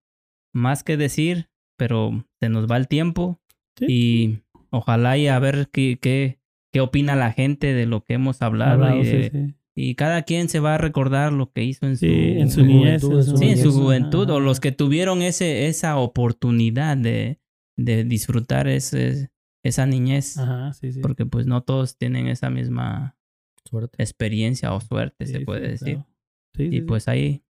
más 0.55 0.83
que 0.85 0.97
decir, 0.97 1.51
pero 1.77 2.25
se 2.41 2.49
nos 2.49 2.67
va 2.67 2.79
el 2.79 2.89
tiempo 2.89 3.41
Sí. 3.79 3.85
y 3.91 4.43
ojalá 4.71 5.19
y 5.19 5.29
a 5.29 5.39
ver 5.39 5.69
qué, 5.71 5.99
qué, 6.01 6.41
qué 6.73 6.81
opina 6.81 7.15
la 7.15 7.31
gente 7.31 7.75
de 7.75 7.85
lo 7.85 8.03
que 8.05 8.15
hemos 8.15 8.41
hablado. 8.41 8.73
hablado, 8.85 9.03
y, 9.03 9.05
sí, 9.05 9.17
de- 9.19 9.31
sí. 9.31 9.55
y 9.75 9.95
cada 9.97 10.23
quien 10.23 10.49
se 10.49 10.61
va 10.61 10.77
a 10.77 10.79
recordar 10.79 11.35
lo 11.35 11.53
que 11.53 11.63
hizo 11.63 11.85
en 11.87 11.99
su, 11.99 12.07
Sí, 12.07 12.15
en 12.39 12.51
su 12.51 12.61
en 12.61 12.73
juventud, 12.73 13.19
en 13.19 13.23
su 13.25 13.37
sí, 13.37 13.49
en 13.51 13.59
su 13.59 13.73
juventud, 13.73 14.31
o 14.31 14.41
los 14.41 14.61
que 14.61 14.73
tuvieron 14.73 15.21
ese, 15.21 15.67
esa 15.69 15.99
oportunidad 15.99 16.97
de, 16.97 17.39
de 17.77 18.05
disfrutar 18.05 18.69
ese, 18.69 19.31
esa 19.63 19.87
niñez. 19.87 20.39
Ajá, 20.39 20.73
sí, 20.73 20.93
sí. 20.93 21.01
Porque 21.01 21.27
pues 21.27 21.47
no 21.47 21.63
todos 21.63 21.97
tienen 21.97 22.27
esa 22.29 22.51
misma 22.51 23.17
Suerte. 23.65 24.03
experiencia 24.03 24.73
o 24.73 24.81
suerte, 24.81 25.27
se 25.27 25.41
puede 25.41 25.65
sí, 25.65 25.71
decir. 25.73 25.95
claro. 25.97 26.09
Sí, 26.55 26.69
sí, 26.71 26.77
Y 26.77 26.81
sí. 26.81 26.81
pues 26.83 27.09
ahí 27.09 27.45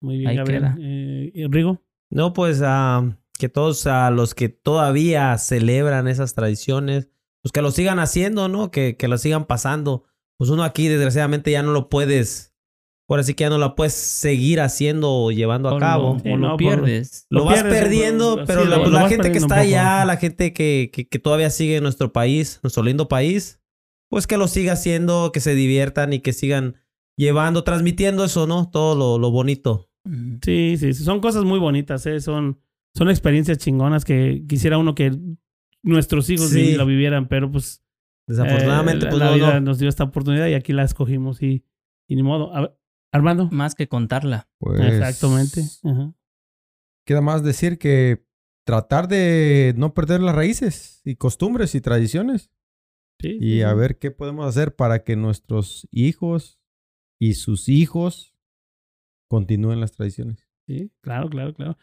Muy 0.00 0.18
bien, 0.18 0.28
ahí 0.30 0.36
Gabriel. 0.36 0.60
queda. 0.62 0.76
Eh, 0.80 1.30
¿y 1.34 1.46
Rigo. 1.46 1.82
No, 2.10 2.32
pues 2.32 2.60
ah, 2.64 3.16
que 3.38 3.48
todos 3.48 3.86
a 3.86 4.10
los 4.10 4.34
que 4.34 4.48
todavía 4.48 5.36
celebran 5.38 6.08
esas 6.08 6.34
tradiciones, 6.34 7.10
pues 7.42 7.52
que 7.52 7.62
lo 7.62 7.70
sigan 7.70 7.98
haciendo, 7.98 8.48
¿no? 8.48 8.70
Que, 8.70 8.96
que 8.96 9.08
lo 9.08 9.18
sigan 9.18 9.46
pasando. 9.46 10.04
Pues 10.36 10.50
uno 10.50 10.62
aquí, 10.64 10.88
desgraciadamente, 10.88 11.50
ya 11.50 11.62
no 11.62 11.72
lo 11.72 11.88
puedes. 11.88 12.47
Ahora 13.10 13.22
sí 13.22 13.32
que 13.34 13.44
ya 13.44 13.50
no 13.50 13.56
lo 13.58 13.74
puedes 13.74 13.94
seguir 13.94 14.60
haciendo 14.60 15.10
o 15.10 15.30
llevando 15.32 15.70
a 15.70 15.78
cabo. 15.78 16.18
o 16.22 16.28
lo 16.28 16.36
no, 16.36 16.56
pierdes. 16.58 17.26
Lo, 17.30 17.40
Lo 17.40 17.44
vas 17.46 17.62
pierdes, 17.62 17.80
perdiendo, 17.80 18.36
lo- 18.36 18.44
pero 18.44 18.62
sí, 18.64 18.68
la, 18.68 18.76
lo- 18.76 18.82
pues, 18.82 18.92
la 18.94 19.08
gente 19.08 19.32
que 19.32 19.38
está 19.38 19.60
allá, 19.60 20.04
la 20.04 20.16
gente 20.18 20.52
que, 20.52 20.90
que, 20.92 21.08
que 21.08 21.18
todavía 21.18 21.48
sigue 21.50 21.76
en 21.76 21.82
nuestro 21.84 22.12
país, 22.12 22.60
nuestro 22.62 22.82
lindo 22.82 23.08
país, 23.08 23.60
pues 24.10 24.26
que 24.26 24.36
lo 24.36 24.46
siga 24.46 24.74
haciendo, 24.74 25.30
que 25.32 25.40
se 25.40 25.54
diviertan 25.54 26.12
y 26.12 26.20
que 26.20 26.32
sigan 26.34 26.76
llevando, 27.16 27.64
transmitiendo 27.64 28.24
eso, 28.24 28.46
¿no? 28.46 28.68
Todo 28.70 28.94
lo, 28.94 29.18
lo 29.18 29.30
bonito. 29.30 29.88
Mm. 30.04 30.36
Sí, 30.44 30.76
sí, 30.78 30.92
sí, 30.94 31.02
son 31.04 31.20
cosas 31.20 31.44
muy 31.44 31.58
bonitas, 31.58 32.04
¿eh? 32.06 32.20
Son, 32.20 32.60
son 32.94 33.08
experiencias 33.10 33.56
chingonas 33.58 34.04
que 34.04 34.44
quisiera 34.46 34.76
uno 34.78 34.94
que 34.94 35.12
nuestros 35.82 36.28
hijos 36.30 36.50
Sí. 36.50 36.74
lo 36.74 36.84
vivieran, 36.86 37.26
pero 37.28 37.50
pues 37.50 37.82
Desafortunadamente, 38.26 39.04
eh, 39.06 39.06
la, 39.06 39.10
pues 39.10 39.20
la 39.20 39.26
no, 39.30 39.34
vida 39.34 39.54
no. 39.54 39.60
nos 39.60 39.78
dio 39.78 39.88
esta 39.88 40.04
oportunidad 40.04 40.46
y 40.48 40.54
aquí 40.54 40.72
la 40.74 40.84
escogimos 40.84 41.42
y, 41.42 41.64
y 42.06 42.16
ni 42.16 42.22
modo. 42.22 42.54
A 42.54 42.60
ver, 42.60 42.77
Armando. 43.12 43.48
Más 43.50 43.74
que 43.74 43.88
contarla. 43.88 44.48
Pues, 44.58 44.80
Exactamente. 44.80 45.62
Ajá. 45.84 46.14
Queda 47.06 47.20
más 47.20 47.42
decir 47.42 47.78
que 47.78 48.26
tratar 48.66 49.08
de 49.08 49.74
no 49.76 49.94
perder 49.94 50.20
las 50.20 50.34
raíces 50.34 51.00
y 51.04 51.16
costumbres 51.16 51.74
y 51.74 51.80
tradiciones. 51.80 52.50
Sí, 53.20 53.38
sí, 53.38 53.44
Y 53.44 53.62
a 53.62 53.70
sí. 53.70 53.76
ver 53.76 53.98
qué 53.98 54.10
podemos 54.10 54.46
hacer 54.46 54.76
para 54.76 55.02
que 55.04 55.16
nuestros 55.16 55.88
hijos 55.90 56.60
y 57.20 57.34
sus 57.34 57.68
hijos 57.68 58.34
continúen 59.28 59.80
las 59.80 59.92
tradiciones. 59.92 60.46
Sí, 60.66 60.92
claro, 61.00 61.28
claro, 61.30 61.54
claro. 61.54 61.78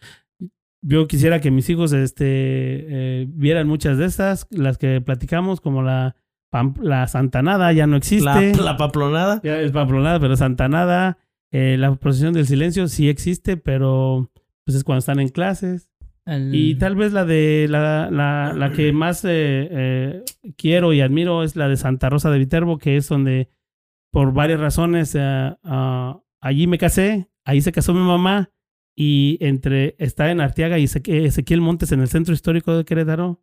Yo 0.81 1.07
quisiera 1.07 1.41
que 1.41 1.49
mis 1.49 1.67
hijos 1.69 1.91
este, 1.93 2.25
eh, 2.27 3.25
vieran 3.27 3.67
muchas 3.67 3.97
de 3.97 4.05
estas, 4.05 4.47
las 4.51 4.77
que 4.77 5.01
platicamos, 5.01 5.59
como 5.59 5.81
la, 5.81 6.15
pam- 6.51 6.77
la 6.81 7.07
santanada, 7.07 7.71
ya 7.73 7.87
no 7.87 7.95
existe. 7.97 8.55
La, 8.55 8.63
la 8.63 8.77
paplonada. 8.77 9.41
Ya 9.43 9.59
es 9.59 9.71
pamplonada, 9.71 10.19
pero 10.19 10.35
santanada. 10.35 11.17
Eh, 11.51 11.77
la 11.77 11.95
procesión 11.95 12.33
del 12.33 12.47
silencio 12.47 12.87
sí 12.87 13.07
existe, 13.09 13.55
pero 13.57 14.31
pues 14.65 14.75
es 14.77 14.83
cuando 14.83 14.99
están 14.99 15.19
en 15.19 15.29
clases. 15.29 15.89
El- 16.25 16.53
Y 16.55 16.75
tal 16.75 16.95
vez 16.95 17.13
la 17.13 17.23
de 17.23 17.67
la, 17.69 18.09
la, 18.11 18.53
la 18.53 18.71
que 18.71 18.91
más 18.93 19.23
eh, 19.25 19.29
eh, 19.71 20.23
quiero 20.57 20.91
y 20.93 21.01
admiro 21.01 21.43
es 21.43 21.55
la 21.55 21.67
de 21.67 21.77
Santa 21.77 22.09
Rosa 22.09 22.31
de 22.31 22.39
Viterbo, 22.39 22.77
que 22.77 22.97
es 22.97 23.07
donde 23.07 23.49
por 24.11 24.33
varias 24.33 24.59
razones 24.59 25.13
eh, 25.15 25.19
ah, 25.63 26.19
allí 26.41 26.67
me 26.67 26.77
casé, 26.77 27.29
ahí 27.45 27.61
se 27.61 27.71
casó 27.71 27.93
mi 27.93 27.99
mamá 28.01 28.49
y 28.97 29.37
entre 29.41 29.95
está 29.99 30.31
en 30.31 30.39
Arteaga 30.41 30.79
y 30.79 30.85
Ezequiel 30.85 31.59
Montes 31.61 31.91
en 31.91 31.99
el 31.99 32.07
centro 32.07 32.33
histórico 32.33 32.75
de 32.75 32.85
Querétaro 32.85 33.41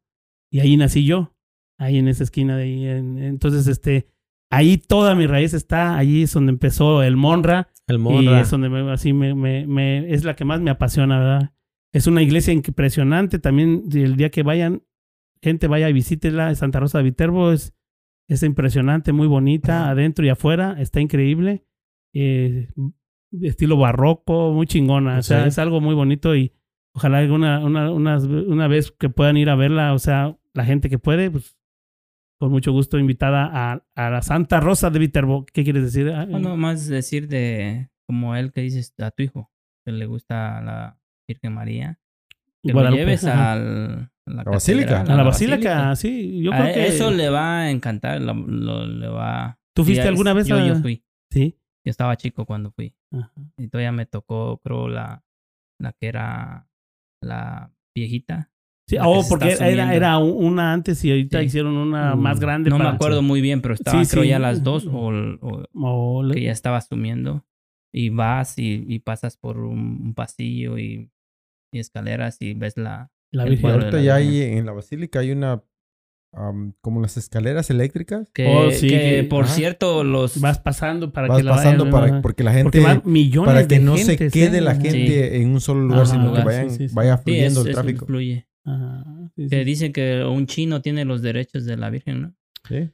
y 0.51 0.61
ahí 0.61 0.77
nací 0.79 1.05
yo, 1.05 1.35
ahí 1.83 1.99
en 1.99 2.09
esa 2.09 2.25
esquina 2.25 2.57
de 2.57 2.63
ahí. 2.65 2.87
en- 2.87 3.19
entonces, 3.19 3.67
este, 3.67 4.07
ahí 4.51 4.79
toda 4.79 5.15
mi 5.15 5.27
raíz 5.27 5.55
está, 5.55 5.97
allí 5.97 6.23
es 6.23 6.33
donde 6.33 6.51
empezó 6.53 7.03
el 7.03 7.17
Monra. 7.17 7.69
El 7.89 7.97
Y 7.97 7.99
monra. 7.99 8.41
es 8.41 8.51
donde 8.51 8.69
me- 8.69 8.91
así 8.93 9.13
me, 9.13 9.35
me, 9.35 9.67
me- 9.67 10.13
es 10.13 10.25
la 10.25 10.35
que 10.37 10.45
más 10.45 10.61
me 10.61 10.71
apasiona, 10.71 11.19
¿verdad? 11.19 11.53
Es 11.93 12.07
una 12.07 12.23
iglesia 12.23 12.53
impresionante. 12.55 13.39
También 13.39 13.85
el 13.93 14.17
día 14.17 14.31
que 14.31 14.43
vayan, 14.43 14.83
gente 15.43 15.67
vaya 15.69 15.89
y 15.89 15.93
visítela. 15.93 16.55
Santa 16.55 16.81
Rosa 16.81 16.99
de 16.99 17.05
Viterbo 17.05 17.53
es, 17.53 17.75
es 18.29 18.43
impresionante, 18.45 19.13
muy 19.13 19.27
bonita, 19.27 19.91
adentro 19.91 20.25
y 20.25 20.29
afuera. 20.31 20.77
Está 20.79 21.01
increíble. 21.01 21.65
Eh, 22.15 22.69
estilo 23.43 23.77
barroco, 23.77 24.53
muy 24.53 24.67
chingona. 24.67 25.19
O 25.19 25.23
sea, 25.23 25.43
Sí. 25.43 25.49
es 25.49 25.59
algo 25.59 25.81
muy 25.81 25.95
bonito 25.95 26.35
y 26.37 26.53
ojalá 26.95 27.19
alguna 27.19 27.59
una, 27.65 27.91
unas- 27.91 28.25
una 28.25 28.69
vez 28.69 28.93
que 28.93 29.09
puedan 29.11 29.37
ir 29.37 29.51
a 29.51 29.57
verla. 29.57 29.93
O 29.93 29.99
sea, 29.99 30.39
la 30.55 30.65
gente 30.65 30.89
que 30.89 30.99
puede, 30.99 31.31
pues 31.31 31.59
con 32.43 32.51
mucho 32.51 32.73
gusto 32.73 32.99
invitada 32.99 33.49
a, 33.53 33.85
a 33.95 34.11
la 34.11 34.21
Santa 34.21 34.59
Rosa 34.59 34.91
de 34.91 34.99
Viterbo. 34.99 35.47
¿Qué 35.47 35.63
quieres 35.63 35.85
decir? 35.85 36.11
Ah, 36.13 36.27
Bueno, 36.29 36.57
más 36.57 36.89
decir 36.89 37.29
de 37.29 37.89
como 38.05 38.35
él 38.35 38.51
que 38.53 38.63
dices 38.63 38.93
a 38.99 39.13
tu 39.13 39.23
hijo, 39.23 39.53
que 39.87 39.93
le 39.93 40.07
gusta 40.07 40.61
la 40.61 40.99
Virgen 41.29 41.55
María, 41.55 42.01
que 42.65 42.73
Guadalupe, 42.73 43.01
lo 43.01 43.07
lleves 43.07 43.25
ajá. 43.25 43.53
al, 43.53 44.11
a 44.27 44.31
la, 44.33 44.43
basílica. 44.43 45.03
A 45.03 45.15
la 45.15 45.23
basílica, 45.23 45.95
sí. 45.95 46.43
Yo 46.43 46.53
A 46.53 46.57
creo 46.63 46.75
que. 46.75 46.87
Eso 46.89 47.13
le 47.13 47.29
va 47.31 47.61
a 47.61 47.71
encantar, 47.71 48.21
lo, 48.21 48.35
lo- 48.35 48.89
le 48.89 49.07
va... 49.07 49.61
¿Tú 49.73 49.85
fuiste 49.85 50.09
alguna 50.09 50.33
vez 50.33 50.49
Yo, 50.49 50.57
a- 50.57 50.67
yo 50.67 50.75
fui. 50.75 51.05
Sí. 51.31 51.57
Yo 51.87 51.91
estaba 51.91 52.17
chico 52.17 52.45
cuando 52.45 52.73
fui. 52.73 52.93
Ajá. 53.13 53.31
Y 53.57 53.69
todavía 53.69 53.93
me 53.93 54.05
tocó, 54.07 54.59
creo, 54.65 54.89
la, 54.89 55.23
la 55.81 55.93
que 55.93 56.09
era 56.09 56.69
la 57.23 57.73
viejita. 57.95 58.51
Sí, 58.89 58.97
oh, 59.01 59.23
porque 59.29 59.53
era, 59.61 59.95
era 59.95 60.19
un- 60.19 60.45
una 60.45 60.73
antes 60.73 61.03
y 61.05 61.11
ahorita 61.11 61.39
Sí. 61.41 61.47
hicieron 61.47 61.77
una 61.77 62.15
Mm, 62.17 62.21
más 62.21 62.41
grande. 62.41 62.69
No 62.71 62.79
me 62.79 62.87
acuerdo 62.89 63.23
muy 63.23 63.41
bien, 63.41 63.63
pero 63.63 63.75
estaba, 63.75 64.05
Sí, 64.05 64.11
creo, 64.11 64.23
sí. 64.25 64.29
ya 64.31 64.39
las 64.39 64.63
dos 64.63 64.87
o, 64.87 65.11
o 65.41 65.65
O 65.75 66.23
le- 66.23 66.35
que 66.35 66.43
ya 66.43 66.53
estaba 66.53 66.81
sumiendo. 66.81 67.45
Y 67.95 68.09
vas 68.11 68.59
y, 68.59 68.85
y 68.89 68.99
pasas 69.01 69.37
por 69.37 69.59
un, 69.59 69.79
un 70.03 70.15
pasillo 70.15 70.79
y, 70.79 71.11
y 71.73 71.79
escaleras 71.79 72.37
y 72.41 72.55
ves 72.55 72.77
la... 72.77 73.11
la 73.31 73.45
el 73.45 73.51
Virgen. 73.51 73.71
Ahorita 73.71 73.97
la 73.99 74.03
ya 74.03 74.15
hay 74.17 74.43
en 74.43 74.67
la 74.67 74.73
basílica 74.73 75.21
hay 75.21 75.31
una 75.31 75.63
am, 76.35 76.73
como 76.81 77.01
las 77.03 77.17
escaleras 77.19 77.69
eléctricas. 77.71 78.31
Que, 78.33 78.47
Oh, 78.49 78.71
sí, 78.71 78.89
que, 78.89 78.99
que- 78.99 79.25
por 79.25 79.45
ajá. 79.45 79.55
cierto, 79.55 80.05
los... 80.05 80.41
Vas 80.41 80.59
pasando 80.59 81.13
para 81.13 81.29
Vas 81.29 81.39
que 81.39 81.45
la 81.45 81.53
pasando 81.53 81.85
vayan, 81.85 82.09
para 82.11 82.23
porque 82.23 82.43
la 82.45 82.53
gente 82.53 82.81
millones 83.05 83.55
para 83.55 83.69
que 83.69 83.79
de 83.79 83.85
no 83.85 83.97
se 83.97 84.17
quede 84.17 84.59
¿eh? 84.59 84.61
la 84.63 84.75
gente 84.75 85.37
en 85.41 85.51
un 85.51 85.61
solo 85.61 85.83
lugar, 85.83 86.03
Ajá, 86.03 86.13
sino 86.13 86.33
que 86.35 86.43
vayan 86.43 86.71
sí, 86.71 86.89
sí. 86.89 86.95
vaya 86.95 87.17
Sí, 87.19 87.23
fluyendo 87.25 87.61
es- 87.61 87.67
el 87.67 87.73
tráfico. 87.75 88.05
influye. 88.07 88.47
Ajá, 88.65 89.05
sí, 89.37 89.49
Que 89.49 89.59
sí. 89.59 89.65
dicen 89.65 89.93
que 89.93 90.25
un 90.25 90.47
chino 90.47 90.83
tiene 90.83 91.05
los 91.05 91.23
derechos 91.23 91.65
de 91.65 91.77
la 91.77 91.91
Virgen, 91.91 92.23
¿no? 92.23 92.33
Sí. 92.69 92.91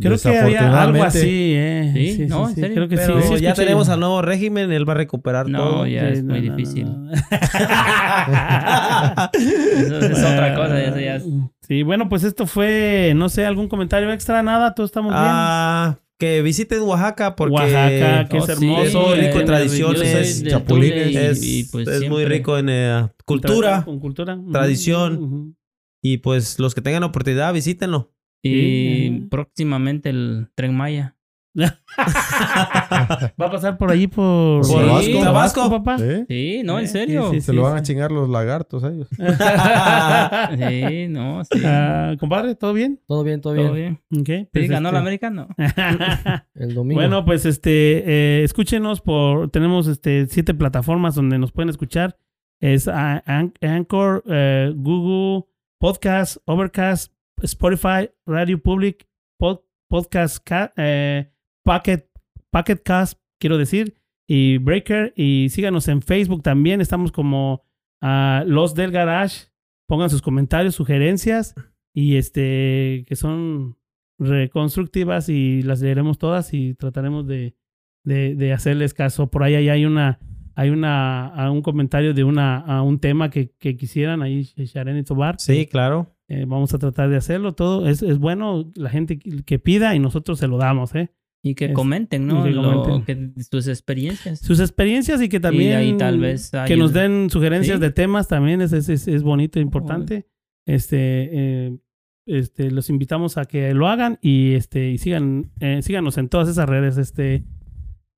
Creo 0.00 0.16
que 0.16 0.38
había 0.38 0.80
algo 0.82 1.02
así, 1.02 1.54
¿eh? 1.56 2.14
Sí, 2.16 2.26
¿no? 2.28 2.48
¿En 2.48 2.54
serio? 2.54 2.74
Creo 2.76 2.88
que 2.88 2.94
Pero 2.96 3.20
sí. 3.20 3.36
sí 3.38 3.42
ya 3.42 3.52
tenemos 3.54 3.88
al 3.88 3.98
nuevo 3.98 4.22
régimen, 4.22 4.70
él 4.70 4.88
va 4.88 4.92
a 4.92 4.96
recuperar 4.96 5.48
No, 5.48 5.58
todo. 5.58 5.86
ya 5.88 6.02
Sí, 6.12 6.18
es 6.18 6.22
no, 6.22 6.34
muy 6.34 6.42
no, 6.42 6.50
no, 6.52 6.56
difícil. 6.56 6.84
no. 6.86 7.10
Eso 9.34 9.98
es 9.98 10.18
otra 10.24 10.54
cosa, 10.54 10.82
eso 10.82 11.00
ya 11.00 11.16
es- 11.16 11.24
Sí, 11.62 11.82
bueno, 11.82 12.08
pues 12.08 12.24
esto 12.24 12.46
fue, 12.46 13.12
no 13.16 13.28
sé, 13.28 13.44
algún 13.44 13.68
comentario 13.68 14.10
extra, 14.12 14.42
nada, 14.42 14.74
todos 14.74 14.88
estamos 14.90 15.12
bien. 15.12 15.98
Que 16.18 16.42
visiten 16.42 16.80
Oaxaca 16.82 17.36
porque 17.36 17.54
Oaxaca, 17.54 18.28
que 18.28 18.38
es 18.38 18.42
Oh, 18.42 18.46
sí, 18.46 18.52
hermoso, 18.52 19.14
es 19.14 19.26
rico 19.26 19.38
en 19.40 19.46
tradiciones, 19.46 20.44
chapulines, 20.44 21.10
y- 21.12 21.16
es, 21.16 21.42
y, 21.44 21.64
pues, 21.70 21.86
es 21.88 22.08
muy 22.08 22.24
rico 22.24 22.58
en 22.58 22.68
eh, 22.70 23.08
cultura 23.24 23.84
Con 23.84 24.00
cultura. 24.00 24.34
Ujú, 24.34 24.50
tradición. 24.50 25.56
y 26.02 26.18
pues 26.18 26.58
los 26.58 26.74
que 26.74 26.80
tengan 26.80 27.04
oportunidad 27.04 27.52
visítenlo. 27.54 28.12
Y 28.42 29.26
próximamente 29.30 30.10
el 30.10 30.48
Tren 30.54 30.74
Maya. 30.76 31.16
Va 31.58 33.46
a 33.46 33.50
pasar 33.50 33.76
por 33.78 33.90
allí 33.90 34.06
por, 34.06 34.62
Por 34.66 34.80
Tabasco. 34.86 35.20
Tabasco. 35.20 35.70
papá. 35.70 35.98
Sí, 36.28 36.62
no, 36.64 36.78
en 36.78 36.86
Sí, 36.86 36.92
serio. 36.92 37.30
sí, 37.30 37.40
Se 37.40 37.52
lo 37.52 37.62
van 37.62 37.76
a 37.78 37.82
chingar 37.82 38.12
los 38.12 38.28
lagartos 38.28 38.84
a 38.84 38.88
ellos. 38.92 39.08
Sí, 39.10 41.08
no, 41.08 41.44
sí. 41.44 41.58
Ah, 41.64 42.14
compadre, 42.18 42.54
¿todo 42.54 42.72
bien? 42.72 43.00
Todo 43.06 43.24
bien, 43.24 43.40
todo 43.40 43.52
bien. 43.54 43.66
Todo 43.66 43.74
bien. 43.74 44.00
Ok. 44.16 44.26
Sí, 44.26 44.48
pues, 44.52 44.68
ganó 44.70 44.88
este- 44.88 44.98
América, 44.98 45.30
no. 45.30 45.48
El 46.54 46.74
domingo. 46.74 47.00
Bueno, 47.00 47.24
pues 47.24 47.44
este, 47.44 48.40
eh, 48.40 48.44
escúchenos 48.44 49.00
por, 49.00 49.50
tenemos 49.50 49.86
este 49.86 50.26
siete 50.26 50.54
plataformas 50.54 51.14
donde 51.14 51.38
nos 51.38 51.52
pueden 51.52 51.68
escuchar. 51.70 52.16
Es 52.60 52.88
An- 52.88 53.52
Anchor, 53.60 54.24
eh, 54.28 54.72
Google, 54.76 55.46
Podcast, 55.78 56.38
Overcast, 56.44 57.12
Spotify, 57.42 58.10
Radio 58.26 58.60
Public, 58.60 59.06
Pod- 59.40 59.62
Podcast, 59.88 60.38
Ca- 60.44 60.72
eh, 60.76 61.30
Pocket, 61.68 62.08
Pocket 62.50 62.78
Cast, 62.82 63.20
quiero 63.38 63.58
decir, 63.58 63.94
y 64.26 64.56
Breaker. 64.56 65.12
Y 65.14 65.48
síganos 65.50 65.86
en 65.88 66.00
Facebook 66.00 66.42
también. 66.42 66.80
Estamos 66.80 67.12
como 67.12 67.62
ah, 68.00 68.42
Los 68.46 68.74
del 68.74 68.90
Garage. 68.90 69.48
Pongan 69.86 70.08
sus 70.08 70.22
comentarios, 70.22 70.74
sugerencias 70.74 71.54
y 71.94 72.16
este 72.16 73.04
que 73.06 73.16
son 73.16 73.76
reconstructivas 74.18 75.28
y 75.28 75.62
las 75.62 75.82
leeremos 75.82 76.18
todas 76.18 76.54
y 76.54 76.74
trataremos 76.74 77.26
de, 77.26 77.54
de, 78.02 78.34
de 78.34 78.52
hacerles 78.54 78.94
caso. 78.94 79.30
Por 79.30 79.42
ahí, 79.42 79.54
ahí 79.54 79.68
hay 79.68 79.84
una 79.84 80.20
hay 80.54 80.70
una 80.70 81.26
a 81.26 81.50
un 81.50 81.60
comentario 81.60 82.14
de 82.14 82.24
una 82.24 82.60
a 82.60 82.82
un 82.82 82.98
tema 82.98 83.28
que, 83.28 83.52
que 83.58 83.76
quisieran 83.76 84.22
ahí 84.22 84.42
Sharon 84.42 84.96
y 84.96 85.04
Tobar. 85.04 85.36
Sí, 85.38 85.66
claro. 85.66 86.16
Eh, 86.28 86.46
vamos 86.46 86.72
a 86.72 86.78
tratar 86.78 87.10
de 87.10 87.16
hacerlo 87.16 87.52
todo. 87.52 87.86
Es, 87.86 88.02
es 88.02 88.18
bueno 88.18 88.70
la 88.74 88.88
gente 88.88 89.18
que 89.18 89.58
pida 89.58 89.94
y 89.94 89.98
nosotros 89.98 90.38
se 90.38 90.48
lo 90.48 90.56
damos, 90.56 90.94
¿eh? 90.94 91.10
Y 91.42 91.54
que 91.54 91.66
Es- 91.66 91.72
comenten, 91.72 92.26
¿no? 92.26 92.40
y 92.40 92.50
que 92.50 92.54
Lo- 92.56 92.82
comenten. 92.82 93.34
que- 93.34 93.42
sus 93.44 93.68
experiencias. 93.68 94.40
Sus 94.40 94.58
experiencias 94.60 95.22
y 95.22 95.28
que 95.28 95.38
también 95.40 95.76
ahí 95.76 95.96
tal 95.96 96.18
vez 96.18 96.50
que 96.66 96.76
nos 96.76 96.92
den 96.92 97.30
sugerencias 97.30 97.76
Sí. 97.76 97.80
de 97.80 97.90
temas 97.92 98.26
también 98.28 98.60
es, 98.60 98.72
es, 98.72 98.88
es, 98.88 99.22
bonito 99.22 99.58
e 99.58 99.62
importante. 99.62 100.26
Este, 100.66 100.96
eh, 101.32 101.78
este, 102.26 102.70
los 102.70 102.90
invitamos 102.90 103.38
a 103.38 103.44
que 103.46 103.72
lo 103.72 103.88
hagan 103.88 104.18
y 104.20 104.54
este 104.54 104.90
y 104.90 104.98
sigan 104.98 105.50
eh, 105.60 105.80
síganos 105.82 106.18
en 106.18 106.28
todas 106.28 106.48
esas 106.48 106.68
redes. 106.68 106.98
Este 106.98 107.44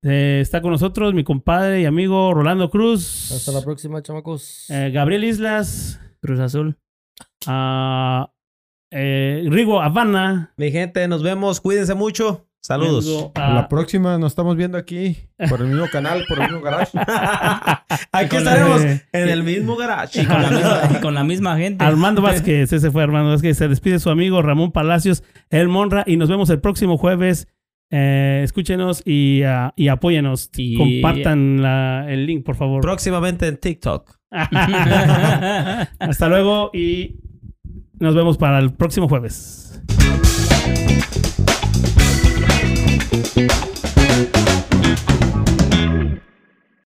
eh, 0.03 0.39
está 0.41 0.61
con 0.61 0.71
nosotros 0.71 1.13
mi 1.13 1.23
compadre 1.23 1.81
y 1.81 1.85
amigo 1.85 2.33
Rolando 2.33 2.69
Cruz, 2.71 3.31
Hasta 3.31 3.51
la 3.51 3.61
próxima, 3.63 4.01
chamacos. 4.01 4.67
eh, 4.71 4.89
Gabriel 4.91 5.23
Islas, 5.23 6.01
Cruz 6.21 6.39
Azul. 6.39 6.77
ah, 7.47 8.33
eh, 8.91 9.45
Rigo 9.47 9.79
Habana. 9.81 10.53
Mi 10.57 10.71
gente, 10.71 11.07
nos 11.07 11.21
vemos. 11.23 11.61
Cuídense 11.61 11.93
mucho. 11.93 12.47
Saludos. 12.63 13.31
La 13.35 13.67
próxima 13.67 14.17
nos 14.19 14.33
estamos 14.33 14.55
viendo 14.55 14.77
aquí 14.77 15.17
por 15.49 15.61
el 15.61 15.67
mismo 15.69 15.87
canal, 15.91 16.23
por 16.29 16.37
el 16.39 16.43
mismo 16.45 16.61
garage. 16.61 16.91
Aquí 18.11 18.35
la 18.35 18.37
estaremos 18.37 18.81
en 18.83 19.01
el 19.29 19.41
mismo 19.43 19.75
garage. 19.75 20.21
Y 20.21 20.25
con 20.25 20.41
la 20.43 20.49
misma, 20.51 20.81
y 20.91 21.01
con 21.01 21.13
la 21.15 21.23
misma 21.23 21.57
gente. 21.57 21.83
Armando 21.83 22.21
Vázquez, 22.27 22.71
ese 22.71 22.91
fue 22.91 23.01
Armando 23.01 23.31
Vázquez. 23.31 23.57
Se 23.57 23.67
despide 23.67 23.97
su 23.99 24.11
amigo 24.11 24.41
Ramón 24.43 24.71
Palacios, 24.71 25.23
el 25.49 25.69
Monra, 25.69 26.03
y 26.05 26.17
nos 26.17 26.29
vemos 26.29 26.49
el 26.51 26.59
próximo 26.61 26.97
jueves. 26.97 27.47
Eh, 27.89 28.41
escúchenos 28.43 29.01
y, 29.05 29.41
y 29.75 29.87
apóyenos. 29.87 30.51
Y- 30.55 30.77
Compartan 30.77 31.61
la- 31.63 32.05
el 32.09 32.27
link, 32.27 32.45
por 32.45 32.55
favor. 32.55 32.81
Próximamente 32.81 33.47
en 33.47 33.57
TikTok. 33.57 34.17
Hasta 35.99 36.29
luego 36.29 36.69
y 36.73 37.17
nos 37.99 38.13
vemos 38.15 38.37
para 38.37 38.59
el 38.59 38.71
próximo 38.73 39.09
jueves. 39.09 39.81
Thank 43.11 43.80